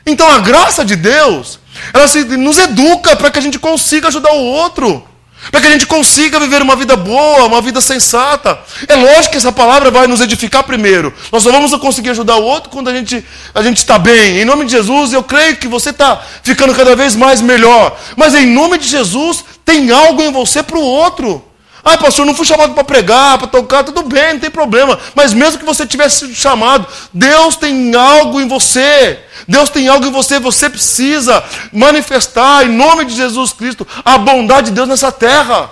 Então 0.05 0.27
a 0.27 0.39
graça 0.39 0.83
de 0.83 0.97
Deus, 0.97 1.57
ela 1.93 2.05
nos 2.37 2.57
educa 2.57 3.15
para 3.15 3.31
que 3.31 3.39
a 3.39 3.41
gente 3.41 3.57
consiga 3.57 4.09
ajudar 4.09 4.33
o 4.33 4.43
outro 4.43 5.07
para 5.51 5.61
que 5.61 5.67
a 5.67 5.71
gente 5.71 5.85
consiga 5.85 6.39
viver 6.39 6.61
uma 6.61 6.75
vida 6.75 6.95
boa, 6.95 7.45
uma 7.45 7.61
vida 7.61 7.81
sensata. 7.81 8.59
É 8.87 8.95
lógico 8.95 9.31
que 9.31 9.37
essa 9.37 9.51
palavra 9.51 9.91
vai 9.91 10.07
nos 10.07 10.21
edificar 10.21 10.63
primeiro. 10.63 11.13
Nós 11.31 11.43
só 11.43 11.51
vamos 11.51 11.73
conseguir 11.75 12.09
ajudar 12.11 12.37
o 12.37 12.43
outro 12.43 12.69
quando 12.69 12.89
a 12.89 12.93
gente, 12.93 13.23
a 13.53 13.61
gente 13.61 13.77
está 13.77 13.99
bem. 13.99 14.39
Em 14.39 14.45
nome 14.45 14.65
de 14.65 14.71
Jesus, 14.71 15.13
eu 15.13 15.23
creio 15.23 15.57
que 15.57 15.67
você 15.67 15.89
está 15.89 16.21
ficando 16.43 16.73
cada 16.73 16.95
vez 16.95 17.15
mais 17.15 17.41
melhor. 17.41 17.97
Mas 18.15 18.33
em 18.35 18.45
nome 18.45 18.77
de 18.77 18.87
Jesus, 18.87 19.43
tem 19.65 19.91
algo 19.91 20.21
em 20.21 20.31
você 20.31 20.63
para 20.63 20.77
o 20.77 20.81
outro. 20.81 21.43
Ah, 21.85 21.97
pastor, 21.97 22.25
não 22.25 22.33
fui 22.33 22.45
chamado 22.45 22.73
para 22.73 22.83
pregar, 22.83 23.37
para 23.37 23.47
tocar, 23.47 23.83
tudo 23.83 24.03
bem, 24.03 24.33
não 24.33 24.39
tem 24.39 24.49
problema. 24.49 24.97
Mas 25.13 25.33
mesmo 25.33 25.59
que 25.59 25.65
você 25.65 25.85
tivesse 25.85 26.19
sido 26.19 26.33
chamado, 26.33 26.87
Deus 27.13 27.57
tem 27.57 27.93
algo 27.93 28.39
em 28.39 28.47
você. 28.47 29.19
Deus 29.47 29.69
tem 29.69 29.89
algo 29.89 30.05
em 30.05 30.11
você, 30.11 30.39
você 30.39 30.69
precisa 30.69 31.43
manifestar, 31.73 32.65
em 32.65 32.69
nome 32.69 33.03
de 33.03 33.13
Jesus 33.13 33.51
Cristo, 33.51 33.85
a 34.05 34.17
bondade 34.17 34.67
de 34.69 34.75
Deus 34.75 34.87
nessa 34.87 35.11
terra. 35.11 35.71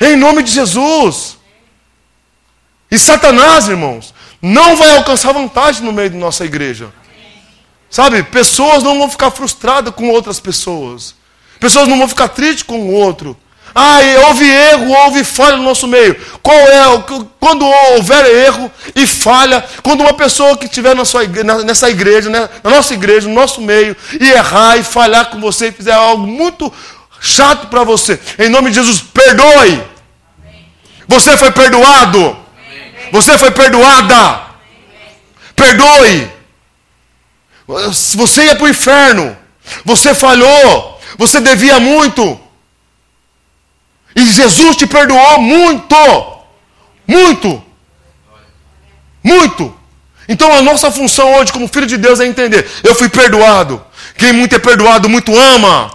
Em 0.00 0.16
nome 0.16 0.42
de 0.42 0.50
Jesus. 0.50 1.36
E 2.90 2.98
Satanás, 2.98 3.68
irmãos, 3.68 4.14
não 4.40 4.76
vai 4.76 4.96
alcançar 4.96 5.32
vantagem 5.32 5.84
no 5.84 5.92
meio 5.92 6.10
da 6.10 6.16
nossa 6.16 6.44
igreja. 6.44 6.90
Sabe, 7.90 8.22
pessoas 8.22 8.82
não 8.82 8.98
vão 8.98 9.10
ficar 9.10 9.30
frustradas 9.30 9.94
com 9.94 10.08
outras 10.08 10.40
pessoas. 10.40 11.14
Pessoas 11.60 11.86
não 11.86 11.98
vão 11.98 12.08
ficar 12.08 12.28
tristes 12.28 12.62
com 12.62 12.80
o 12.80 12.92
outro. 12.92 13.36
Ah, 13.74 13.98
houve 14.26 14.44
erro, 14.48 14.90
houve 14.90 15.24
falha 15.24 15.56
no 15.56 15.62
nosso 15.62 15.86
meio. 15.86 16.14
Qual 16.42 16.56
é? 16.56 16.82
Quando 17.40 17.64
houver 17.64 18.24
erro 18.46 18.70
e 18.94 19.06
falha, 19.06 19.64
quando 19.82 20.02
uma 20.02 20.12
pessoa 20.12 20.56
que 20.56 20.66
estiver 20.66 20.94
na 20.94 21.04
sua 21.04 21.24
igreja, 21.24 21.64
nessa 21.64 21.88
igreja, 21.88 22.28
né, 22.28 22.48
na 22.62 22.70
nossa 22.70 22.92
igreja, 22.92 23.28
no 23.28 23.34
nosso 23.34 23.60
meio, 23.60 23.96
e 24.20 24.30
errar 24.30 24.76
e 24.76 24.82
falhar 24.82 25.30
com 25.30 25.40
você 25.40 25.68
e 25.68 25.72
fizer 25.72 25.94
algo 25.94 26.26
muito 26.26 26.72
chato 27.20 27.68
para 27.68 27.84
você, 27.84 28.20
em 28.38 28.48
nome 28.48 28.70
de 28.70 28.76
Jesus, 28.76 29.00
perdoe. 29.00 29.82
Você 31.08 31.36
foi 31.36 31.50
perdoado. 31.50 32.36
Você 33.10 33.36
foi 33.36 33.50
perdoada. 33.50 34.42
Perdoe. 35.54 36.30
Você 37.66 38.44
ia 38.44 38.56
para 38.56 38.64
o 38.64 38.68
inferno. 38.68 39.36
Você 39.84 40.14
falhou. 40.14 41.00
Você 41.18 41.40
devia 41.40 41.78
muito. 41.78 42.40
E 44.14 44.26
Jesus 44.26 44.76
te 44.76 44.86
perdoou 44.86 45.40
muito. 45.40 45.96
Muito. 47.06 47.62
Muito. 49.22 49.74
Então 50.28 50.52
a 50.52 50.62
nossa 50.62 50.90
função 50.90 51.34
hoje, 51.34 51.52
como 51.52 51.68
filho 51.68 51.86
de 51.86 51.96
Deus, 51.96 52.20
é 52.20 52.26
entender: 52.26 52.68
eu 52.82 52.94
fui 52.94 53.08
perdoado. 53.08 53.82
Quem 54.16 54.32
muito 54.32 54.54
é 54.54 54.58
perdoado, 54.58 55.08
muito 55.08 55.36
ama. 55.36 55.92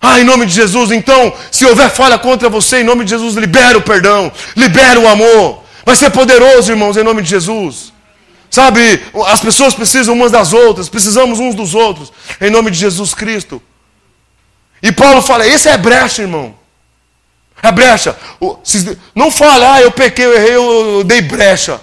Ah, 0.00 0.20
em 0.20 0.24
nome 0.24 0.46
de 0.46 0.52
Jesus, 0.52 0.90
então, 0.90 1.32
se 1.50 1.64
houver 1.64 1.90
falha 1.90 2.18
contra 2.18 2.48
você, 2.48 2.80
em 2.80 2.84
nome 2.84 3.04
de 3.04 3.10
Jesus, 3.10 3.34
libera 3.34 3.78
o 3.78 3.82
perdão, 3.82 4.30
libera 4.54 5.00
o 5.00 5.08
amor. 5.08 5.62
Vai 5.84 5.96
ser 5.96 6.10
poderoso, 6.10 6.70
irmãos, 6.70 6.96
em 6.96 7.02
nome 7.02 7.22
de 7.22 7.30
Jesus. 7.30 7.92
Sabe, 8.50 9.02
as 9.26 9.40
pessoas 9.40 9.74
precisam 9.74 10.14
umas 10.14 10.30
das 10.30 10.52
outras, 10.52 10.88
precisamos 10.88 11.40
uns 11.40 11.54
dos 11.54 11.74
outros, 11.74 12.12
em 12.40 12.50
nome 12.50 12.70
de 12.70 12.78
Jesus 12.78 13.14
Cristo. 13.14 13.60
E 14.82 14.92
Paulo 14.92 15.22
fala: 15.22 15.46
esse 15.46 15.68
é 15.68 15.76
brecha, 15.76 16.22
irmão. 16.22 16.54
É 17.66 17.72
brecha. 17.72 18.16
Não 19.14 19.30
fala, 19.30 19.74
ah, 19.74 19.82
eu 19.82 19.90
pequei, 19.90 20.24
eu 20.24 20.34
errei, 20.34 20.54
eu 20.54 21.04
dei 21.04 21.20
brecha. 21.20 21.80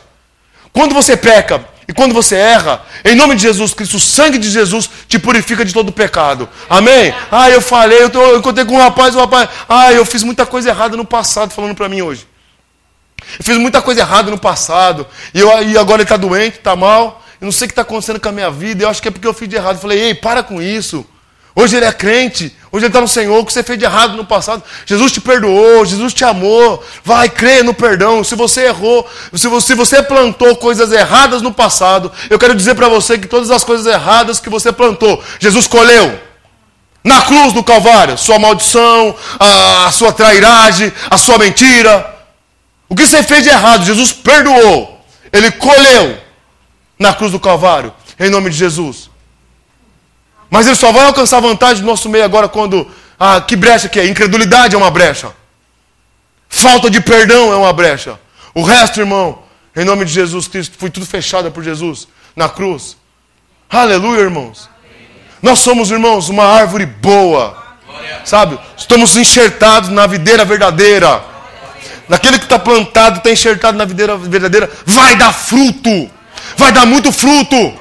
Quando 0.72 0.94
você 0.94 1.18
peca 1.18 1.66
e 1.88 1.94
quando 1.94 2.14
você 2.14 2.36
erra, 2.36 2.82
em 3.04 3.16
nome 3.16 3.36
de 3.36 3.42
Jesus 3.42 3.74
Cristo, 3.74 3.98
o 3.98 4.00
sangue 4.00 4.38
de 4.38 4.50
Jesus 4.50 4.90
te 5.08 5.20
purifica 5.20 5.66
de 5.66 5.74
todo 5.74 5.92
pecado. 5.92 6.48
Amém? 6.70 7.14
Ah, 7.30 7.50
eu 7.50 7.62
falei, 7.62 8.02
eu, 8.02 8.10
tô, 8.10 8.22
eu 8.22 8.40
encontrei 8.40 8.66
com 8.66 8.76
um 8.76 8.78
rapaz, 8.78 9.14
o 9.14 9.18
um 9.18 9.22
rapaz, 9.22 9.50
ah, 9.68 9.92
eu 9.92 10.06
fiz 10.06 10.24
muita 10.24 10.46
coisa 10.46 10.70
errada 10.70 10.96
no 10.96 11.04
passado, 11.04 11.52
falando 11.52 11.76
para 11.76 11.90
mim 11.90 12.02
hoje. 12.02 12.26
Eu 13.38 13.44
fiz 13.44 13.58
muita 13.58 13.82
coisa 13.82 14.02
errada 14.02 14.32
no 14.32 14.38
passado, 14.38 15.06
e, 15.34 15.40
eu, 15.40 15.70
e 15.70 15.78
agora 15.78 15.98
ele 15.98 16.04
está 16.04 16.18
doente, 16.18 16.58
está 16.58 16.76
mal, 16.76 17.22
eu 17.42 17.46
não 17.46 17.52
sei 17.52 17.66
o 17.66 17.68
que 17.68 17.74
está 17.74 17.82
acontecendo 17.82 18.22
com 18.22 18.30
a 18.30 18.32
minha 18.32 18.50
vida, 18.50 18.86
eu 18.86 18.90
acho 18.90 19.02
que 19.02 19.10
é 19.10 19.12
porque 19.12 19.28
eu 19.28 19.34
fiz 19.34 19.50
de 19.50 19.58
errado. 19.58 19.76
Eu 19.76 19.82
falei, 19.82 20.00
ei, 20.00 20.14
para 20.14 20.42
com 20.42 20.62
isso. 20.62 21.06
Hoje 21.56 21.78
ele 21.78 21.86
é 21.86 21.92
crente, 21.92 22.56
hoje 22.72 22.86
ele 22.86 22.90
está 22.90 23.00
no 23.00 23.08
Senhor, 23.08 23.40
o 23.40 23.46
que 23.46 23.54
você 23.54 23.62
fez 23.62 23.78
de 23.78 23.86
errado 23.86 24.18
no 24.18 24.26
passado. 24.26 24.64
Jesus 24.88 25.12
te 25.12 25.22
perdoou, 25.22 25.86
Jesus 25.86 26.12
te 26.12 26.26
amou. 26.26 26.84
Vai, 27.04 27.30
crê 27.30 27.62
no 27.62 27.76
perdão. 27.76 28.24
Se 28.24 28.34
você 28.34 28.66
errou, 28.66 29.08
se 29.36 29.48
você, 29.48 29.68
se 29.68 29.76
você 29.76 30.02
plantou 30.02 30.56
coisas 30.56 30.92
erradas 30.92 31.44
no 31.44 31.54
passado, 31.54 32.12
eu 32.28 32.40
quero 32.40 32.56
dizer 32.56 32.74
para 32.74 32.90
você 32.90 33.20
que 33.20 33.28
todas 33.28 33.52
as 33.52 33.64
coisas 33.64 33.86
erradas 33.86 34.40
que 34.40 34.50
você 34.50 34.72
plantou, 34.72 35.24
Jesus 35.40 35.68
colheu. 35.68 36.20
Na 37.04 37.22
cruz 37.22 37.54
do 37.54 37.64
Calvário, 37.64 38.18
sua 38.18 38.40
maldição, 38.40 39.14
a, 39.40 39.88
a 39.88 39.92
sua 39.92 40.12
trairagem, 40.12 40.92
a 41.10 41.18
sua 41.18 41.38
mentira. 41.38 42.16
O 42.90 42.96
que 42.96 43.06
você 43.06 43.22
fez 43.22 43.44
de 43.44 43.50
errado, 43.50 43.86
Jesus 43.86 44.12
perdoou. 44.12 45.00
Ele 45.32 45.52
colheu 45.52 46.18
na 46.98 47.14
cruz 47.14 47.32
do 47.32 47.40
Calvário, 47.40 47.94
em 48.20 48.30
nome 48.30 48.50
de 48.50 48.58
Jesus. 48.58 49.13
Mas 50.54 50.68
ele 50.68 50.76
só 50.76 50.92
vai 50.92 51.04
alcançar 51.06 51.40
vantagem 51.40 51.82
no 51.82 51.90
nosso 51.90 52.08
meio 52.08 52.24
agora 52.24 52.48
quando. 52.48 52.88
Ah, 53.20 53.42
que 53.42 53.56
brecha 53.56 53.90
que 53.90 54.00
é? 54.00 54.06
Incredulidade 54.06 54.76
é 54.76 54.78
uma 54.78 54.92
brecha. 54.92 55.34
Falta 56.48 56.92
de 56.92 57.02
perdão 57.02 57.52
é 57.52 57.56
uma 57.56 57.74
brecha. 57.74 58.20
O 58.54 58.62
resto, 58.62 59.00
irmão, 59.00 59.40
em 59.76 59.84
nome 59.84 60.06
de 60.06 60.14
Jesus 60.14 60.48
Cristo, 60.48 60.76
foi 60.78 60.92
tudo 60.92 61.08
fechado 61.08 61.50
por 61.50 61.64
Jesus 61.64 62.08
na 62.36 62.48
cruz. 62.48 62.96
Aleluia, 63.68 64.20
irmãos. 64.22 64.70
Nós 65.42 65.58
somos, 65.58 65.90
irmãos, 65.90 66.30
uma 66.30 66.46
árvore 66.46 66.86
boa. 66.86 67.58
Sabe? 68.24 68.60
Estamos 68.78 69.18
enxertados 69.18 69.90
na 69.90 70.06
videira 70.06 70.46
verdadeira. 70.46 71.24
Naquele 72.08 72.38
que 72.38 72.46
está 72.46 72.60
plantado, 72.60 73.18
está 73.18 73.32
enxertado 73.32 73.76
na 73.76 73.86
videira 73.86 74.16
verdadeira, 74.18 74.70
vai 74.86 75.16
dar 75.16 75.34
fruto. 75.34 76.12
Vai 76.56 76.72
dar 76.72 76.86
muito 76.86 77.12
fruto. 77.12 77.74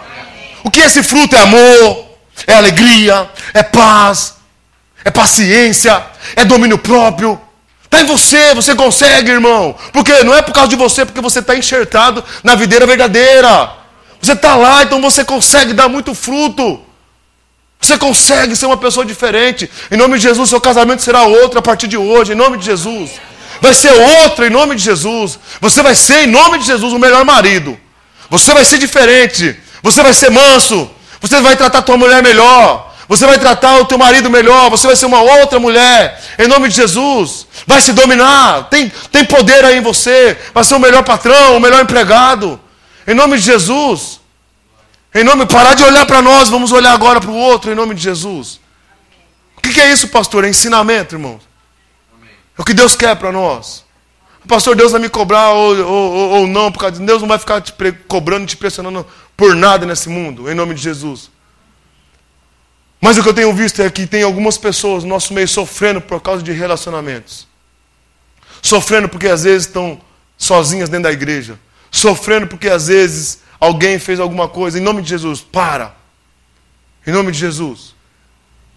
O 0.65 0.71
que 0.71 0.81
é 0.81 0.87
esse 0.87 1.03
fruto? 1.03 1.37
É 1.37 1.41
amor, 1.43 2.12
é 2.47 2.55
alegria, 2.55 3.31
é 3.55 3.63
paz, 3.63 4.35
é 5.05 5.11
paciência, 5.11 6.05
é 6.37 6.45
domínio 6.45 6.79
próprio. 6.79 7.41
Está 7.85 8.01
em 8.01 8.07
você, 8.07 8.55
você 8.55 8.75
consegue, 8.75 9.31
irmão. 9.31 9.77
Porque 9.93 10.25
não 10.25 10.35
é 10.35 10.41
por 10.41 10.55
causa 10.55 10.69
de 10.69 10.77
você, 10.77 11.05
porque 11.05 11.21
você 11.21 11.41
está 11.41 11.57
enxertado 11.57 12.25
na 12.43 12.55
videira 12.55 12.87
verdadeira. 12.87 13.71
Você 14.21 14.33
está 14.33 14.55
lá, 14.57 14.83
então 14.83 15.01
você 15.01 15.25
consegue 15.25 15.73
dar 15.73 15.89
muito 15.89 16.15
fruto. 16.15 16.81
Você 17.81 17.99
consegue 17.99 18.55
ser 18.55 18.67
uma 18.67 18.77
pessoa 18.77 19.05
diferente. 19.05 19.69
Em 19.91 19.97
nome 19.97 20.17
de 20.17 20.23
Jesus, 20.23 20.49
seu 20.49 20.61
casamento 20.61 21.03
será 21.03 21.25
outro 21.25 21.59
a 21.59 21.63
partir 21.63 21.89
de 21.89 21.97
hoje, 21.97 22.33
em 22.33 22.37
nome 22.37 22.57
de 22.57 22.65
Jesus. 22.65 23.11
Vai 23.61 23.75
ser 23.75 23.93
outro 23.93 24.47
em 24.47 24.51
nome 24.51 24.77
de 24.77 24.83
Jesus. 24.83 25.39
Você 25.61 25.83
vai 25.83 25.95
ser, 25.95 26.25
em 26.25 26.29
nome 26.29 26.59
de 26.59 26.65
Jesus, 26.65 26.93
o 26.93 26.99
melhor 26.99 27.25
marido. 27.25 27.79
Você 28.31 28.55
vai 28.55 28.65
ser 28.65 28.79
diferente. 28.79 29.57
Você 29.83 30.03
vai 30.03 30.15
ser 30.15 30.31
manso. 30.31 30.91
Você 31.23 31.41
vai 31.41 31.57
tratar 31.57 31.81
tua 31.83 31.97
mulher 31.97 32.23
melhor. 32.23 32.93
Você 33.09 33.27
vai 33.27 33.39
tratar 33.39 33.79
o 33.79 33.87
teu 33.87 33.97
marido 33.97 34.29
melhor. 34.29 34.69
Você 34.69 34.87
vai 34.87 34.97
ser 34.97 35.07
uma 35.07 35.23
outra 35.23 35.59
mulher. 35.59 36.21
Em 36.39 36.49
nome 36.49 36.69
de 36.69 36.75
Jesus. 36.75 37.47
Vai 37.67 37.81
se 37.81 37.93
dominar. 37.93 38.69
Tem, 38.69 38.93
tem 39.11 39.25
poder 39.25 39.65
aí 39.65 39.79
em 39.79 39.83
você. 39.83 40.37
Vai 40.53 40.65
ser 40.65 40.75
o 40.75 40.81
melhor 40.81 41.03
patrão, 41.05 41.57
o 41.57 41.61
melhor 41.61 41.83
empregado. 41.83 42.61
Em 43.07 43.15
nome 43.15 43.39
de 43.39 43.45
Jesus. 43.45 44.21
Em 45.15 45.25
nome, 45.25 45.45
parar 45.45 45.75
de 45.75 45.83
olhar 45.83 46.07
para 46.07 46.23
nós, 46.23 46.49
vamos 46.49 46.73
olhar 46.73 46.93
agora 46.93 47.21
para 47.21 47.31
o 47.31 47.37
outro, 47.37 47.71
em 47.71 47.75
nome 47.75 47.95
de 47.95 48.03
Jesus. 48.03 48.59
O 49.57 49.61
que, 49.61 49.75
que 49.75 49.81
é 49.81 49.93
isso, 49.93 50.09
pastor? 50.09 50.45
É 50.45 50.49
ensinamento, 50.49 51.15
irmãos. 51.15 51.43
É 52.57 52.63
o 52.63 52.65
que 52.65 52.73
Deus 52.73 52.97
quer 52.97 53.15
para 53.17 53.31
nós. 53.31 53.85
Pastor, 54.49 54.75
Deus 54.75 54.91
vai 54.91 55.01
me 55.01 55.11
cobrar 55.11 55.51
ou, 55.51 55.77
ou, 55.87 56.31
ou 56.31 56.47
não, 56.47 56.73
porque 56.73 56.91
Deus 56.93 57.21
não 57.21 57.29
vai 57.29 57.39
ficar 57.39 57.61
te 57.61 57.73
cobrando, 58.09 58.47
te 58.47 58.57
pressionando 58.57 59.07
por 59.37 59.55
nada 59.55 59.87
nesse 59.87 60.09
mundo, 60.09 60.51
em 60.51 60.55
nome 60.55 60.75
de 60.75 60.83
Jesus. 60.83 61.31
Mas 63.01 63.19
o 63.19 63.23
que 63.23 63.29
eu 63.29 63.35
tenho 63.35 63.53
visto 63.53 63.83
é 63.83 63.91
que 63.91 64.07
tem 64.07 64.23
algumas 64.23 64.57
pessoas 64.57 65.03
no 65.03 65.09
nosso 65.11 65.35
meio 65.35 65.49
sofrendo 65.49 66.01
por 66.01 66.21
causa 66.21 66.41
de 66.41 66.53
relacionamentos. 66.53 67.49
Sofrendo 68.63 69.09
porque 69.09 69.27
às 69.27 69.43
vezes 69.43 69.67
estão 69.67 70.01
sozinhas 70.39 70.89
dentro 70.89 71.05
da 71.05 71.13
igreja. 71.13 71.59
Sofrendo 71.91 72.47
porque 72.47 72.69
às 72.69 72.87
vezes 72.87 73.41
alguém 73.59 73.99
fez 73.99 74.21
alguma 74.21 74.49
coisa. 74.49 74.79
Em 74.79 74.83
nome 74.83 75.03
de 75.03 75.09
Jesus, 75.09 75.41
para. 75.41 75.97
Em 77.05 77.11
nome 77.11 77.33
de 77.33 77.39
Jesus. 77.39 77.93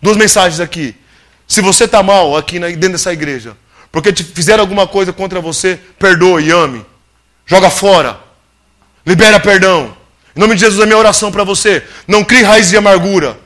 Duas 0.02 0.18
mensagens 0.18 0.60
aqui. 0.60 0.96
Se 1.48 1.62
você 1.62 1.86
está 1.86 2.02
mal 2.02 2.36
aqui 2.36 2.58
dentro 2.60 2.94
dessa 2.94 3.14
igreja, 3.14 3.56
porque 3.92 4.12
te 4.12 4.24
fizeram 4.24 4.62
alguma 4.62 4.88
coisa 4.88 5.14
contra 5.14 5.40
você, 5.40 5.80
perdoe 6.00 6.46
e 6.46 6.52
ame. 6.52 6.84
Joga 7.46 7.70
fora. 7.70 8.20
Libera 9.06 9.40
perdão. 9.40 9.96
Em 10.36 10.40
nome 10.40 10.56
de 10.56 10.62
Jesus, 10.62 10.82
a 10.82 10.86
minha 10.86 10.98
oração 10.98 11.32
para 11.32 11.46
você. 11.46 11.82
Não 12.06 12.24
crie 12.24 12.44
raiz 12.44 12.70
de 12.70 12.76
amargura. 12.76 13.38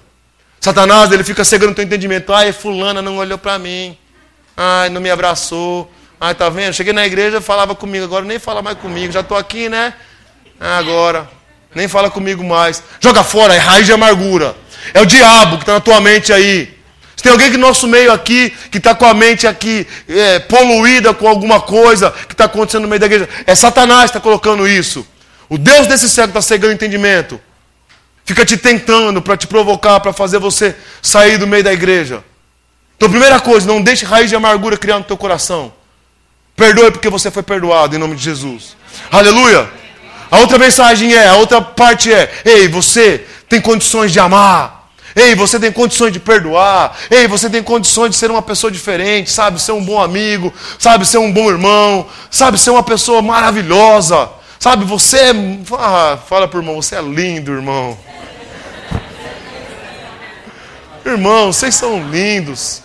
Satanás, 0.59 1.11
ele 1.11 1.23
fica 1.23 1.45
cegando 1.45 1.71
o 1.71 1.75
teu 1.75 1.85
entendimento. 1.85 2.33
Ai, 2.33 2.51
fulana 2.51 3.01
não 3.01 3.17
olhou 3.17 3.37
para 3.37 3.59
mim. 3.59 3.95
Ai, 4.57 4.89
não 4.89 4.99
me 4.99 5.09
abraçou. 5.11 5.91
Ai, 6.19 6.33
tá 6.33 6.49
vendo? 6.49 6.73
Cheguei 6.73 6.91
na 6.91 7.05
igreja, 7.05 7.39
falava 7.39 7.75
comigo. 7.75 8.05
Agora 8.05 8.25
nem 8.25 8.39
fala 8.39 8.63
mais 8.63 8.77
comigo. 8.77 9.13
Já 9.13 9.19
estou 9.19 9.37
aqui, 9.37 9.69
né? 9.69 9.93
Agora. 10.59 11.29
Nem 11.75 11.87
fala 11.87 12.09
comigo 12.09 12.43
mais. 12.43 12.83
Joga 12.99 13.23
fora, 13.23 13.53
é 13.53 13.59
raiz 13.59 13.85
de 13.85 13.93
amargura. 13.93 14.55
É 14.91 14.99
o 14.99 15.05
diabo 15.05 15.57
que 15.57 15.63
está 15.63 15.73
na 15.73 15.79
tua 15.79 16.01
mente 16.01 16.33
aí. 16.33 16.75
Se 17.15 17.21
tem 17.21 17.31
alguém 17.31 17.51
que 17.51 17.57
no 17.57 17.67
nosso 17.67 17.87
meio 17.87 18.11
aqui, 18.11 18.49
que 18.71 18.79
está 18.79 18.95
com 18.95 19.05
a 19.05 19.13
mente 19.13 19.45
aqui 19.45 19.85
é, 20.07 20.39
poluída 20.39 21.13
com 21.13 21.27
alguma 21.27 21.61
coisa 21.61 22.11
que 22.11 22.33
está 22.33 22.45
acontecendo 22.45 22.83
no 22.83 22.87
meio 22.87 22.99
da 22.99 23.05
igreja, 23.05 23.29
é 23.45 23.53
Satanás 23.53 24.09
que 24.09 24.17
está 24.17 24.19
colocando 24.19 24.67
isso. 24.67 25.05
O 25.49 25.57
Deus 25.57 25.87
desse 25.87 26.07
século 26.07 26.29
está 26.29 26.41
cegando 26.41 26.71
o 26.71 26.75
entendimento. 26.75 27.41
Fica 28.23 28.45
te 28.45 28.55
tentando 28.55 29.21
para 29.21 29.35
te 29.35 29.47
provocar, 29.47 29.99
para 29.99 30.13
fazer 30.13 30.37
você 30.37 30.75
sair 31.01 31.37
do 31.37 31.47
meio 31.47 31.63
da 31.63 31.73
igreja. 31.73 32.23
Então, 32.95 33.09
primeira 33.09 33.39
coisa, 33.39 33.65
não 33.65 33.81
deixe 33.81 34.05
raiz 34.05 34.29
de 34.29 34.35
amargura 34.35 34.77
criar 34.77 34.99
no 34.99 35.05
teu 35.05 35.17
coração. 35.17 35.73
Perdoe 36.55 36.91
porque 36.91 37.09
você 37.09 37.31
foi 37.31 37.41
perdoado 37.41 37.95
em 37.95 37.99
nome 37.99 38.15
de 38.15 38.23
Jesus. 38.23 38.75
Aleluia. 39.09 39.67
A 40.29 40.37
outra 40.39 40.59
mensagem 40.59 41.13
é, 41.15 41.27
a 41.27 41.35
outra 41.37 41.61
parte 41.61 42.13
é: 42.13 42.31
ei, 42.45 42.67
você 42.67 43.25
tem 43.47 43.59
condições 43.59 44.11
de 44.11 44.19
amar. 44.19 44.91
Ei, 45.15 45.33
você 45.33 45.59
tem 45.59 45.71
condições 45.71 46.13
de 46.13 46.19
perdoar. 46.19 46.95
Ei, 47.09 47.27
você 47.27 47.49
tem 47.49 47.63
condições 47.63 48.11
de 48.11 48.15
ser 48.17 48.29
uma 48.29 48.41
pessoa 48.41 48.69
diferente, 48.69 49.31
sabe? 49.31 49.59
Ser 49.59 49.71
um 49.71 49.83
bom 49.83 49.99
amigo, 49.99 50.53
sabe? 50.77 51.05
Ser 51.05 51.17
um 51.17 51.31
bom 51.31 51.49
irmão, 51.49 52.05
sabe? 52.29 52.59
Ser 52.59 52.69
uma 52.69 52.83
pessoa 52.83 53.21
maravilhosa. 53.21 54.29
Sabe, 54.59 54.83
você 54.83 55.17
é. 55.17 55.31
Ah, 55.77 56.19
fala 56.27 56.45
pro 56.45 56.59
irmão, 56.59 56.81
você 56.81 56.95
é 56.95 57.01
lindo, 57.01 57.53
irmão. 57.53 57.97
Irmão, 61.05 61.53
vocês 61.53 61.73
são 61.75 62.09
lindos. 62.09 62.83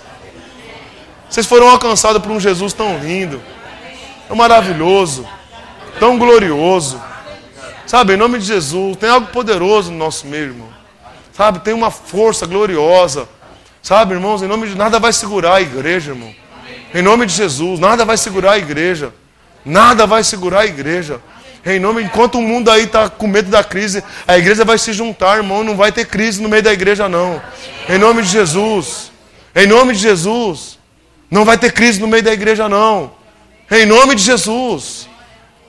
Vocês 1.29 1.47
foram 1.47 1.69
alcançados 1.69 2.23
por 2.23 2.31
um 2.31 2.39
Jesus 2.39 2.73
tão 2.73 2.99
lindo, 2.99 3.43
tão 4.29 4.37
maravilhoso, 4.37 5.27
tão 5.99 6.17
glorioso. 6.17 7.03
Sabe, 7.87 8.15
em 8.15 8.17
nome 8.17 8.39
de 8.39 8.45
Jesus, 8.45 8.97
tem 8.97 9.11
algo 9.11 9.27
poderoso 9.27 9.91
no 9.91 9.99
nosso 9.99 10.29
meio, 10.29 10.45
irmão. 10.45 10.69
Sabe, 11.33 11.59
tem 11.59 11.75
uma 11.75 11.91
força 11.91 12.47
gloriosa. 12.47 13.29
Sabe, 13.83 14.15
irmãos, 14.15 14.43
em 14.43 14.47
nome 14.47 14.69
de 14.69 14.77
nada 14.77 15.01
vai 15.01 15.13
segurar 15.13 15.57
a 15.57 15.61
igreja, 15.61 16.13
irmão. 16.13 16.33
Em 16.95 17.03
nome 17.03 17.27
de 17.27 17.35
Jesus, 17.35 17.81
nada 17.81 18.05
vai 18.05 18.17
segurar 18.17 18.53
a 18.53 18.59
igreja. 18.59 19.13
Nada 19.65 20.07
vai 20.07 20.23
segurar 20.23 20.61
a 20.61 20.67
igreja. 20.67 21.21
Em 21.67 21.79
nome, 21.79 22.03
enquanto 22.03 22.37
o 22.37 22.43
mundo 22.43 22.71
aí 22.71 22.85
está 22.85 23.09
com 23.09 23.27
medo 23.27 23.51
da 23.51 23.65
crise, 23.65 24.05
a 24.27 24.37
igreja 24.37 24.65
vai 24.65 24.77
se 24.77 24.93
juntar, 24.93 25.39
irmão. 25.39 25.65
Não 25.65 25.77
vai 25.77 25.91
ter 25.91 26.07
crise 26.07 26.43
no 26.43 26.49
meio 26.49 26.63
da 26.63 26.73
igreja, 26.73 27.09
não. 27.09 27.41
Em 27.89 27.99
nome 27.99 28.23
de 28.23 28.29
Jesus. 28.29 29.11
Em 29.55 29.67
nome 29.67 29.95
de 29.95 30.01
Jesus. 30.01 30.79
Não 31.31 31.45
vai 31.45 31.57
ter 31.57 31.73
crise 31.73 32.01
no 32.01 32.07
meio 32.07 32.23
da 32.23 32.33
igreja, 32.33 32.69
não. 32.69 33.13
Em 33.71 33.87
nome 33.87 34.15
de 34.15 34.23
Jesus. 34.23 35.09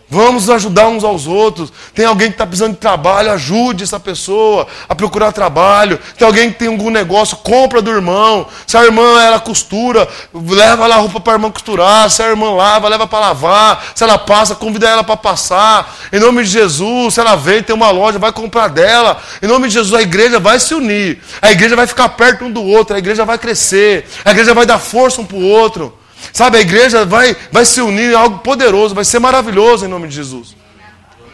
Vamos 0.08 0.52
ajudar 0.52 0.88
uns 0.88 1.04
aos 1.04 1.26
outros. 1.26 1.74
Tem 1.94 2.06
alguém 2.06 2.28
que 2.28 2.36
está 2.36 2.46
precisando 2.46 2.74
de 2.74 2.78
trabalho, 2.78 3.32
ajude 3.32 3.84
essa 3.84 4.00
pessoa 4.00 4.68
a 4.88 4.94
procurar 4.94 5.32
trabalho. 5.32 6.00
Tem 6.16 6.28
alguém 6.28 6.52
que 6.52 6.60
tem 6.60 6.68
algum 6.68 6.92
negócio, 6.92 7.38
compra 7.38 7.82
do 7.82 7.90
irmão. 7.90 8.46
Se 8.68 8.78
a 8.78 8.84
irmã 8.86 9.20
ela 9.20 9.40
costura, 9.40 10.08
leva 10.32 10.86
lá 10.86 10.96
a 10.96 11.00
roupa 11.00 11.20
para 11.20 11.34
a 11.34 11.36
irmã 11.38 11.50
costurar. 11.50 12.10
Se 12.12 12.22
a 12.22 12.30
irmã 12.30 12.52
lava, 12.52 12.88
leva 12.88 13.08
para 13.08 13.20
lavar. 13.20 13.84
Se 13.96 14.04
ela 14.04 14.18
passa, 14.18 14.54
convida 14.54 14.88
ela 14.88 15.04
para 15.04 15.18
passar. 15.18 15.96
Em 16.14 16.20
nome 16.20 16.44
de 16.44 16.52
Jesus, 16.52 17.16
se 17.16 17.20
ela 17.20 17.36
vem, 17.36 17.64
tem 17.64 17.76
uma 17.76 17.90
loja, 17.90 18.20
vai 18.20 18.32
comprar 18.32 18.68
dela. 18.68 19.20
Em 19.42 19.48
nome 19.48 19.68
de 19.68 19.74
Jesus, 19.74 19.94
a 20.00 20.04
igreja 20.04 20.40
vai 20.40 20.60
se 20.60 20.76
unir. 20.76 21.20
A 21.42 21.52
igreja 21.52 21.76
vai 21.76 21.88
ficar 21.88 22.10
perto 22.10 22.46
um 22.46 22.52
do 22.52 22.64
outro. 22.64 22.96
A 22.96 23.00
igreja 23.00 23.26
vai 23.26 23.40
crescer. 23.40 24.08
A 24.24 24.30
igreja 24.30 24.54
vai 24.54 24.68
dar 24.68 24.78
força 24.78 25.20
um 25.20 25.26
para 25.26 25.38
o 25.38 25.48
outro. 25.48 26.05
Sabe, 26.34 26.58
a 26.58 26.62
igreja 26.62 27.06
vai, 27.06 27.36
vai 27.52 27.66
se 27.66 27.82
unir 27.82 28.12
em 28.12 28.16
algo 28.16 28.40
poderoso, 28.40 28.96
vai 28.96 29.06
ser 29.06 29.20
maravilhoso 29.20 29.86
em 29.86 29.90
nome 29.90 30.08
de 30.08 30.16
Jesus. 30.16 30.56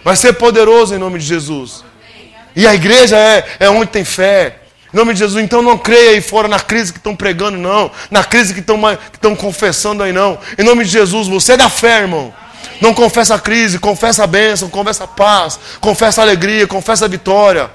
Vai 0.04 0.16
ser 0.16 0.34
poderoso 0.34 0.96
em 0.96 0.98
nome 0.98 1.20
de 1.20 1.26
Jesus. 1.26 1.84
E 2.56 2.68
a 2.68 2.74
igreja 2.74 3.18
é, 3.18 3.46
é 3.60 3.70
onde 3.70 3.92
tem 3.92 4.04
fé. 4.04 4.58
Em 4.94 4.98
nome 4.98 5.14
de 5.14 5.20
Jesus, 5.20 5.42
então 5.42 5.62
não 5.62 5.78
creia 5.78 6.12
aí 6.12 6.22
fora 6.22 6.48
na 6.48 6.60
crise 6.60 6.92
que 6.92 7.00
estão 7.00 7.16
pregando, 7.16 7.58
não. 7.58 7.90
Na 8.10 8.24
crise 8.24 8.54
que 8.54 8.60
estão 8.60 9.36
confessando 9.36 10.04
aí, 10.04 10.12
não. 10.12 10.38
Em 10.58 10.64
nome 10.64 10.84
de 10.84 10.92
Jesus, 10.92 11.28
você 11.28 11.54
é 11.54 11.58
da 11.58 11.70
fé, 11.70 12.02
irmão. 12.02 12.34
Não 12.82 12.94
confessa 12.94 13.36
a 13.36 13.40
crise, 13.40 13.78
confessa 13.78 14.24
a 14.24 14.28
bênção, 14.28 14.70
confessa 14.70 15.04
a 15.04 15.08
paz, 15.08 15.60
confessa 15.80 16.22
a 16.22 16.24
alegria, 16.24 16.66
confessa 16.66 17.06
a 17.06 17.08
vitória. 17.08 17.70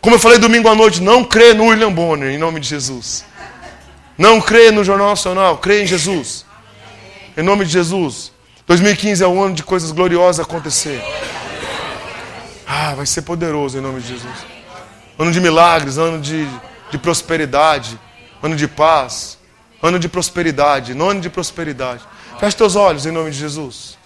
Como 0.00 0.16
eu 0.16 0.18
falei 0.18 0.38
domingo 0.38 0.68
à 0.68 0.74
noite, 0.74 1.02
não 1.02 1.22
crê 1.22 1.52
no 1.52 1.66
William 1.66 1.92
Bonner, 1.92 2.30
em 2.30 2.38
nome 2.38 2.58
de 2.58 2.68
Jesus. 2.68 3.24
Não 4.16 4.40
crê 4.40 4.70
no 4.70 4.82
Jornal 4.82 5.08
Nacional, 5.10 5.58
crê 5.58 5.82
em 5.82 5.86
Jesus. 5.86 6.45
Em 7.36 7.42
nome 7.42 7.64
de 7.66 7.72
Jesus. 7.72 8.32
2015 8.66 9.22
é 9.22 9.26
um 9.28 9.42
ano 9.42 9.54
de 9.54 9.62
coisas 9.62 9.92
gloriosas 9.92 10.44
acontecer. 10.44 11.02
Ah, 12.66 12.94
vai 12.94 13.04
ser 13.04 13.22
poderoso 13.22 13.76
em 13.76 13.80
nome 13.80 14.00
de 14.00 14.08
Jesus. 14.08 14.46
Ano 15.18 15.30
de 15.30 15.40
milagres, 15.40 15.98
ano 15.98 16.20
de, 16.20 16.48
de 16.90 16.98
prosperidade, 16.98 17.98
ano 18.42 18.56
de 18.56 18.66
paz, 18.66 19.38
ano 19.82 19.98
de 19.98 20.08
prosperidade, 20.08 20.92
ano 20.92 21.20
de 21.20 21.28
prosperidade. 21.28 22.02
Feche 22.40 22.56
teus 22.56 22.74
olhos 22.74 23.06
em 23.06 23.10
nome 23.10 23.30
de 23.30 23.38
Jesus. 23.38 23.98